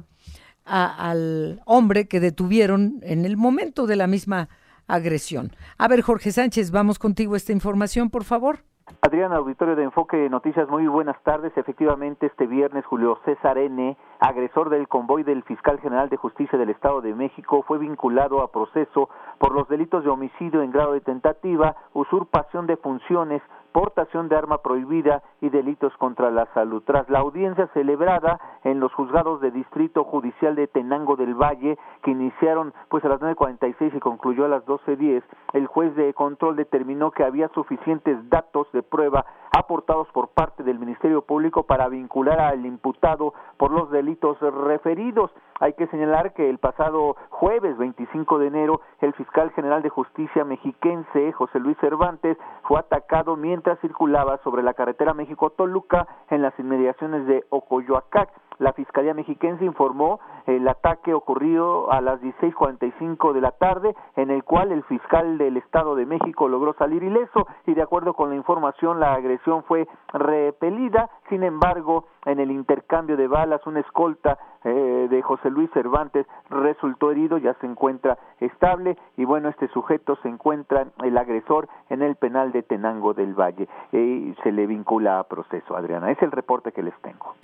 a- 0.63 1.09
al 1.09 1.61
hombre 1.65 2.07
que 2.07 2.21
detuvieron 2.21 2.99
en 3.01 3.25
el 3.25 3.35
momento 3.35 3.87
de 3.87 3.97
la 3.97 4.07
misma 4.07 4.47
agresión. 4.87 5.53
A 5.77 5.89
ver, 5.89 5.99
Jorge 6.01 6.31
Sánchez, 6.31 6.71
vamos 6.71 6.97
contigo 6.97 7.35
esta 7.35 7.51
información, 7.51 8.09
por 8.09 8.23
favor. 8.23 8.63
Adrián, 9.01 9.33
auditorio 9.33 9.75
de 9.75 9.83
Enfoque 9.83 10.29
Noticias, 10.29 10.67
muy 10.67 10.87
buenas 10.87 11.21
tardes. 11.23 11.55
Efectivamente, 11.55 12.25
este 12.25 12.47
viernes 12.47 12.85
Julio 12.85 13.19
César 13.23 13.57
N., 13.57 13.95
agresor 14.19 14.69
del 14.69 14.87
convoy 14.87 15.23
del 15.23 15.43
fiscal 15.43 15.79
general 15.79 16.09
de 16.09 16.17
justicia 16.17 16.57
del 16.57 16.69
Estado 16.69 17.01
de 17.01 17.13
México, 17.13 17.63
fue 17.67 17.77
vinculado 17.77 18.41
a 18.41 18.51
proceso 18.51 19.09
por 19.37 19.53
los 19.53 19.67
delitos 19.69 20.03
de 20.03 20.09
homicidio 20.09 20.61
en 20.61 20.71
grado 20.71 20.93
de 20.93 21.01
tentativa, 21.01 21.75
usurpación 21.93 22.67
de 22.67 22.77
funciones, 22.77 23.41
portación 23.71 24.29
de 24.29 24.35
arma 24.35 24.59
prohibida 24.59 25.21
y 25.41 25.49
delitos 25.49 25.95
contra 25.97 26.31
la 26.31 26.45
salud. 26.53 26.83
Tras 26.85 27.09
la 27.09 27.19
audiencia 27.19 27.67
celebrada 27.73 28.39
en 28.63 28.79
los 28.79 28.93
juzgados 28.93 29.41
de 29.41 29.51
Distrito 29.51 30.03
Judicial 30.03 30.55
de 30.55 30.67
Tenango 30.67 31.15
del 31.15 31.35
Valle, 31.35 31.77
que 32.03 32.11
iniciaron 32.11 32.73
pues 32.89 33.03
a 33.05 33.09
las 33.09 33.19
9.46 33.21 33.95
y 33.95 33.99
concluyó 33.99 34.45
a 34.45 34.49
las 34.49 34.65
12.10, 34.65 35.23
el 35.53 35.67
juez 35.67 35.95
de 35.95 36.13
control 36.13 36.55
determinó 36.55 37.11
que 37.11 37.23
había 37.23 37.49
suficientes 37.49 38.17
datos 38.29 38.71
de 38.71 38.83
prueba 38.83 39.25
aportados 39.57 40.07
por 40.13 40.29
parte 40.29 40.63
del 40.63 40.79
Ministerio 40.79 41.21
Público 41.21 41.63
para 41.63 41.87
vincular 41.89 42.39
al 42.39 42.65
imputado 42.65 43.33
por 43.57 43.71
los 43.71 43.89
delitos 43.91 44.39
referidos. 44.39 45.31
Hay 45.59 45.73
que 45.73 45.87
señalar 45.87 46.33
que 46.33 46.49
el 46.49 46.57
pasado 46.57 47.17
jueves 47.29 47.77
25 47.77 48.39
de 48.39 48.47
enero 48.47 48.81
el 49.01 49.13
fiscal 49.13 49.51
general 49.51 49.81
de 49.81 49.89
justicia 49.89 50.45
mexiquense 50.45 51.31
José 51.33 51.59
Luis 51.59 51.77
Cervantes 51.79 52.37
fue 52.63 52.79
atacado 52.79 53.35
mientras 53.35 53.79
circulaba 53.79 54.37
sobre 54.43 54.63
la 54.63 54.73
carretera 54.73 55.13
México-Toluca 55.13 56.07
en 56.29 56.41
las 56.41 56.57
inmediaciones 56.59 57.25
de 57.27 57.45
Ocoyoacac. 57.49 58.29
La 58.59 58.73
Fiscalía 58.73 59.13
Mexiquense 59.13 59.63
informó 59.63 60.19
el 60.45 60.67
ataque 60.67 61.13
ocurrido 61.13 61.91
a 61.91 62.01
las 62.01 62.21
16:45 62.21 63.31
de 63.31 63.39
la 63.39 63.51
tarde, 63.51 63.95
en 64.17 64.31
el 64.31 64.43
cual 64.43 64.73
el 64.73 64.83
fiscal 64.83 65.37
del 65.37 65.55
Estado 65.55 65.95
de 65.95 66.05
México 66.05 66.49
logró 66.49 66.73
salir 66.73 67.01
ileso 67.03 67.47
y 67.65 67.73
de 67.73 67.81
acuerdo 67.81 68.13
con 68.13 68.29
la 68.29 68.35
información 68.35 68.99
la 68.99 69.13
agresión 69.13 69.63
fue 69.63 69.87
repelida. 70.11 71.09
Sin 71.29 71.43
embargo, 71.43 72.05
en 72.25 72.41
el 72.41 72.51
intercambio 72.51 73.15
de 73.15 73.27
balas, 73.27 73.65
una 73.65 73.79
escolta 73.79 74.37
eh, 74.65 75.07
de 75.09 75.21
José 75.21 75.49
Luis 75.49 75.69
Cervantes 75.71 76.27
resultó 76.49 77.11
herido, 77.11 77.37
ya 77.37 77.53
se 77.55 77.65
encuentra 77.65 78.17
estable 78.41 78.97
y 79.15 79.23
bueno, 79.23 79.47
este 79.47 79.69
sujeto 79.69 80.17
se 80.17 80.27
encuentra, 80.27 80.87
el 81.01 81.17
agresor, 81.17 81.69
en 81.89 82.01
el 82.01 82.17
penal 82.17 82.51
de 82.51 82.63
Tenango 82.63 83.13
del 83.13 83.39
Valle 83.39 83.69
y 83.93 84.35
se 84.43 84.51
le 84.51 84.67
vincula 84.67 85.19
a 85.19 85.23
proceso, 85.23 85.77
Adriana. 85.77 86.11
Es 86.11 86.21
el 86.21 86.31
reporte 86.31 86.73
que 86.73 86.83
les 86.83 86.95
tengo. 87.01 87.35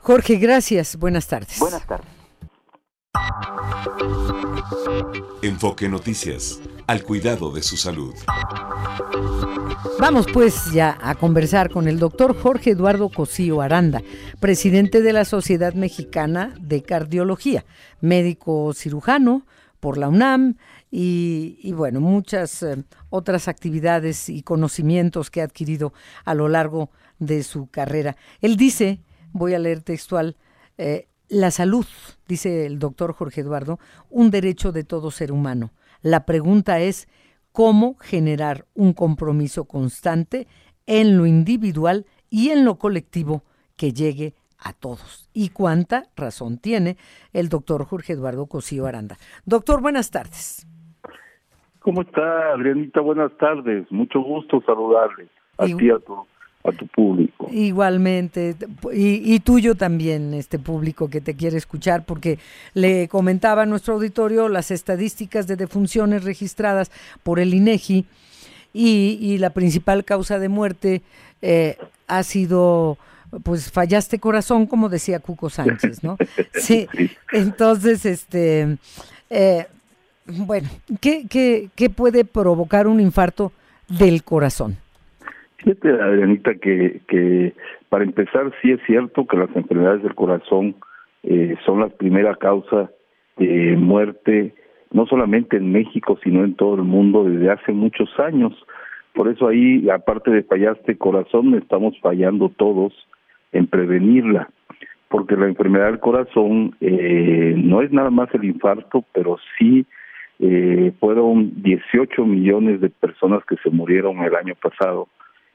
Jorge, 0.00 0.36
gracias. 0.36 0.96
Buenas 0.96 1.26
tardes. 1.26 1.58
Buenas 1.58 1.86
tardes. 1.86 2.08
Enfoque 5.42 5.88
Noticias, 5.88 6.60
al 6.86 7.02
cuidado 7.02 7.50
de 7.50 7.62
su 7.62 7.76
salud. 7.76 8.14
Vamos 9.98 10.26
pues 10.32 10.72
ya 10.72 10.98
a 11.00 11.14
conversar 11.14 11.70
con 11.70 11.88
el 11.88 11.98
doctor 11.98 12.38
Jorge 12.38 12.70
Eduardo 12.70 13.10
Cosío 13.10 13.60
Aranda, 13.60 14.02
presidente 14.38 15.02
de 15.02 15.12
la 15.12 15.24
Sociedad 15.24 15.74
Mexicana 15.74 16.54
de 16.60 16.82
Cardiología, 16.82 17.64
médico 18.00 18.72
cirujano 18.74 19.46
por 19.80 19.98
la 19.98 20.08
UNAM 20.08 20.56
y, 20.90 21.72
bueno, 21.72 22.00
muchas 22.00 22.62
eh, 22.62 22.84
otras 23.08 23.48
actividades 23.48 24.28
y 24.28 24.42
conocimientos 24.42 25.30
que 25.30 25.40
ha 25.40 25.44
adquirido 25.44 25.92
a 26.24 26.34
lo 26.34 26.48
largo 26.48 26.90
de 27.18 27.42
su 27.42 27.68
carrera. 27.68 28.16
Él 28.40 28.56
dice, 28.56 29.00
voy 29.32 29.54
a 29.54 29.58
leer 29.58 29.82
textual, 29.82 30.36
eh, 30.78 31.08
la 31.28 31.50
salud, 31.50 31.86
dice 32.26 32.66
el 32.66 32.78
doctor 32.78 33.12
Jorge 33.12 33.42
Eduardo, 33.42 33.78
un 34.08 34.30
derecho 34.30 34.72
de 34.72 34.84
todo 34.84 35.10
ser 35.10 35.32
humano. 35.32 35.70
La 36.02 36.26
pregunta 36.26 36.80
es 36.80 37.08
cómo 37.52 37.96
generar 38.00 38.66
un 38.74 38.92
compromiso 38.92 39.64
constante 39.64 40.46
en 40.86 41.16
lo 41.16 41.26
individual 41.26 42.06
y 42.30 42.50
en 42.50 42.64
lo 42.64 42.76
colectivo 42.78 43.44
que 43.76 43.92
llegue 43.92 44.34
a 44.58 44.72
todos. 44.72 45.28
Y 45.32 45.50
cuánta 45.50 46.04
razón 46.16 46.58
tiene 46.58 46.96
el 47.32 47.48
doctor 47.48 47.84
Jorge 47.84 48.14
Eduardo 48.14 48.46
Cosío 48.46 48.86
Aranda. 48.86 49.16
Doctor, 49.44 49.80
buenas 49.80 50.10
tardes. 50.10 50.66
¿Cómo 51.80 52.02
está, 52.02 52.52
Adrianita? 52.52 53.00
Buenas 53.00 53.32
tardes. 53.38 53.90
Mucho 53.90 54.20
gusto 54.20 54.62
saludarle 54.66 55.28
a 55.56 55.66
ti 55.66 55.90
a 55.90 55.98
tu 55.98 56.26
a 56.62 56.72
tu 56.72 56.86
público. 56.86 57.48
Igualmente, 57.50 58.54
y, 58.92 59.40
tuyo 59.40 59.74
también, 59.74 60.34
este 60.34 60.58
público 60.58 61.08
que 61.08 61.20
te 61.20 61.34
quiere 61.34 61.56
escuchar, 61.56 62.04
porque 62.04 62.38
le 62.74 63.08
comentaba 63.08 63.62
a 63.62 63.66
nuestro 63.66 63.94
auditorio 63.94 64.48
las 64.48 64.70
estadísticas 64.70 65.46
de 65.46 65.56
defunciones 65.56 66.24
registradas 66.24 66.90
por 67.22 67.40
el 67.40 67.54
INEGI 67.54 68.04
y, 68.72 69.38
la 69.38 69.50
principal 69.50 70.04
causa 70.04 70.38
de 70.38 70.48
muerte 70.48 71.02
eh, 71.42 71.78
ha 72.06 72.22
sido, 72.22 72.98
pues 73.42 73.70
fallaste 73.70 74.18
corazón, 74.18 74.66
como 74.66 74.88
decía 74.88 75.18
Cuco 75.18 75.48
Sánchez, 75.50 76.02
¿no? 76.02 76.18
Sí, 76.54 76.86
entonces, 77.32 78.04
este, 78.04 78.76
eh, 79.30 79.66
bueno, 80.26 80.68
¿qué, 81.00 81.26
qué, 81.28 81.70
¿qué 81.74 81.88
puede 81.88 82.24
provocar 82.24 82.86
un 82.86 83.00
infarto 83.00 83.50
del 83.88 84.22
corazón? 84.22 84.76
Fíjate, 85.62 85.90
Adrianita, 85.90 86.54
que, 86.54 87.52
para 87.90 88.04
empezar 88.04 88.50
sí 88.62 88.72
es 88.72 88.80
cierto 88.86 89.26
que 89.26 89.36
las 89.36 89.54
enfermedades 89.54 90.02
del 90.02 90.14
corazón 90.14 90.74
eh, 91.22 91.54
son 91.66 91.80
la 91.80 91.88
primera 91.88 92.34
causa 92.36 92.90
de 93.36 93.76
muerte, 93.76 94.54
no 94.90 95.06
solamente 95.06 95.58
en 95.58 95.70
México, 95.70 96.18
sino 96.24 96.44
en 96.44 96.54
todo 96.54 96.76
el 96.76 96.82
mundo 96.82 97.24
desde 97.24 97.50
hace 97.50 97.72
muchos 97.72 98.08
años. 98.18 98.54
Por 99.12 99.28
eso 99.28 99.48
ahí, 99.48 99.86
aparte 99.90 100.30
de 100.30 100.44
fallaste 100.44 100.96
corazón, 100.96 101.54
estamos 101.54 101.94
fallando 102.00 102.48
todos 102.48 102.94
en 103.52 103.66
prevenirla, 103.66 104.48
porque 105.08 105.36
la 105.36 105.46
enfermedad 105.46 105.86
del 105.86 106.00
corazón 106.00 106.74
eh, 106.80 107.54
no 107.58 107.82
es 107.82 107.92
nada 107.92 108.08
más 108.08 108.32
el 108.34 108.44
infarto, 108.44 109.04
pero 109.12 109.36
sí 109.58 109.84
eh, 110.38 110.92
fueron 111.00 111.62
18 111.62 112.24
millones 112.24 112.80
de 112.80 112.88
personas 112.88 113.44
que 113.44 113.56
se 113.56 113.68
murieron 113.68 114.20
el 114.20 114.34
año 114.34 114.54
pasado 114.54 115.08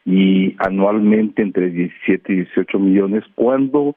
y 0.05 0.55
anualmente 0.59 1.41
entre 1.41 1.71
17 1.71 2.31
y 2.31 2.35
18 2.37 2.79
millones, 2.79 3.23
cuando 3.35 3.95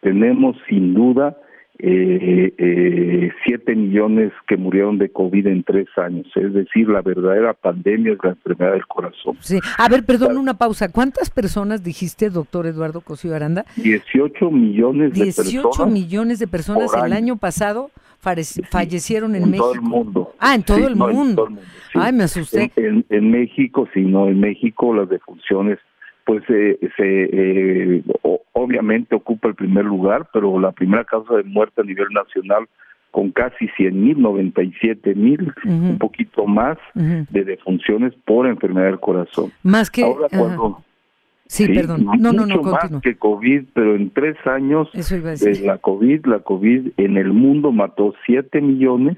tenemos 0.00 0.56
sin 0.68 0.94
duda 0.94 1.36
eh, 1.82 2.52
eh, 2.58 3.30
7 3.46 3.74
millones 3.74 4.32
que 4.46 4.58
murieron 4.58 4.98
de 4.98 5.10
COVID 5.10 5.46
en 5.46 5.64
tres 5.64 5.88
años. 5.96 6.26
Es 6.34 6.52
decir, 6.52 6.88
la 6.88 7.00
verdadera 7.00 7.54
pandemia 7.54 8.12
es 8.12 8.18
la 8.22 8.30
enfermedad 8.30 8.72
del 8.72 8.86
corazón. 8.86 9.36
Sí. 9.40 9.58
A 9.78 9.88
ver, 9.88 10.04
perdón, 10.04 10.36
una 10.36 10.54
pausa. 10.54 10.92
¿Cuántas 10.92 11.30
personas 11.30 11.82
dijiste, 11.82 12.28
doctor 12.28 12.66
Eduardo 12.66 13.00
Cosío 13.00 13.34
Aranda? 13.34 13.64
18 13.76 14.50
millones 14.50 15.14
de 15.14 15.24
personas. 15.24 15.52
18 15.52 15.86
millones 15.86 16.38
de 16.38 16.46
personas 16.46 16.92
el 17.02 17.12
año 17.14 17.36
pasado 17.36 17.90
fallecieron 18.20 19.34
en, 19.34 19.44
en 19.44 19.50
México. 19.50 19.64
Todo 19.64 19.74
el 19.74 19.80
mundo. 19.82 20.34
Ah, 20.38 20.54
en 20.54 20.62
todo, 20.62 20.86
el, 20.86 20.96
mundo. 20.96 21.48
Ay, 21.94 22.12
me 22.12 22.24
asusté. 22.24 22.70
En, 22.76 23.30
México, 23.30 23.88
sí, 23.92 24.00
no, 24.02 24.28
en 24.28 24.40
México 24.40 24.94
las 24.94 25.08
defunciones, 25.08 25.78
pues 26.24 26.42
eh, 26.48 26.78
se 26.96 27.28
eh, 27.32 28.02
obviamente 28.52 29.14
ocupa 29.14 29.48
el 29.48 29.54
primer 29.54 29.84
lugar, 29.84 30.28
pero 30.32 30.60
la 30.60 30.72
primera 30.72 31.04
causa 31.04 31.34
de 31.36 31.44
muerte 31.44 31.80
a 31.80 31.84
nivel 31.84 32.08
nacional 32.12 32.68
con 33.10 33.32
casi 33.32 33.66
100 33.76 34.04
mil, 34.04 34.20
97 34.20 35.14
mil, 35.16 35.52
un 35.64 35.98
poquito 35.98 36.46
más 36.46 36.78
de 36.94 37.44
defunciones 37.44 38.14
por 38.24 38.46
enfermedad 38.46 38.86
del 38.86 39.00
corazón. 39.00 39.52
Más 39.62 39.90
que... 39.90 40.04
Ahora 40.04 40.28
cuando... 40.30 40.84
Sí, 41.50 41.66
perdón. 41.66 42.04
No, 42.20 42.32
no, 42.32 42.46
no, 42.46 42.62
más 42.62 42.92
que 43.02 43.16
COVID, 43.16 43.64
pero 43.74 43.96
en 43.96 44.10
tres 44.10 44.36
años 44.46 44.88
de 44.92 45.60
la 45.66 45.78
COVID, 45.78 46.24
la 46.26 46.38
COVID 46.38 46.92
en 46.96 47.16
el 47.16 47.32
mundo 47.32 47.72
mató 47.72 48.14
7 48.24 48.60
millones 48.60 49.16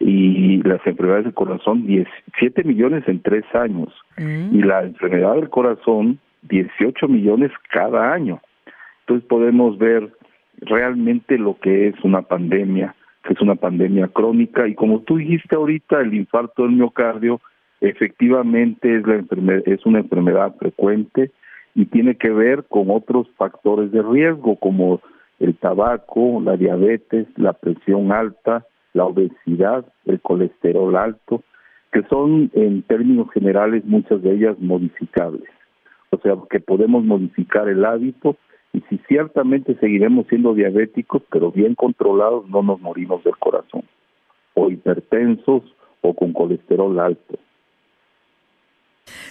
y 0.00 0.60
las 0.64 0.84
enfermedades 0.84 1.26
del 1.26 1.34
corazón 1.34 1.86
17 1.86 2.64
millones 2.64 3.04
en 3.06 3.22
tres 3.22 3.44
años 3.54 3.94
mm. 4.18 4.56
y 4.56 4.62
la 4.62 4.82
enfermedad 4.82 5.36
del 5.36 5.50
corazón 5.50 6.18
18 6.48 7.06
millones 7.06 7.52
cada 7.72 8.12
año. 8.12 8.40
Entonces 9.02 9.28
podemos 9.28 9.78
ver 9.78 10.12
realmente 10.62 11.38
lo 11.38 11.56
que 11.60 11.86
es 11.86 11.94
una 12.02 12.22
pandemia, 12.22 12.96
que 13.22 13.34
es 13.34 13.40
una 13.40 13.54
pandemia 13.54 14.08
crónica 14.08 14.66
y 14.66 14.74
como 14.74 15.02
tú 15.02 15.18
dijiste 15.18 15.54
ahorita, 15.54 16.00
el 16.00 16.12
infarto 16.12 16.64
del 16.64 16.72
miocardio 16.72 17.40
efectivamente 17.80 18.96
es, 18.96 19.06
la 19.06 19.14
enfermedad, 19.14 19.62
es 19.66 19.86
una 19.86 20.00
enfermedad 20.00 20.56
frecuente 20.56 21.30
y 21.74 21.86
tiene 21.86 22.16
que 22.16 22.30
ver 22.30 22.64
con 22.64 22.90
otros 22.90 23.28
factores 23.36 23.90
de 23.92 24.02
riesgo 24.02 24.56
como 24.56 25.00
el 25.40 25.56
tabaco, 25.56 26.40
la 26.40 26.56
diabetes, 26.56 27.26
la 27.36 27.52
presión 27.52 28.12
alta, 28.12 28.66
la 28.92 29.06
obesidad, 29.06 29.84
el 30.04 30.20
colesterol 30.20 30.94
alto, 30.96 31.42
que 31.92 32.02
son 32.04 32.50
en 32.54 32.82
términos 32.82 33.30
generales 33.32 33.84
muchas 33.84 34.22
de 34.22 34.34
ellas 34.34 34.56
modificables. 34.60 35.48
O 36.10 36.18
sea, 36.18 36.34
que 36.50 36.60
podemos 36.60 37.04
modificar 37.04 37.68
el 37.68 37.84
hábito 37.84 38.36
y 38.72 38.80
si 38.88 38.98
ciertamente 39.08 39.74
seguiremos 39.76 40.26
siendo 40.28 40.54
diabéticos, 40.54 41.22
pero 41.30 41.50
bien 41.50 41.74
controlados, 41.74 42.48
no 42.48 42.62
nos 42.62 42.80
morimos 42.80 43.22
del 43.24 43.36
corazón, 43.36 43.82
o 44.54 44.70
hipertensos 44.70 45.62
o 46.00 46.14
con 46.14 46.32
colesterol 46.32 46.98
alto. 46.98 47.38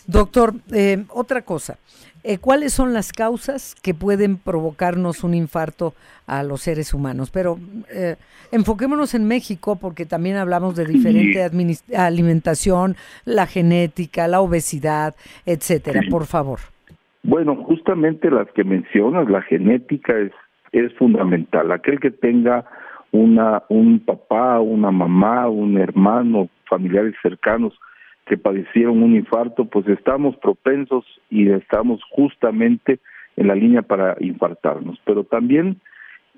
Doctor, 0.07 0.53
eh, 0.71 1.03
otra 1.09 1.41
cosa, 1.41 1.77
eh, 2.23 2.37
¿cuáles 2.37 2.73
son 2.73 2.93
las 2.93 3.11
causas 3.11 3.75
que 3.81 3.93
pueden 3.93 4.37
provocarnos 4.37 5.23
un 5.23 5.33
infarto 5.33 5.93
a 6.27 6.43
los 6.43 6.61
seres 6.61 6.93
humanos? 6.93 7.31
Pero 7.31 7.57
eh, 7.93 8.15
enfoquémonos 8.51 9.13
en 9.15 9.27
México 9.27 9.77
porque 9.79 10.05
también 10.05 10.37
hablamos 10.37 10.75
de 10.75 10.85
diferente 10.85 11.49
alimentación, 11.95 12.95
la 13.25 13.47
genética, 13.47 14.27
la 14.27 14.41
obesidad, 14.41 15.15
etcétera. 15.45 16.01
Por 16.09 16.25
favor. 16.25 16.59
Bueno, 17.23 17.55
justamente 17.55 18.31
las 18.31 18.49
que 18.51 18.63
mencionas, 18.63 19.29
la 19.29 19.41
genética 19.43 20.17
es 20.17 20.31
es 20.71 20.93
fundamental. 20.93 21.71
Aquel 21.71 21.99
que 21.99 22.11
tenga 22.11 22.65
una 23.11 23.63
un 23.69 23.99
papá, 23.99 24.59
una 24.59 24.91
mamá, 24.91 25.47
un 25.49 25.77
hermano, 25.77 26.49
familiares 26.69 27.13
cercanos 27.21 27.73
que 28.31 28.37
padecieron 28.37 29.03
un 29.03 29.13
infarto, 29.13 29.65
pues 29.65 29.85
estamos 29.89 30.37
propensos 30.37 31.03
y 31.29 31.51
estamos 31.51 32.01
justamente 32.11 33.01
en 33.35 33.49
la 33.49 33.55
línea 33.55 33.81
para 33.81 34.15
infartarnos. 34.21 34.97
Pero 35.03 35.25
también 35.25 35.81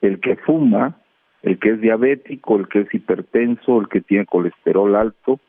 el 0.01 0.19
que 0.19 0.35
fuma, 0.37 0.97
el 1.43 1.59
que 1.59 1.69
es 1.69 1.81
diabético, 1.81 2.57
el 2.57 2.67
que 2.67 2.79
es 2.79 2.91
hipertenso, 2.91 3.79
el 3.79 3.89
que 3.89 4.01
tiene 4.01 4.25
colesterol 4.25 4.95
alto 4.95 5.39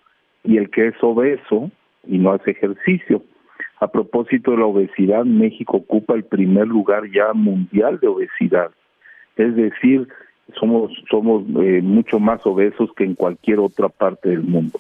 y 0.43 0.59
el 0.59 0.69
que 0.69 0.89
es 0.89 0.95
obeso 1.01 1.71
y 2.07 2.19
no 2.19 2.33
hace 2.33 2.51
ejercicio. 2.51 3.23
A 3.81 3.87
propósito 3.87 4.51
de 4.51 4.59
la 4.59 4.67
obesidad, 4.67 5.25
México 5.25 5.79
ocupa 5.79 6.13
el 6.13 6.25
primer 6.25 6.67
lugar 6.67 7.11
ya 7.11 7.33
mundial 7.33 8.01
de 8.01 8.09
obesidad. 8.09 8.71
es 9.37 9.57
decir, 9.57 10.09
somos 10.59 10.93
somos 11.11 11.43
eh, 11.63 11.81
mucho 11.83 12.19
más 12.19 12.45
obesos 12.47 12.91
que 12.97 13.05
en 13.05 13.15
cualquier 13.15 13.59
otra 13.59 13.89
parte 13.89 14.29
del 14.29 14.43
mundo. 14.43 14.79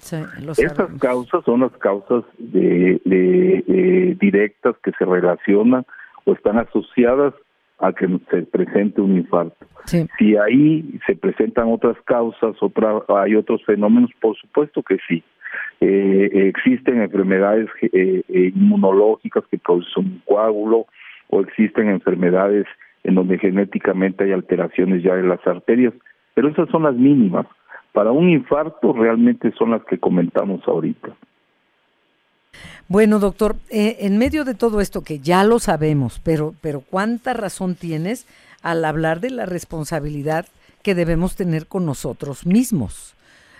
Estas 0.56 0.92
causas 1.00 1.44
son 1.44 1.60
las 1.60 1.72
causas 1.72 2.24
de, 2.38 3.00
de, 3.04 4.16
directas 4.20 4.76
que 4.82 4.92
se 4.92 5.04
relacionan 5.04 5.84
o 6.24 6.32
están 6.32 6.58
asociadas 6.58 7.34
a 7.78 7.92
que 7.92 8.06
se 8.30 8.42
presente 8.42 9.00
un 9.00 9.16
infarto. 9.16 9.66
Si 9.86 10.36
ahí 10.36 10.98
se 11.06 11.14
presentan 11.14 11.70
otras 11.70 11.96
causas, 12.04 12.56
otra, 12.60 13.02
hay 13.08 13.34
otros 13.36 13.62
fenómenos, 13.64 14.10
por 14.20 14.36
supuesto 14.36 14.82
que 14.82 14.98
sí. 15.08 15.22
Eh, 15.80 16.30
existen 16.48 17.02
enfermedades 17.02 17.68
eh, 17.82 18.22
inmunológicas 18.28 19.44
que 19.50 19.58
producen 19.58 20.04
un 20.04 20.22
coágulo 20.24 20.86
o 21.28 21.40
existen 21.40 21.88
enfermedades 21.88 22.66
en 23.04 23.14
donde 23.14 23.38
genéticamente 23.38 24.24
hay 24.24 24.32
alteraciones 24.32 25.02
ya 25.02 25.14
en 25.14 25.28
las 25.28 25.46
arterias, 25.46 25.92
pero 26.34 26.48
esas 26.48 26.68
son 26.70 26.82
las 26.82 26.94
mínimas. 26.94 27.46
Para 27.92 28.10
un 28.10 28.28
infarto 28.28 28.92
realmente 28.92 29.52
son 29.52 29.70
las 29.70 29.84
que 29.84 29.98
comentamos 29.98 30.66
ahorita. 30.66 31.14
Bueno, 32.88 33.18
doctor, 33.18 33.56
eh, 33.70 33.98
en 34.00 34.18
medio 34.18 34.44
de 34.44 34.54
todo 34.54 34.80
esto 34.80 35.02
que 35.02 35.20
ya 35.20 35.44
lo 35.44 35.58
sabemos, 35.58 36.20
pero, 36.24 36.54
pero 36.60 36.80
cuánta 36.80 37.32
razón 37.32 37.76
tienes 37.76 38.26
al 38.62 38.84
hablar 38.84 39.20
de 39.20 39.30
la 39.30 39.46
responsabilidad 39.46 40.46
que 40.82 40.94
debemos 40.94 41.36
tener 41.36 41.66
con 41.66 41.86
nosotros 41.86 42.46
mismos. 42.46 43.13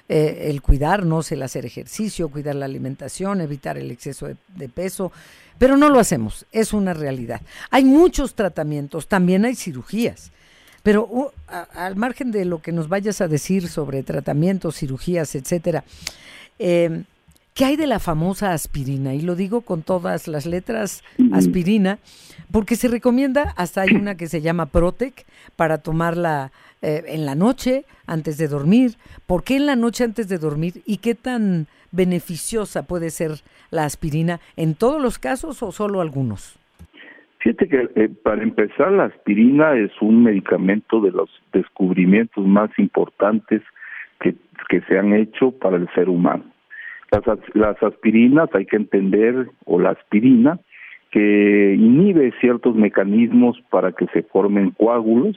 Eh, 0.07 0.51
el 0.51 0.61
cuidarnos, 0.61 1.33
el 1.33 1.43
hacer 1.43 1.65
ejercicio, 1.65 2.29
cuidar 2.29 2.57
la 2.57 2.67
alimentación, 2.67 3.41
evitar 3.41 3.79
el 3.79 3.91
exceso 3.91 4.29
de, 4.49 4.69
peso, 4.69 5.13
pero 5.59 5.79
no 5.79 5.89
lo 5.89 5.99
hacemos, 5.99 6.45
es 6.53 6.75
una 6.75 6.93
realidad. 6.93 7.41
Hay 7.71 7.87
muchos 7.87 8.35
tratamientos, 8.35 9.07
también 9.07 9.47
hay 9.47 9.55
cirugías, 9.55 10.31
pero 10.83 11.09
uh, 11.11 11.31
al 11.73 11.97
margen 11.97 12.33
de 12.33 12.45
lo 12.45 12.61
que 12.61 12.71
nos 12.71 12.91
vayas 12.91 13.23
a 13.23 13.29
decir 13.29 13.67
sobre 13.67 14.03
tratamientos, 14.03 14.77
cirugías, 14.77 15.35
etcétera, 15.35 15.85
eh, 16.59 17.05
¿qué 17.55 17.65
hay 17.65 17.77
de 17.77 17.87
la 17.87 18.01
famosa 18.01 18.53
aspirina? 18.53 19.15
Y 19.15 19.21
lo 19.21 19.37
digo 19.37 19.63
con 19.63 19.83
todas 19.83 20.29
las 20.29 20.45
letras, 20.45 21.05
aspirina, 21.33 21.99
porque 22.53 22.75
se 22.75 22.89
recomienda, 22.89 23.55
hasta 23.57 23.83
hay 23.83 23.95
una 23.95 24.17
que 24.17 24.27
se 24.27 24.41
llama 24.41 24.67
Protec, 24.67 25.25
para 25.57 25.79
tomarla 25.79 26.51
eh, 26.83 27.05
en 27.07 27.25
la 27.25 27.35
noche 27.35 27.85
antes 28.07 28.39
de 28.39 28.49
dormir. 28.49 28.93
¿Por 29.27 29.45
qué 29.45 29.57
en 29.57 29.67
la 29.67 29.77
noche 29.77 30.05
antes 30.05 30.29
de 30.29 30.39
dormir? 30.39 30.83
¿Y 30.85 30.99
qué 30.99 31.15
tan 31.15 31.67
beneficiosa 31.93 32.87
puede 32.87 33.11
ser 33.11 33.31
la 33.71 33.85
aspirina 33.85 34.41
en 34.57 34.75
todos 34.75 35.01
los 35.01 35.19
casos 35.19 35.63
o 35.63 35.71
solo 35.71 36.01
algunos? 36.01 36.59
Fíjate 37.39 37.69
que 37.69 37.89
eh, 37.95 38.09
para 38.23 38.43
empezar 38.43 38.91
la 38.91 39.05
aspirina 39.05 39.77
es 39.77 39.93
un 40.01 40.25
medicamento 40.25 41.01
de 41.01 41.13
los 41.13 41.31
descubrimientos 41.53 42.45
más 42.45 42.71
importantes 42.79 43.63
que, 44.19 44.35
que 44.69 44.81
se 44.89 44.99
han 44.99 45.13
hecho 45.13 45.53
para 45.53 45.77
el 45.77 45.89
ser 45.95 46.09
humano. 46.09 46.54
Las, 47.27 47.39
las 47.55 47.83
aspirinas 47.83 48.49
hay 48.55 48.67
que 48.67 48.77
entender, 48.77 49.49
o 49.67 49.79
la 49.79 49.91
aspirina, 49.91 50.59
que 51.11 51.77
inhibe 51.79 52.33
ciertos 52.41 52.75
mecanismos 52.75 53.57
para 53.71 53.93
que 53.93 54.07
se 54.09 54.23
formen 54.25 54.71
coágulos, 54.73 55.37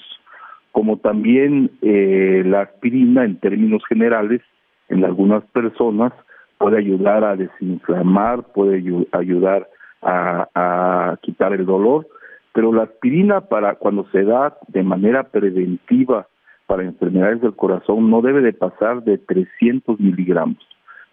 como 0.72 0.98
también 0.98 1.72
eh, 1.82 2.44
la 2.46 2.62
aspirina 2.62 3.26
en 3.26 3.40
términos 3.40 3.84
generales 3.88 4.42
en 4.90 5.04
algunas 5.06 5.44
personas 5.46 6.14
puede 6.58 6.78
ayudar 6.78 7.24
a 7.24 7.36
desinflamar, 7.36 8.44
puede 8.54 9.06
ayudar 9.12 9.68
a, 10.02 11.18
quitar 11.22 11.54
el 11.54 11.66
dolor, 11.66 12.08
pero 12.54 12.74
la 12.74 12.84
aspirina 12.84 13.42
para 13.42 13.76
cuando 13.76 14.08
se 14.12 14.24
da 14.24 14.58
de 14.68 14.84
manera 14.84 15.24
preventiva 15.24 16.28
para 16.66 16.84
enfermedades 16.84 17.42
del 17.42 17.56
corazón 17.56 18.10
no 18.10 18.22
debe 18.22 18.42
de 18.42 18.54
pasar 18.54 19.04
de 19.04 19.18
300 19.18 20.00
miligramos. 20.00 20.58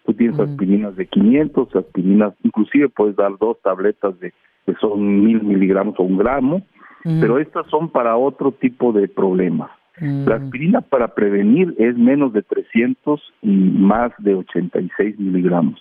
Tú 0.05 0.12
tienes 0.14 0.38
aspirinas 0.38 0.96
de 0.96 1.07
500, 1.07 1.74
aspirinas, 1.76 2.34
inclusive 2.42 2.88
puedes 2.90 3.16
dar 3.16 3.38
dos 3.38 3.61
tabletas 3.62 4.18
de 4.20 4.32
que 4.66 4.74
son 4.80 5.24
mil 5.24 5.42
miligramos 5.42 5.94
o 5.98 6.02
un 6.02 6.18
gramo, 6.18 6.62
pero 7.02 7.38
estas 7.38 7.66
son 7.68 7.90
para 7.90 8.16
otro 8.16 8.52
tipo 8.52 8.92
de 8.92 9.09
problemas. 9.09 9.70
La 10.00 10.36
aspirina 10.36 10.80
para 10.80 11.09
prevenir 11.14 11.74
es 11.78 11.96
menos 11.96 12.32
de 12.32 12.42
300 12.42 13.20
y 13.42 13.48
más 13.48 14.11
de 14.18 14.34
86 14.34 15.18
miligramos. 15.18 15.80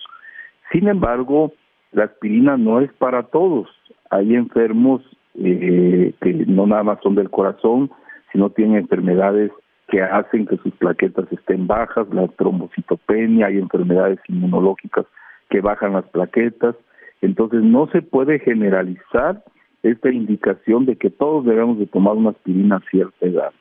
Sin 0.71 0.87
embargo, 0.87 1.53
la 1.91 2.05
aspirina 2.05 2.57
no 2.57 2.79
es 2.79 2.91
para 2.93 3.23
todos. 3.23 3.69
Hay 4.09 4.35
enfermos 4.35 5.01
eh, 5.35 6.13
que 6.21 6.33
no 6.47 6.67
nada 6.67 6.83
más 6.83 6.99
son 7.01 7.15
del 7.15 7.29
corazón, 7.29 7.89
sino 8.31 8.51
tienen 8.51 8.77
enfermedades 8.77 9.51
que 9.93 10.01
hacen 10.01 10.47
que 10.47 10.57
sus 10.57 10.73
plaquetas 10.73 11.31
estén 11.31 11.67
bajas, 11.67 12.07
la 12.11 12.27
trombocitopenia, 12.29 13.45
hay 13.45 13.59
enfermedades 13.59 14.17
inmunológicas 14.27 15.05
que 15.51 15.61
bajan 15.61 15.93
las 15.93 16.05
plaquetas. 16.05 16.75
Entonces 17.21 17.61
no 17.61 17.85
se 17.91 18.01
puede 18.01 18.39
generalizar 18.39 19.43
esta 19.83 20.09
indicación 20.09 20.87
de 20.87 20.95
que 20.95 21.11
todos 21.11 21.45
debemos 21.45 21.77
de 21.77 21.85
tomar 21.85 22.15
una 22.15 22.31
aspirina 22.31 22.77
a 22.77 22.89
cierta 22.89 23.23
edad. 23.23 23.51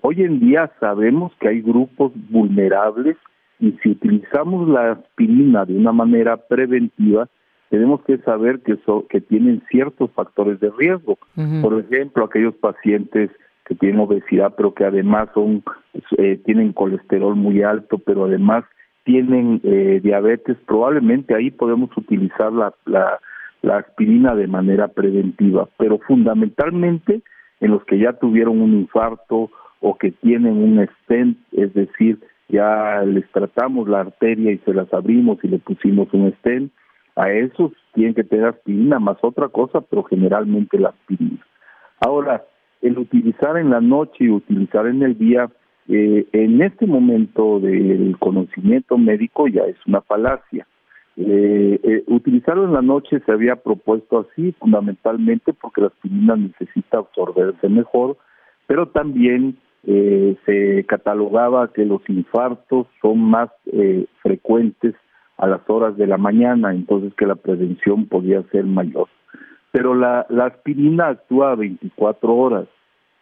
Hoy 0.00 0.22
en 0.22 0.40
día 0.40 0.72
sabemos 0.80 1.30
que 1.38 1.48
hay 1.48 1.60
grupos 1.60 2.12
vulnerables 2.30 3.18
y 3.58 3.72
si 3.82 3.90
utilizamos 3.90 4.66
la 4.66 4.92
aspirina 4.92 5.66
de 5.66 5.76
una 5.76 5.92
manera 5.92 6.38
preventiva, 6.38 7.28
tenemos 7.68 8.02
que 8.04 8.16
saber 8.20 8.60
que, 8.60 8.78
que 9.10 9.20
tienen 9.20 9.62
ciertos 9.70 10.10
factores 10.12 10.58
de 10.58 10.70
riesgo. 10.70 11.18
Por 11.60 11.78
ejemplo, 11.78 12.24
aquellos 12.24 12.54
pacientes 12.54 13.30
que 13.70 13.76
tienen 13.76 14.00
obesidad, 14.00 14.52
pero 14.56 14.74
que 14.74 14.84
además 14.84 15.30
son 15.32 15.62
eh, 16.18 16.40
tienen 16.44 16.74
colesterol 16.74 17.36
muy 17.36 17.62
alto, 17.62 17.98
pero 17.98 18.24
además 18.24 18.64
tienen 19.04 19.60
eh, 19.64 20.00
diabetes, 20.02 20.58
probablemente 20.66 21.34
ahí 21.34 21.50
podemos 21.50 21.96
utilizar 21.96 22.52
la, 22.52 22.74
la 22.84 23.20
la 23.62 23.78
aspirina 23.78 24.34
de 24.34 24.46
manera 24.46 24.88
preventiva, 24.88 25.68
pero 25.76 25.98
fundamentalmente 25.98 27.22
en 27.60 27.70
los 27.70 27.84
que 27.84 27.98
ya 27.98 28.14
tuvieron 28.14 28.60
un 28.60 28.74
infarto 28.74 29.50
o 29.80 29.98
que 29.98 30.12
tienen 30.12 30.56
un 30.56 30.86
stent, 31.02 31.38
es 31.52 31.72
decir, 31.74 32.18
ya 32.48 33.02
les 33.02 33.30
tratamos 33.32 33.88
la 33.88 34.00
arteria 34.00 34.52
y 34.52 34.58
se 34.58 34.74
las 34.74 34.92
abrimos 34.92 35.38
y 35.42 35.48
le 35.48 35.58
pusimos 35.58 36.12
un 36.12 36.32
stent, 36.38 36.72
a 37.16 37.30
esos 37.30 37.72
tienen 37.92 38.14
que 38.14 38.24
tener 38.24 38.46
aspirina 38.46 38.98
más 38.98 39.18
otra 39.22 39.48
cosa, 39.48 39.80
pero 39.82 40.04
generalmente 40.04 40.78
la 40.78 40.90
aspirina. 40.90 41.44
Ahora, 42.00 42.44
el 42.82 42.98
utilizar 42.98 43.56
en 43.56 43.70
la 43.70 43.80
noche 43.80 44.24
y 44.24 44.30
utilizar 44.30 44.86
en 44.86 45.02
el 45.02 45.18
día, 45.18 45.50
eh, 45.88 46.26
en 46.32 46.62
este 46.62 46.86
momento 46.86 47.60
del 47.60 48.16
conocimiento 48.18 48.96
médico 48.98 49.48
ya 49.48 49.62
es 49.62 49.76
una 49.86 50.00
falacia. 50.00 50.66
Eh, 51.16 51.78
eh, 51.82 52.04
utilizarlo 52.06 52.64
en 52.64 52.72
la 52.72 52.82
noche 52.82 53.20
se 53.26 53.32
había 53.32 53.56
propuesto 53.56 54.20
así, 54.20 54.52
fundamentalmente 54.58 55.52
porque 55.52 55.82
la 55.82 55.88
aspirina 55.88 56.36
necesita 56.36 56.98
absorberse 56.98 57.68
mejor, 57.68 58.16
pero 58.66 58.88
también 58.88 59.58
eh, 59.84 60.36
se 60.44 60.84
catalogaba 60.84 61.72
que 61.72 61.84
los 61.84 62.02
infartos 62.08 62.86
son 63.00 63.18
más 63.18 63.50
eh, 63.72 64.06
frecuentes 64.22 64.94
a 65.38 65.46
las 65.46 65.60
horas 65.68 65.96
de 65.96 66.06
la 66.06 66.18
mañana, 66.18 66.72
entonces 66.72 67.14
que 67.14 67.26
la 67.26 67.34
prevención 67.34 68.06
podía 68.06 68.42
ser 68.50 68.64
mayor. 68.64 69.08
Pero 69.72 69.94
la, 69.94 70.26
aspirina 70.44 71.08
actúa 71.08 71.52
a 71.52 71.56
24 71.56 72.34
horas, 72.34 72.66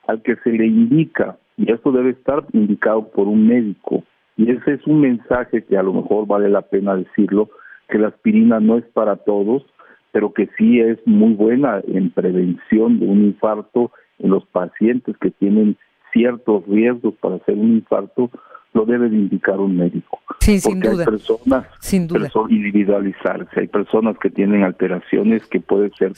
al 0.07 0.23
que 0.23 0.37
se 0.37 0.51
le 0.51 0.67
indica, 0.67 1.37
y 1.57 1.71
esto 1.71 1.93
debe 1.93 2.11
estar 2.11 2.45
indicado 2.53 3.09
por 3.09 3.27
un 3.29 3.47
médico, 3.47 4.05
y 4.37 4.51
ese 4.51 4.75
es 4.75 4.87
un 4.87 5.01
mensaje 5.01 5.65
que 5.65 5.77
a 5.77 5.83
lo 5.83 5.93
mejor 5.93 6.27
vale 6.27 6.49
la 6.49 6.63
pena 6.63 6.97
decirlo, 6.97 7.51
que 7.89 7.99
la 7.99 8.09
aspirina 8.09 8.61
no 8.61 8.79
es 8.79 8.85
para 8.87 9.17
todos, 9.17 9.65
pero 10.13 10.33
que 10.33 10.49
sí 10.57 10.81
es 10.81 10.99
muy 11.07 11.35
buena 11.35 11.83
en 11.87 12.11
prevención 12.11 12.99
de 12.99 13.07
un 13.07 13.25
infarto 13.25 13.91
en 14.19 14.31
los 14.31 14.47
pacientes 14.47 15.17
que 15.19 15.31
tienen 15.31 15.77
ciertos 16.13 16.67
riesgos 16.67 17.15
para 17.21 17.37
hacer 17.37 17.57
un 17.57 17.75
infarto, 17.75 18.31
lo 18.75 18.85
debe 18.85 19.09
de 19.09 19.17
indicar 19.17 19.59
un 19.59 19.77
médico. 19.77 20.21
Sí, 20.41 20.61
sin 20.61 20.81
duda. 20.81 21.05
Hay 21.05 21.11
personas, 21.11 21.67
sin 21.81 22.07
duda. 22.07 22.31
individualizarse, 22.49 23.61
hay 23.61 23.67
personas 23.67 24.17
que 24.19 24.31
tienen 24.31 24.63
alteraciones 24.63 25.45
que 25.47 25.61
puede 25.61 25.91
ser 25.99 26.13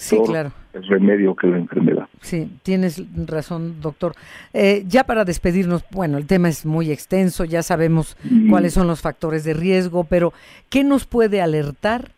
el 0.72 0.86
remedio 0.86 1.34
que 1.34 1.46
la 1.46 1.59
enfermedad. 1.59 2.09
Sí, 2.20 2.51
tienes 2.62 3.03
razón, 3.26 3.80
doctor. 3.80 4.14
Eh, 4.53 4.84
ya 4.86 5.05
para 5.05 5.24
despedirnos, 5.24 5.84
bueno, 5.90 6.18
el 6.18 6.26
tema 6.26 6.48
es 6.48 6.66
muy 6.66 6.90
extenso, 6.90 7.44
ya 7.44 7.62
sabemos 7.62 8.16
cuáles 8.48 8.74
son 8.74 8.86
los 8.86 9.01
factores 9.01 9.44
de 9.44 9.55
riesgo, 9.55 10.05
pero 10.05 10.32
¿qué 10.68 10.84
nos 10.84 11.07
puede 11.07 11.40
alertar 11.40 12.12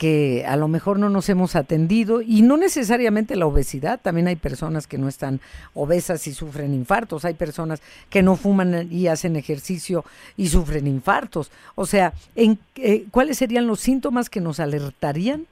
que 0.00 0.46
a 0.46 0.56
lo 0.56 0.66
mejor 0.66 0.98
no 0.98 1.10
nos 1.10 1.28
hemos 1.28 1.54
atendido 1.56 2.22
y 2.22 2.40
no 2.40 2.56
necesariamente 2.56 3.36
la 3.36 3.44
obesidad, 3.44 4.00
también 4.00 4.28
hay 4.28 4.36
personas 4.36 4.86
que 4.86 4.96
no 4.96 5.08
están 5.08 5.40
obesas 5.74 6.26
y 6.26 6.32
sufren 6.32 6.72
infartos, 6.72 7.26
hay 7.26 7.34
personas 7.34 7.82
que 8.08 8.22
no 8.22 8.36
fuman 8.36 8.88
y 8.90 9.08
hacen 9.08 9.36
ejercicio 9.36 10.02
y 10.38 10.46
sufren 10.46 10.86
infartos. 10.86 11.52
O 11.74 11.84
sea, 11.84 12.14
¿en, 12.34 12.58
eh, 12.76 13.04
¿cuáles 13.10 13.36
serían 13.36 13.66
los 13.66 13.80
síntomas 13.80 14.30
que 14.30 14.40
nos 14.40 14.58
alertarían 14.58 15.44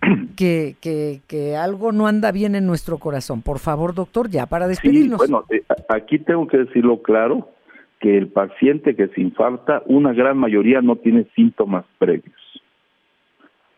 que, 0.36 0.74
que, 0.80 1.20
que, 1.28 1.54
algo 1.54 1.92
no 1.92 2.08
anda 2.08 2.32
bien 2.32 2.56
en 2.56 2.66
nuestro 2.66 2.98
corazón. 2.98 3.42
Por 3.42 3.60
favor, 3.60 3.94
doctor, 3.94 4.28
ya 4.28 4.46
para 4.46 4.66
despedirnos. 4.66 5.18
bueno, 5.18 5.44
eh, 5.50 5.62
aquí 5.88 6.18
tengo 6.18 6.48
que 6.48 6.58
decirlo 6.58 7.00
claro, 7.00 7.50
que 8.00 8.18
el 8.18 8.26
paciente 8.26 8.96
que 8.96 9.06
se 9.06 9.20
infarta, 9.20 9.84
una 9.86 10.12
gran 10.12 10.36
mayoría 10.36 10.80
no 10.80 10.96
tiene 10.96 11.28
síntomas 11.36 11.84
previos. 11.98 12.41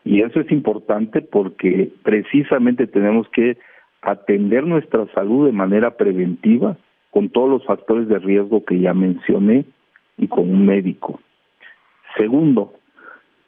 Y 0.05 0.21
eso 0.21 0.39
es 0.39 0.51
importante 0.51 1.21
porque 1.21 1.91
precisamente 2.03 2.85
tenemos 2.85 3.27
que 3.29 3.57
atender 4.03 4.65
nuestra 4.65 5.07
salud 5.13 5.47
de 5.47 5.51
manera 5.51 5.97
preventiva 5.97 6.77
con 7.09 7.29
todos 7.29 7.49
los 7.49 7.65
factores 7.65 8.07
de 8.07 8.19
riesgo 8.19 8.63
que 8.63 8.79
ya 8.79 8.93
mencioné 8.93 9.65
y 10.17 10.27
con 10.27 10.49
un 10.49 10.65
médico. 10.65 11.19
Segundo, 12.15 12.73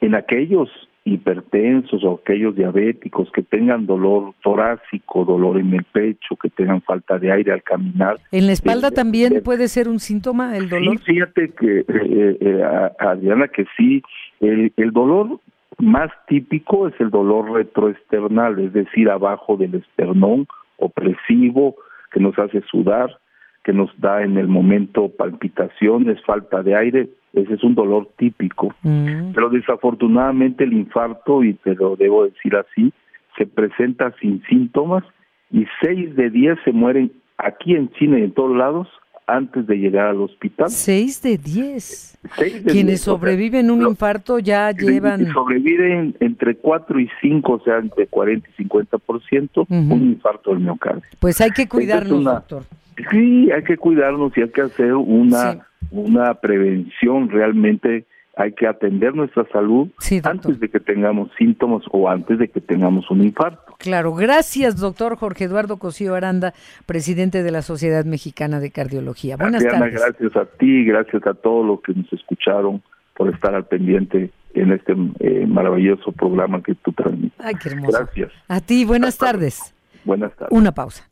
en 0.01 0.15
aquellos 0.15 0.69
hipertensos 1.03 2.03
o 2.03 2.19
aquellos 2.21 2.55
diabéticos 2.55 3.31
que 3.31 3.43
tengan 3.43 3.85
dolor 3.85 4.33
torácico, 4.43 5.23
dolor 5.23 5.57
en 5.59 5.73
el 5.73 5.83
pecho, 5.83 6.35
que 6.35 6.49
tengan 6.49 6.81
falta 6.81 7.17
de 7.17 7.31
aire 7.31 7.53
al 7.53 7.63
caminar. 7.63 8.17
¿En 8.31 8.47
la 8.47 8.51
espalda 8.51 8.91
también 8.91 9.41
puede 9.43 9.67
ser 9.69 9.87
un 9.87 9.99
síntoma 9.99 10.57
el 10.57 10.69
dolor? 10.69 10.97
Sí, 10.99 11.13
fíjate 11.13 11.49
que, 11.51 11.79
eh, 11.79 12.37
eh, 12.41 12.63
Adriana, 12.99 13.47
que 13.47 13.65
sí, 13.77 14.01
el, 14.41 14.73
el 14.75 14.91
dolor 14.91 15.39
más 15.79 16.09
típico 16.27 16.87
es 16.87 16.99
el 16.99 17.09
dolor 17.09 17.51
retroesternal, 17.51 18.59
es 18.59 18.73
decir, 18.73 19.09
abajo 19.09 19.57
del 19.57 19.75
esternón, 19.75 20.47
opresivo, 20.77 21.75
que 22.11 22.19
nos 22.19 22.37
hace 22.39 22.61
sudar, 22.61 23.19
que 23.63 23.73
nos 23.73 23.89
da 23.99 24.23
en 24.23 24.37
el 24.37 24.47
momento 24.47 25.09
palpitaciones, 25.09 26.23
falta 26.23 26.63
de 26.63 26.75
aire, 26.75 27.09
ese 27.33 27.53
es 27.53 27.63
un 27.63 27.75
dolor 27.75 28.09
típico. 28.17 28.73
Mm. 28.81 29.33
Pero 29.33 29.49
desafortunadamente 29.49 30.63
el 30.63 30.73
infarto, 30.73 31.43
y 31.43 31.53
te 31.53 31.75
lo 31.75 31.95
debo 31.95 32.25
decir 32.25 32.55
así, 32.55 32.91
se 33.37 33.45
presenta 33.45 34.13
sin 34.19 34.41
síntomas 34.43 35.03
y 35.51 35.65
seis 35.81 36.15
de 36.15 36.29
diez 36.29 36.57
se 36.65 36.71
mueren 36.71 37.11
aquí 37.37 37.75
en 37.75 37.89
China 37.91 38.19
y 38.19 38.23
en 38.23 38.33
todos 38.33 38.55
lados 38.55 38.87
antes 39.27 39.67
de 39.67 39.75
llegar 39.75 40.07
al 40.07 40.21
hospital. 40.21 40.69
Seis 40.69 41.21
de 41.21 41.37
diez. 41.37 42.17
Quienes 42.65 43.01
sobreviven 43.01 43.69
un 43.69 43.83
infarto 43.83 44.39
ya 44.39 44.71
llevan... 44.71 45.31
Sobreviven 45.31 46.15
entre 46.19 46.55
4 46.55 46.99
y 46.99 47.09
5, 47.21 47.53
o 47.53 47.59
sea, 47.63 47.77
entre 47.77 48.07
40 48.07 48.49
y 48.57 48.63
50%, 48.63 49.65
un 49.69 50.03
infarto 50.03 50.51
del 50.51 50.61
miocardio. 50.61 51.03
Pues 51.19 51.39
hay 51.41 51.51
que 51.51 51.67
cuidarnos, 51.67 52.23
doctor. 52.23 52.63
Sí, 53.11 53.51
hay 53.51 53.63
que 53.63 53.77
cuidarnos 53.77 54.35
y 54.37 54.41
hay 54.41 54.49
que 54.49 54.61
hacer 54.61 54.93
una, 54.93 55.67
una 55.91 56.33
prevención 56.35 57.29
realmente 57.29 58.05
hay 58.37 58.53
que 58.53 58.67
atender 58.67 59.15
nuestra 59.15 59.45
salud 59.51 59.89
antes 60.23 60.59
de 60.59 60.69
que 60.69 60.79
tengamos 60.79 61.29
síntomas 61.37 61.83
o 61.91 62.07
antes 62.07 62.37
de 62.37 62.47
que 62.47 62.61
tengamos 62.61 63.09
un 63.09 63.23
infarto. 63.23 63.75
Claro, 63.79 64.13
gracias 64.13 64.79
doctor 64.79 65.17
Jorge 65.17 65.45
Eduardo 65.45 65.77
Cosío 65.77 66.13
Aranda, 66.15 66.53
presidente 66.85 67.41
de 67.43 67.51
la 67.51 67.63
Sociedad 67.63 68.05
Mexicana 68.05 68.59
de 68.59 68.71
Cardiología. 68.71 69.37
Buenas 69.37 69.63
tardes. 69.63 69.93
Gracias 69.93 70.35
a 70.35 70.45
ti, 70.45 70.85
gracias 70.85 71.25
a 71.25 71.33
todos 71.33 71.65
los 71.65 71.81
que 71.81 71.93
nos 71.93 72.11
escucharon 72.13 72.83
por 73.15 73.33
estar 73.33 73.55
al 73.55 73.65
pendiente 73.65 74.31
en 74.53 74.71
este 74.71 74.93
eh, 75.19 75.45
maravilloso 75.47 76.11
programa 76.11 76.61
que 76.61 76.75
tú 76.75 76.91
transmites. 76.91 77.39
Ay, 77.39 77.55
qué 77.55 77.69
hermoso. 77.69 77.97
Gracias. 77.97 78.31
A 78.47 78.61
ti, 78.61 78.85
buenas 78.85 79.17
tardes. 79.17 79.73
Buenas 80.05 80.33
tardes. 80.35 80.55
Una 80.57 80.71
pausa. 80.71 81.09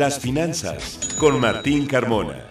Las 0.00 0.18
finanzas 0.18 0.98
con 1.18 1.38
Martín 1.38 1.86
Carmona. 1.86 2.46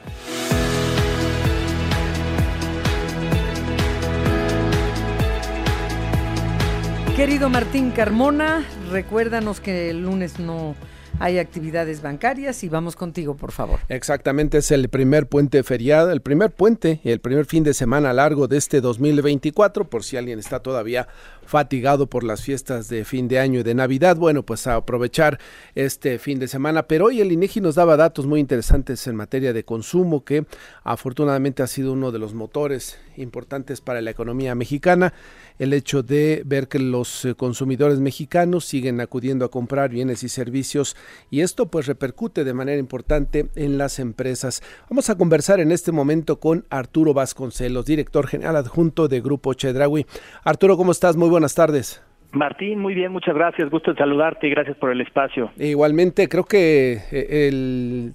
Querido 7.15 7.49
Martín 7.49 7.89
Carmona, 7.89 8.63
recuérdanos 8.91 9.61
que 9.61 9.89
el 9.89 10.03
lunes 10.03 10.39
no 10.39 10.75
hay 11.19 11.39
actividades 11.39 12.01
bancarias 12.03 12.63
y 12.63 12.69
vamos 12.69 12.95
contigo, 12.95 13.35
por 13.35 13.51
favor. 13.51 13.79
Exactamente, 13.89 14.59
es 14.59 14.69
el 14.69 14.87
primer 14.89 15.27
puente 15.27 15.63
feriado, 15.63 16.11
el 16.11 16.21
primer 16.21 16.51
puente, 16.51 17.01
el 17.03 17.19
primer 17.19 17.45
fin 17.45 17.63
de 17.63 17.73
semana 17.73 18.13
largo 18.13 18.47
de 18.47 18.57
este 18.57 18.79
2024, 18.79 19.89
por 19.89 20.03
si 20.03 20.17
alguien 20.17 20.37
está 20.37 20.59
todavía 20.59 21.07
fatigado 21.49 22.05
por 22.05 22.23
las 22.23 22.43
fiestas 22.43 22.89
de 22.89 23.03
fin 23.03 23.27
de 23.27 23.39
año 23.39 23.61
y 23.61 23.63
de 23.63 23.73
Navidad, 23.73 24.15
bueno, 24.15 24.43
pues 24.43 24.67
a 24.67 24.75
aprovechar 24.75 25.39
este 25.73 26.19
fin 26.19 26.37
de 26.37 26.47
semana. 26.47 26.83
Pero 26.83 27.05
hoy 27.05 27.21
el 27.21 27.31
INEGI 27.31 27.59
nos 27.59 27.73
daba 27.73 27.97
datos 27.97 28.27
muy 28.27 28.39
interesantes 28.39 29.07
en 29.07 29.15
materia 29.15 29.51
de 29.51 29.63
consumo, 29.63 30.23
que 30.23 30.45
afortunadamente 30.83 31.63
ha 31.63 31.67
sido 31.67 31.93
uno 31.93 32.11
de 32.11 32.19
los 32.19 32.35
motores 32.35 32.99
importantes 33.17 33.81
para 33.81 33.99
la 34.01 34.11
economía 34.11 34.53
mexicana. 34.53 35.11
El 35.57 35.73
hecho 35.73 36.03
de 36.03 36.43
ver 36.45 36.67
que 36.67 36.77
los 36.77 37.25
eh, 37.25 37.33
consumidores 37.33 37.99
mexicanos 37.99 38.63
siguen 38.65 39.01
acudiendo 39.01 39.43
a 39.43 39.51
comprar 39.51 39.89
bienes 39.89 40.23
y 40.23 40.29
servicios 40.29 40.95
y 41.31 41.41
esto 41.41 41.65
pues 41.65 41.87
repercute 41.87 42.43
de 42.43 42.53
manera 42.53 42.79
importante 42.79 43.49
en 43.55 43.77
las 43.77 43.97
empresas. 43.97 44.61
Vamos 44.89 45.09
a 45.09 45.17
conversar 45.17 45.59
en 45.59 45.71
este 45.71 45.91
momento 45.91 46.39
con 46.39 46.65
Arturo 46.69 47.13
Vasconcelos, 47.13 47.85
director 47.85 48.27
general 48.27 48.55
adjunto 48.55 49.07
de 49.07 49.19
Grupo 49.19 49.53
Chedraui. 49.55 50.05
Arturo, 50.43 50.77
¿cómo 50.77 50.91
estás? 50.91 51.17
Muy 51.17 51.27
buenas 51.27 51.38
tardes. 51.47 52.03
Martín, 52.31 52.79
muy 52.79 52.93
bien, 52.93 53.11
muchas 53.11 53.33
gracias. 53.33 53.69
Gusto 53.69 53.91
en 53.91 53.97
saludarte 53.97 54.47
y 54.47 54.51
gracias 54.51 54.77
por 54.77 54.91
el 54.91 55.01
espacio. 55.01 55.49
Igualmente, 55.57 56.27
creo 56.27 56.43
que 56.43 56.99
eh, 57.11 57.47
el 57.47 58.13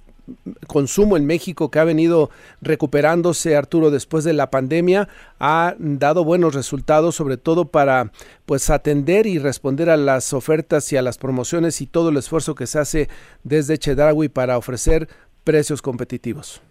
consumo 0.67 1.17
en 1.17 1.25
México 1.25 1.69
que 1.69 1.79
ha 1.79 1.83
venido 1.83 2.29
recuperándose 2.61 3.55
Arturo 3.55 3.91
después 3.91 4.23
de 4.23 4.33
la 4.33 4.49
pandemia 4.49 5.07
ha 5.39 5.75
dado 5.77 6.23
buenos 6.23 6.55
resultados 6.55 7.15
sobre 7.15 7.37
todo 7.37 7.69
para 7.69 8.05
pues 8.45 8.69
atender 8.69 9.27
y 9.27 9.37
responder 9.37 9.89
a 9.89 9.97
las 9.97 10.33
ofertas 10.33 10.91
y 10.91 10.97
a 10.97 11.01
las 11.01 11.17
promociones 11.17 11.81
y 11.81 11.87
todo 11.87 12.09
el 12.09 12.17
esfuerzo 12.17 12.55
que 12.55 12.65
se 12.65 12.79
hace 12.79 13.07
desde 13.43 13.77
Chedraui 13.77 14.29
para 14.29 14.57
ofrecer 14.57 15.07
precios 15.43 15.81
competitivos. 15.81 16.61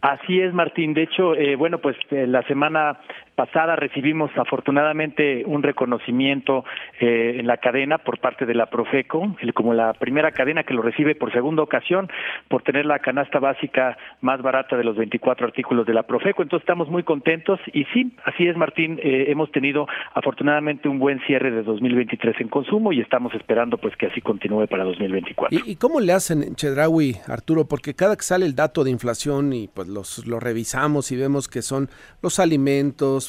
Así 0.00 0.40
es, 0.40 0.54
Martín. 0.54 0.94
De 0.94 1.02
hecho, 1.02 1.34
eh, 1.34 1.56
bueno, 1.56 1.78
pues 1.78 1.96
eh, 2.10 2.26
la 2.26 2.42
semana 2.44 3.00
pasada 3.38 3.76
recibimos 3.76 4.32
afortunadamente 4.36 5.44
un 5.46 5.62
reconocimiento 5.62 6.64
eh, 6.98 7.36
en 7.38 7.46
la 7.46 7.58
cadena 7.58 7.98
por 7.98 8.18
parte 8.18 8.46
de 8.46 8.54
la 8.54 8.66
Profeco, 8.66 9.36
como 9.54 9.74
la 9.74 9.92
primera 9.92 10.32
cadena 10.32 10.64
que 10.64 10.74
lo 10.74 10.82
recibe 10.82 11.14
por 11.14 11.32
segunda 11.32 11.62
ocasión 11.62 12.10
por 12.48 12.62
tener 12.62 12.84
la 12.84 12.98
canasta 12.98 13.38
básica 13.38 13.96
más 14.22 14.42
barata 14.42 14.76
de 14.76 14.82
los 14.82 14.96
24 14.96 15.46
artículos 15.46 15.86
de 15.86 15.94
la 15.94 16.02
Profeco. 16.02 16.42
Entonces 16.42 16.64
estamos 16.64 16.88
muy 16.88 17.04
contentos 17.04 17.60
y 17.72 17.84
sí, 17.94 18.12
así 18.24 18.48
es 18.48 18.56
Martín, 18.56 18.98
eh, 19.04 19.26
hemos 19.28 19.52
tenido 19.52 19.86
afortunadamente 20.14 20.88
un 20.88 20.98
buen 20.98 21.20
cierre 21.20 21.52
de 21.52 21.62
2023 21.62 22.40
en 22.40 22.48
consumo 22.48 22.92
y 22.92 23.00
estamos 23.00 23.32
esperando 23.34 23.78
pues 23.78 23.94
que 23.94 24.06
así 24.06 24.20
continúe 24.20 24.66
para 24.66 24.82
2024. 24.82 25.56
¿Y, 25.56 25.70
y 25.70 25.76
cómo 25.76 26.00
le 26.00 26.12
hacen 26.12 26.42
en 26.42 26.56
Chedraui, 26.56 27.14
Arturo? 27.28 27.68
Porque 27.68 27.94
cada 27.94 28.16
que 28.16 28.22
sale 28.22 28.46
el 28.46 28.56
dato 28.56 28.82
de 28.82 28.90
inflación 28.90 29.52
y 29.52 29.68
pues 29.68 29.86
los 29.86 30.26
lo 30.26 30.40
revisamos 30.40 31.12
y 31.12 31.16
vemos 31.16 31.46
que 31.46 31.62
son 31.62 31.88
los 32.20 32.40
alimentos, 32.40 33.27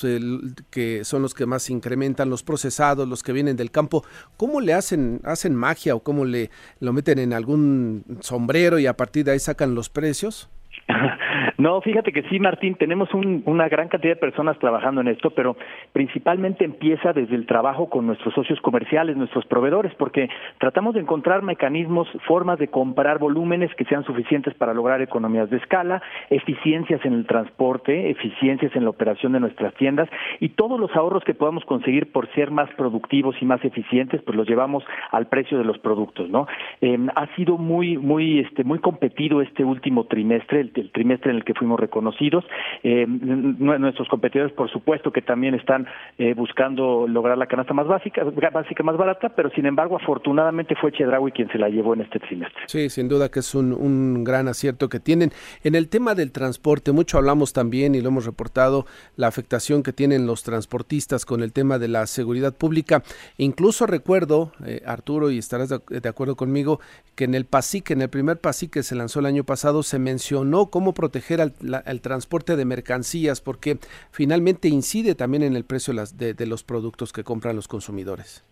que 0.69 1.03
son 1.03 1.21
los 1.21 1.33
que 1.33 1.45
más 1.45 1.69
incrementan, 1.69 2.29
los 2.29 2.43
procesados, 2.43 3.07
los 3.07 3.23
que 3.23 3.33
vienen 3.33 3.57
del 3.57 3.71
campo, 3.71 4.03
¿cómo 4.37 4.61
le 4.61 4.73
hacen, 4.73 5.21
hacen 5.23 5.55
magia 5.55 5.95
o 5.95 6.01
cómo 6.01 6.25
le 6.25 6.49
lo 6.79 6.93
meten 6.93 7.19
en 7.19 7.33
algún 7.33 8.03
sombrero 8.21 8.79
y 8.79 8.87
a 8.87 8.95
partir 8.95 9.25
de 9.25 9.31
ahí 9.31 9.39
sacan 9.39 9.75
los 9.75 9.89
precios? 9.89 10.49
No, 11.59 11.81
fíjate 11.81 12.13
que 12.13 12.23
sí, 12.29 12.39
Martín, 12.39 12.75
tenemos 12.75 13.09
una 13.13 13.67
gran 13.67 13.89
cantidad 13.89 14.13
de 14.13 14.19
personas 14.19 14.57
trabajando 14.59 15.01
en 15.01 15.09
esto, 15.09 15.31
pero 15.31 15.57
principalmente 15.91 16.63
empieza 16.63 17.11
desde 17.11 17.35
el 17.35 17.45
trabajo 17.45 17.89
con 17.89 18.07
nuestros 18.07 18.33
socios 18.33 18.61
comerciales, 18.61 19.17
nuestros 19.17 19.45
proveedores, 19.45 19.93
porque 19.95 20.29
tratamos 20.57 20.93
de 20.93 21.01
encontrar 21.01 21.41
mecanismos, 21.41 22.07
formas 22.25 22.59
de 22.59 22.69
comprar 22.69 23.19
volúmenes 23.19 23.75
que 23.75 23.83
sean 23.83 24.05
suficientes 24.05 24.53
para 24.53 24.73
lograr 24.73 25.01
economías 25.01 25.49
de 25.49 25.57
escala, 25.57 26.01
eficiencias 26.29 27.03
en 27.03 27.11
el 27.11 27.25
transporte, 27.25 28.09
eficiencias 28.09 28.73
en 28.73 28.85
la 28.85 28.91
operación 28.91 29.33
de 29.33 29.41
nuestras 29.41 29.73
tiendas 29.73 30.07
y 30.39 30.49
todos 30.49 30.79
los 30.79 30.95
ahorros 30.95 31.25
que 31.25 31.33
podamos 31.33 31.65
conseguir 31.65 32.13
por 32.13 32.33
ser 32.35 32.51
más 32.51 32.69
productivos 32.77 33.35
y 33.41 33.45
más 33.45 33.65
eficientes, 33.65 34.21
pues 34.21 34.37
los 34.37 34.47
llevamos 34.47 34.85
al 35.11 35.27
precio 35.27 35.57
de 35.57 35.65
los 35.65 35.77
productos, 35.79 36.29
¿no? 36.29 36.47
Em, 36.79 37.09
ha 37.13 37.27
sido 37.35 37.57
muy, 37.57 37.97
muy, 37.97 38.39
este, 38.39 38.63
muy 38.63 38.79
competido 38.79 39.41
este 39.41 39.65
último 39.65 40.05
trimestre, 40.05 40.61
el, 40.61 40.71
el 40.73 40.91
trimestre 40.93 41.31
en 41.31 41.37
el 41.37 41.43
que 41.43 41.48
fuimos 41.53 41.79
reconocidos. 41.79 42.45
Eh, 42.83 43.05
nuestros 43.07 44.07
competidores, 44.07 44.53
por 44.53 44.69
supuesto, 44.71 45.11
que 45.11 45.21
también 45.21 45.55
están 45.55 45.87
eh, 46.17 46.33
buscando 46.33 47.07
lograr 47.07 47.37
la 47.37 47.47
canasta 47.47 47.73
más 47.73 47.87
básica, 47.87 48.23
básica 48.23 48.83
más 48.83 48.97
barata, 48.97 49.29
pero 49.29 49.49
sin 49.51 49.65
embargo, 49.65 49.97
afortunadamente 49.97 50.75
fue 50.75 50.91
Chedraui 50.91 51.31
quien 51.31 51.49
se 51.49 51.57
la 51.57 51.69
llevó 51.69 51.93
en 51.93 52.01
este 52.01 52.19
trimestre. 52.19 52.61
Sí, 52.67 52.89
sin 52.89 53.07
duda 53.07 53.29
que 53.29 53.39
es 53.39 53.55
un, 53.55 54.23
gran 54.23 54.47
acierto 54.47 54.89
que 54.89 54.99
tienen. 54.99 55.31
En 55.63 55.75
el 55.75 55.89
tema 55.89 56.15
del 56.15 56.31
transporte, 56.31 56.91
mucho 56.91 57.17
hablamos 57.17 57.53
también 57.53 57.95
y 57.95 58.01
lo 58.01 58.09
hemos 58.09 58.25
reportado, 58.25 58.85
la 59.15 59.27
afectación 59.27 59.83
que 59.83 59.93
tienen 59.93 60.25
los 60.25 60.43
transportistas 60.43 61.25
con 61.25 61.41
el 61.43 61.53
tema 61.53 61.79
de 61.79 61.87
la 61.87 62.05
seguridad 62.07 62.55
pública. 62.55 63.03
Incluso 63.37 63.85
recuerdo, 63.85 64.51
eh, 64.65 64.81
Arturo, 64.85 65.31
y 65.31 65.37
estarás 65.37 65.69
de, 65.69 66.09
acuerdo 66.09 66.35
conmigo, 66.35 66.79
que 67.15 67.25
en 67.25 67.35
el 67.35 67.45
PASIC, 67.45 67.91
en 67.91 68.01
el 68.01 68.09
primer 68.09 68.39
PASIC 68.39 68.71
que 68.71 68.83
se 68.83 68.95
lanzó 68.95 69.19
el 69.19 69.25
año 69.25 69.43
pasado, 69.43 69.83
se 69.83 69.99
mencionó 69.99 70.67
cómo 70.67 70.93
proteger 70.93 71.38
atender 71.39 71.83
al, 71.85 72.01
transporte 72.01 72.55
de 72.55 72.65
mercancías, 72.65 73.41
porque 73.41 73.79
finalmente 74.11 74.67
incide 74.67 75.15
también 75.15 75.43
en 75.43 75.55
el 75.55 75.65
precio 75.65 75.93
de 75.93 76.45
los 76.45 76.63
productos 76.63 77.13
que 77.13 77.23
compran 77.23 77.55
los 77.55 77.67
consumidores. 77.67 78.43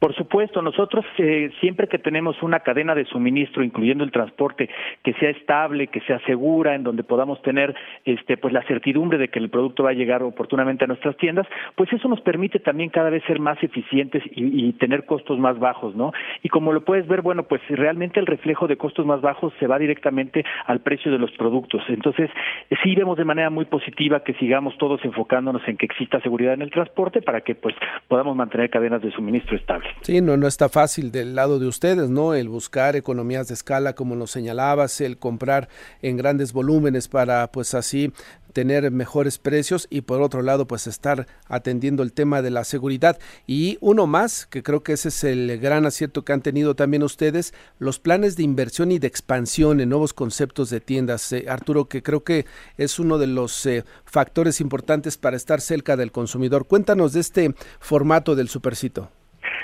Por 0.00 0.14
supuesto, 0.14 0.62
nosotros 0.62 1.04
eh, 1.18 1.50
siempre 1.60 1.86
que 1.86 1.98
tenemos 1.98 2.42
una 2.42 2.60
cadena 2.60 2.94
de 2.94 3.04
suministro, 3.04 3.62
incluyendo 3.62 4.02
el 4.02 4.10
transporte, 4.10 4.70
que 5.04 5.12
sea 5.14 5.28
estable, 5.28 5.88
que 5.88 6.00
sea 6.00 6.18
segura, 6.20 6.74
en 6.74 6.84
donde 6.84 7.04
podamos 7.04 7.42
tener 7.42 7.74
este, 8.06 8.38
pues 8.38 8.54
la 8.54 8.62
certidumbre 8.62 9.18
de 9.18 9.28
que 9.28 9.38
el 9.38 9.50
producto 9.50 9.82
va 9.82 9.90
a 9.90 9.92
llegar 9.92 10.22
oportunamente 10.22 10.84
a 10.84 10.86
nuestras 10.86 11.18
tiendas, 11.18 11.46
pues 11.74 11.92
eso 11.92 12.08
nos 12.08 12.22
permite 12.22 12.60
también 12.60 12.88
cada 12.88 13.10
vez 13.10 13.22
ser 13.24 13.40
más 13.40 13.62
eficientes 13.62 14.22
y, 14.34 14.70
tener 14.80 15.04
costos 15.04 15.38
más 15.38 15.58
bajos, 15.58 15.94
¿no? 15.94 16.12
Y 16.42 16.48
como 16.48 16.72
lo 16.72 16.82
puedes 16.82 17.06
ver, 17.06 17.20
bueno, 17.20 17.42
pues 17.42 17.60
realmente 17.68 18.20
el 18.20 18.26
reflejo 18.26 18.66
de 18.66 18.78
costos 18.78 19.04
más 19.04 19.20
bajos 19.20 19.52
se 19.60 19.66
va 19.66 19.78
directamente 19.78 20.44
al 20.64 20.80
precio 20.80 21.12
de 21.12 21.18
los 21.18 21.30
productos. 21.32 21.82
Entonces, 21.88 22.30
sí 22.82 22.94
vemos 22.94 23.18
de 23.18 23.26
manera 23.26 23.50
muy 23.50 23.66
positiva 23.66 24.24
que 24.24 24.32
sigamos 24.34 24.78
todos 24.78 25.04
enfocándonos 25.04 25.60
en 25.68 25.76
que 25.76 25.84
exista 25.84 26.20
seguridad 26.20 26.54
en 26.54 26.62
el 26.62 26.70
transporte 26.70 27.20
para 27.20 27.42
que 27.42 27.54
pues 27.54 27.74
podamos 28.08 28.34
mantener 28.34 28.70
cadenas 28.70 29.02
de 29.02 29.10
suministro 29.10 29.56
estables. 29.56 29.89
Sí, 30.02 30.20
no, 30.22 30.36
no 30.36 30.48
está 30.48 30.68
fácil 30.68 31.12
del 31.12 31.34
lado 31.34 31.58
de 31.58 31.66
ustedes, 31.66 32.08
¿no? 32.08 32.34
El 32.34 32.48
buscar 32.48 32.96
economías 32.96 33.48
de 33.48 33.54
escala, 33.54 33.94
como 33.94 34.16
lo 34.16 34.26
señalabas, 34.26 35.00
el 35.02 35.18
comprar 35.18 35.68
en 36.00 36.16
grandes 36.16 36.52
volúmenes 36.52 37.06
para, 37.06 37.52
pues 37.52 37.74
así, 37.74 38.12
tener 38.52 38.90
mejores 38.90 39.38
precios 39.38 39.86
y 39.90 40.02
por 40.02 40.22
otro 40.22 40.42
lado 40.42 40.66
pues 40.66 40.86
estar 40.86 41.26
atendiendo 41.46 42.02
el 42.02 42.12
tema 42.12 42.42
de 42.42 42.50
la 42.50 42.64
seguridad. 42.64 43.18
Y 43.46 43.78
uno 43.80 44.06
más 44.06 44.46
que 44.46 44.62
creo 44.62 44.82
que 44.82 44.94
ese 44.94 45.08
es 45.08 45.24
el 45.24 45.58
gran 45.58 45.86
acierto 45.86 46.24
que 46.24 46.32
han 46.32 46.42
tenido 46.42 46.74
también 46.74 47.02
ustedes 47.02 47.54
los 47.78 47.98
planes 47.98 48.36
de 48.36 48.42
inversión 48.42 48.92
y 48.92 48.98
de 48.98 49.06
expansión 49.06 49.80
en 49.80 49.88
nuevos 49.88 50.14
conceptos 50.14 50.70
de 50.70 50.80
tiendas. 50.80 51.32
Eh, 51.32 51.46
Arturo 51.48 51.88
que 51.88 52.02
creo 52.02 52.24
que 52.24 52.46
es 52.76 52.98
uno 52.98 53.18
de 53.18 53.26
los 53.26 53.66
eh, 53.66 53.84
factores 54.04 54.60
importantes 54.60 55.16
para 55.16 55.36
estar 55.36 55.60
cerca 55.60 55.96
del 55.96 56.12
consumidor. 56.12 56.66
Cuéntanos 56.66 57.12
de 57.12 57.20
este 57.20 57.54
formato 57.78 58.34
del 58.34 58.48
supercito 58.48 59.10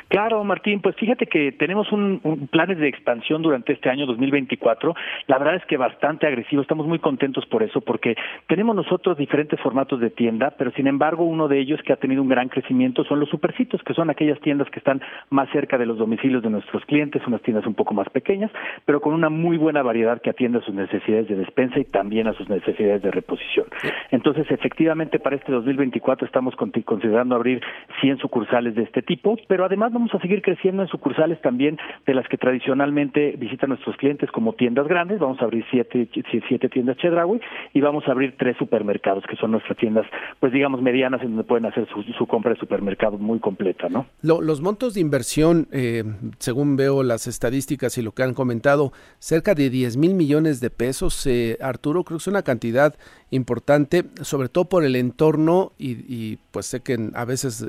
Claro, 0.08 0.42
Martín, 0.44 0.80
pues 0.80 0.96
fíjate 0.96 1.26
que 1.26 1.52
tenemos 1.52 1.90
un, 1.92 2.48
planes 2.50 2.78
de 2.78 2.88
expansión 2.88 3.42
durante 3.42 3.72
este 3.72 3.90
año 3.90 4.06
2024. 4.06 4.94
La 5.26 5.38
verdad 5.38 5.56
es 5.56 5.64
que 5.66 5.76
bastante 5.76 6.26
agresivo. 6.26 6.62
Estamos 6.62 6.86
muy 6.86 6.98
contentos 6.98 7.44
por 7.46 7.62
eso, 7.62 7.80
porque 7.80 8.16
tenemos 8.46 8.74
nosotros 8.76 9.16
diferentes 9.16 9.60
formatos 9.60 10.00
de 10.00 10.10
tienda, 10.10 10.54
pero 10.56 10.70
sin 10.72 10.86
embargo 10.86 11.24
uno 11.24 11.48
de 11.48 11.58
ellos 11.58 11.80
que 11.82 11.92
ha 11.92 11.96
tenido 11.96 12.22
un 12.22 12.28
gran 12.28 12.48
crecimiento 12.48 13.04
son 13.04 13.20
los 13.20 13.28
supercitos, 13.28 13.82
que 13.82 13.94
son 13.94 14.10
aquellas 14.10 14.40
tiendas 14.40 14.68
que 14.70 14.78
están 14.78 15.00
más 15.30 15.48
cerca 15.50 15.78
de 15.78 15.86
los 15.86 15.98
domicilios 15.98 16.42
de 16.42 16.50
nuestros 16.50 16.84
clientes, 16.84 17.22
unas 17.26 17.42
tiendas 17.42 17.66
un 17.66 17.74
poco 17.74 17.94
más 17.94 18.08
pequeñas, 18.10 18.50
pero 18.84 19.00
con 19.00 19.14
una 19.14 19.28
muy 19.28 19.56
buena 19.56 19.82
variedad 19.82 20.20
que 20.20 20.30
atiende 20.30 20.58
a 20.58 20.62
sus 20.62 20.74
necesidades 20.74 21.28
de 21.28 21.36
despensa 21.36 21.78
y 21.78 21.84
también 21.84 22.26
a 22.26 22.32
sus 22.34 22.48
necesidades 22.48 23.02
de 23.02 23.10
reposición. 23.10 23.66
Entonces, 24.10 24.50
efectivamente, 24.50 25.18
para 25.18 25.36
este 25.36 25.52
2024 25.52 26.26
estamos 26.26 26.54
considerando 26.56 27.34
abrir 27.34 27.62
100 28.00 28.18
sucursales 28.18 28.74
de 28.74 28.82
este 28.82 29.02
tipo, 29.02 29.36
pero 29.48 29.64
además 29.64 29.85
vamos 29.92 30.14
a 30.14 30.20
seguir 30.20 30.42
creciendo 30.42 30.82
en 30.82 30.88
sucursales 30.88 31.40
también 31.40 31.78
de 32.06 32.14
las 32.14 32.28
que 32.28 32.36
tradicionalmente 32.36 33.34
visitan 33.38 33.70
nuestros 33.70 33.96
clientes 33.96 34.30
como 34.30 34.54
tiendas 34.54 34.86
grandes. 34.88 35.18
Vamos 35.18 35.40
a 35.40 35.44
abrir 35.44 35.64
siete, 35.70 36.08
siete 36.48 36.68
tiendas 36.68 36.96
Chedraui 36.98 37.40
y 37.72 37.80
vamos 37.80 38.06
a 38.08 38.12
abrir 38.12 38.36
tres 38.38 38.56
supermercados, 38.58 39.24
que 39.28 39.36
son 39.36 39.52
nuestras 39.52 39.76
tiendas, 39.78 40.06
pues 40.40 40.52
digamos, 40.52 40.82
medianas, 40.82 41.22
en 41.22 41.28
donde 41.28 41.44
pueden 41.44 41.66
hacer 41.66 41.86
su, 41.88 42.26
compra 42.26 42.52
de 42.52 42.58
supermercado 42.58 43.18
muy 43.18 43.38
completa, 43.38 43.88
¿no? 43.88 44.06
los 44.22 44.60
montos 44.60 44.94
de 44.94 45.00
inversión, 45.00 45.68
eh, 45.72 46.04
según 46.38 46.76
veo 46.76 47.02
las 47.02 47.26
estadísticas 47.26 47.98
y 47.98 48.02
lo 48.02 48.12
que 48.12 48.22
han 48.22 48.34
comentado, 48.34 48.92
cerca 49.18 49.54
de 49.54 49.70
10 49.70 49.96
mil 49.96 50.14
millones 50.14 50.60
de 50.60 50.70
pesos. 50.70 51.26
Eh, 51.26 51.56
Arturo, 51.60 52.04
creo 52.04 52.18
que 52.18 52.22
es 52.22 52.26
una 52.26 52.42
cantidad 52.42 52.94
importante, 53.30 54.04
sobre 54.22 54.48
todo 54.48 54.66
por 54.66 54.84
el 54.84 54.96
entorno 54.96 55.72
y, 55.78 56.36
pues 56.50 56.66
sé 56.66 56.80
que 56.80 57.10
a 57.14 57.24
veces 57.24 57.64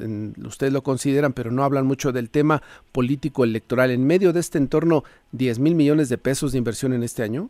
ustedes 0.45 0.71
lo 0.71 0.83
consideran, 0.83 1.33
pero 1.33 1.51
no 1.51 1.63
hablan 1.63 1.85
mucho 1.85 2.11
del 2.11 2.29
tema 2.29 2.61
político 2.91 3.43
electoral. 3.43 3.91
En 3.91 4.05
medio 4.05 4.33
de 4.33 4.39
este 4.39 4.57
entorno, 4.57 5.03
10 5.31 5.59
mil 5.59 5.75
millones 5.75 6.09
de 6.09 6.17
pesos 6.17 6.51
de 6.51 6.59
inversión 6.59 6.93
en 6.93 7.03
este 7.03 7.23
año. 7.23 7.49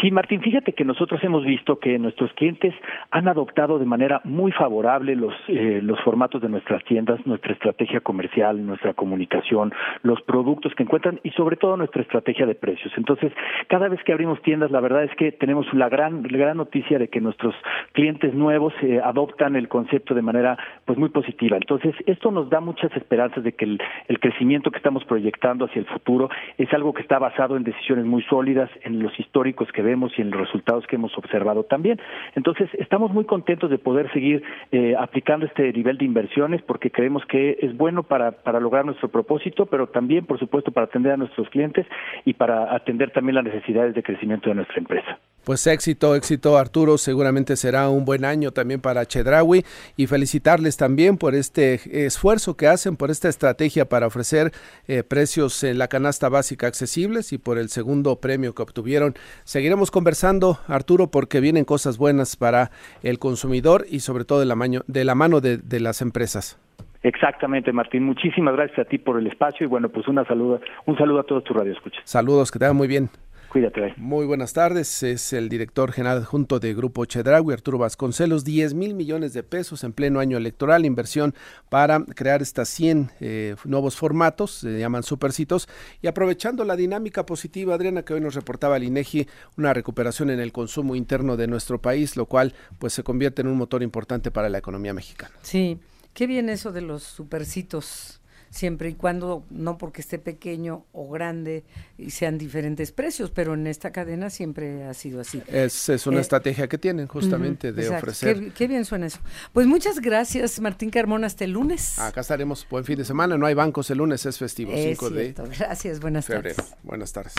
Sí, 0.00 0.10
Martín, 0.10 0.42
fíjate 0.42 0.74
que 0.74 0.84
nosotros 0.84 1.24
hemos 1.24 1.42
visto 1.44 1.78
que 1.78 1.98
nuestros 1.98 2.30
clientes 2.34 2.74
han 3.10 3.28
adoptado 3.28 3.78
de 3.78 3.86
manera 3.86 4.20
muy 4.24 4.52
favorable 4.52 5.16
los, 5.16 5.32
eh, 5.48 5.80
los 5.82 5.98
formatos 6.00 6.42
de 6.42 6.50
nuestras 6.50 6.84
tiendas, 6.84 7.24
nuestra 7.26 7.54
estrategia 7.54 8.00
comercial, 8.00 8.64
nuestra 8.66 8.92
comunicación, 8.92 9.72
los 10.02 10.20
productos 10.22 10.74
que 10.74 10.82
encuentran 10.82 11.18
y 11.22 11.30
sobre 11.30 11.56
todo 11.56 11.78
nuestra 11.78 12.02
estrategia 12.02 12.44
de 12.44 12.54
precios. 12.54 12.92
Entonces, 12.98 13.32
cada 13.68 13.88
vez 13.88 14.02
que 14.04 14.12
abrimos 14.12 14.42
tiendas, 14.42 14.70
la 14.70 14.80
verdad 14.80 15.04
es 15.04 15.14
que 15.16 15.32
tenemos 15.32 15.66
la 15.72 15.88
gran, 15.88 16.22
gran 16.22 16.58
noticia 16.58 16.98
de 16.98 17.08
que 17.08 17.22
nuestros 17.22 17.54
clientes 17.92 18.34
nuevos 18.34 18.74
eh, 18.82 19.00
adoptan 19.02 19.56
el 19.56 19.68
concepto 19.68 20.14
de 20.14 20.20
manera 20.20 20.58
pues 20.84 20.98
muy 20.98 21.08
positiva. 21.08 21.56
Entonces, 21.56 21.94
esto 22.04 22.30
nos 22.30 22.50
da 22.50 22.60
muchas 22.60 22.94
esperanzas 22.96 23.42
de 23.42 23.52
que 23.52 23.64
el, 23.64 23.80
el 24.08 24.20
crecimiento 24.20 24.70
que 24.70 24.76
estamos 24.76 25.04
proyectando 25.04 25.64
hacia 25.64 25.80
el 25.80 25.86
futuro 25.86 26.28
es 26.58 26.70
algo 26.74 26.92
que 26.92 27.00
está 27.00 27.18
basado 27.18 27.56
en 27.56 27.64
decisiones 27.64 28.04
muy 28.04 28.22
sólidas, 28.24 28.68
en 28.82 29.02
los 29.02 29.18
históricos 29.18 29.72
que 29.72 29.85
vemos 29.86 30.12
y 30.18 30.22
en 30.22 30.30
los 30.30 30.40
resultados 30.40 30.86
que 30.86 30.96
hemos 30.96 31.16
observado 31.16 31.64
también. 31.64 31.98
Entonces, 32.34 32.68
estamos 32.74 33.12
muy 33.12 33.24
contentos 33.24 33.70
de 33.70 33.78
poder 33.78 34.12
seguir 34.12 34.42
eh, 34.72 34.94
aplicando 34.98 35.46
este 35.46 35.72
nivel 35.72 35.96
de 35.96 36.04
inversiones 36.04 36.60
porque 36.62 36.90
creemos 36.90 37.24
que 37.26 37.58
es 37.60 37.76
bueno 37.76 38.02
para, 38.02 38.32
para 38.32 38.60
lograr 38.60 38.84
nuestro 38.84 39.08
propósito, 39.08 39.66
pero 39.66 39.86
también, 39.86 40.26
por 40.26 40.38
supuesto, 40.38 40.72
para 40.72 40.86
atender 40.86 41.12
a 41.12 41.16
nuestros 41.16 41.48
clientes 41.48 41.86
y 42.24 42.34
para 42.34 42.74
atender 42.74 43.10
también 43.12 43.36
las 43.36 43.44
necesidades 43.44 43.94
de 43.94 44.02
crecimiento 44.02 44.50
de 44.50 44.56
nuestra 44.56 44.78
empresa. 44.78 45.18
Pues 45.46 45.64
éxito, 45.68 46.16
éxito 46.16 46.58
Arturo, 46.58 46.98
seguramente 46.98 47.54
será 47.54 47.88
un 47.88 48.04
buen 48.04 48.24
año 48.24 48.50
también 48.50 48.80
para 48.80 49.06
Chedraui 49.06 49.62
y 49.96 50.08
felicitarles 50.08 50.76
también 50.76 51.18
por 51.18 51.36
este 51.36 52.04
esfuerzo 52.04 52.56
que 52.56 52.66
hacen, 52.66 52.96
por 52.96 53.12
esta 53.12 53.28
estrategia 53.28 53.88
para 53.88 54.08
ofrecer 54.08 54.50
eh, 54.88 55.04
precios 55.04 55.62
en 55.62 55.78
la 55.78 55.86
canasta 55.86 56.28
básica 56.28 56.66
accesibles 56.66 57.32
y 57.32 57.38
por 57.38 57.58
el 57.58 57.68
segundo 57.68 58.16
premio 58.16 58.56
que 58.56 58.62
obtuvieron. 58.62 59.14
Seguiremos 59.44 59.92
conversando, 59.92 60.58
Arturo, 60.66 61.12
porque 61.12 61.38
vienen 61.38 61.64
cosas 61.64 61.96
buenas 61.96 62.34
para 62.34 62.72
el 63.04 63.20
consumidor 63.20 63.86
y 63.88 64.00
sobre 64.00 64.24
todo 64.24 64.40
de 64.40 64.46
la, 64.46 64.56
mano 64.56 64.80
de, 64.88 65.04
la 65.04 65.14
mano 65.14 65.40
de, 65.40 65.58
de 65.58 65.78
las 65.78 66.02
empresas. 66.02 66.58
Exactamente, 67.04 67.70
Martín. 67.70 68.02
Muchísimas 68.02 68.56
gracias 68.56 68.80
a 68.80 68.84
ti 68.84 68.98
por 68.98 69.16
el 69.16 69.28
espacio 69.28 69.64
y 69.64 69.68
bueno, 69.68 69.90
pues 69.90 70.08
una 70.08 70.24
saluda, 70.24 70.58
un 70.86 70.98
saludo 70.98 71.20
a 71.20 71.22
todos 71.22 71.44
tus 71.44 71.56
radioescuchas. 71.56 72.02
Saludos, 72.02 72.50
que 72.50 72.58
te 72.58 72.72
muy 72.72 72.88
bien. 72.88 73.10
Cuídate. 73.48 73.94
Muy 73.96 74.26
buenas 74.26 74.52
tardes. 74.52 75.02
Es 75.02 75.32
el 75.32 75.48
director 75.48 75.92
general 75.92 76.18
adjunto 76.18 76.58
de 76.60 76.74
Grupo 76.74 77.04
Chedraui, 77.04 77.52
Arturo 77.52 77.78
Vasconcelos. 77.78 78.44
10 78.44 78.74
mil 78.74 78.94
millones 78.94 79.32
de 79.32 79.42
pesos 79.42 79.84
en 79.84 79.92
pleno 79.92 80.20
año 80.20 80.36
electoral, 80.36 80.84
inversión 80.84 81.34
para 81.68 82.04
crear 82.04 82.42
estas 82.42 82.68
100 82.68 83.10
eh, 83.20 83.56
nuevos 83.64 83.96
formatos, 83.96 84.50
se 84.52 84.78
llaman 84.78 85.02
supercitos. 85.02 85.68
Y 86.02 86.06
aprovechando 86.06 86.64
la 86.64 86.76
dinámica 86.76 87.24
positiva, 87.26 87.74
Adriana, 87.74 88.02
que 88.02 88.14
hoy 88.14 88.20
nos 88.20 88.34
reportaba 88.34 88.76
el 88.76 88.84
INEGI, 88.84 89.26
una 89.56 89.72
recuperación 89.72 90.30
en 90.30 90.40
el 90.40 90.52
consumo 90.52 90.96
interno 90.96 91.36
de 91.36 91.46
nuestro 91.46 91.80
país, 91.80 92.16
lo 92.16 92.26
cual 92.26 92.54
pues 92.78 92.92
se 92.92 93.02
convierte 93.02 93.42
en 93.42 93.48
un 93.48 93.56
motor 93.56 93.82
importante 93.82 94.30
para 94.30 94.48
la 94.48 94.58
economía 94.58 94.92
mexicana. 94.92 95.34
Sí, 95.42 95.78
qué 96.12 96.26
bien 96.26 96.48
eso 96.48 96.72
de 96.72 96.82
los 96.82 97.02
supercitos 97.02 98.20
siempre 98.50 98.90
y 98.90 98.94
cuando, 98.94 99.44
no 99.50 99.78
porque 99.78 100.00
esté 100.00 100.18
pequeño 100.18 100.84
o 100.92 101.08
grande 101.08 101.64
y 101.98 102.10
sean 102.10 102.38
diferentes 102.38 102.92
precios, 102.92 103.30
pero 103.30 103.54
en 103.54 103.66
esta 103.66 103.92
cadena 103.92 104.30
siempre 104.30 104.84
ha 104.84 104.94
sido 104.94 105.20
así. 105.20 105.42
Es, 105.46 105.88
es 105.88 106.06
una 106.06 106.18
eh, 106.18 106.22
estrategia 106.22 106.68
que 106.68 106.78
tienen 106.78 107.06
justamente 107.06 107.72
de 107.72 107.88
ofrecer. 107.88 108.52
Qué, 108.52 108.66
bien 108.66 108.84
suena 108.84 109.06
eso. 109.06 109.18
Pues 109.52 109.66
muchas 109.66 110.00
gracias, 110.00 110.60
Martín 110.60 110.90
Carmona, 110.90 111.26
hasta 111.26 111.44
el 111.44 111.52
lunes. 111.52 111.98
Acá 111.98 112.20
estaremos, 112.20 112.66
buen 112.68 112.84
fin 112.84 112.98
de 112.98 113.04
semana, 113.04 113.36
no 113.36 113.46
hay 113.46 113.54
bancos, 113.54 113.90
el 113.90 113.98
lunes 113.98 114.24
es 114.26 114.38
festivo, 114.38 114.72
5 114.74 115.10
de 115.10 115.34
Gracias, 115.58 116.00
buenas 116.00 116.26
tardes. 116.26 116.56
Buenas 116.82 117.12
tardes. 117.12 117.34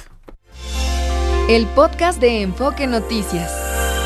El 1.49 1.65
podcast 1.67 2.19
de 2.19 2.41
Enfoque 2.41 2.87
Noticias. 2.87 3.96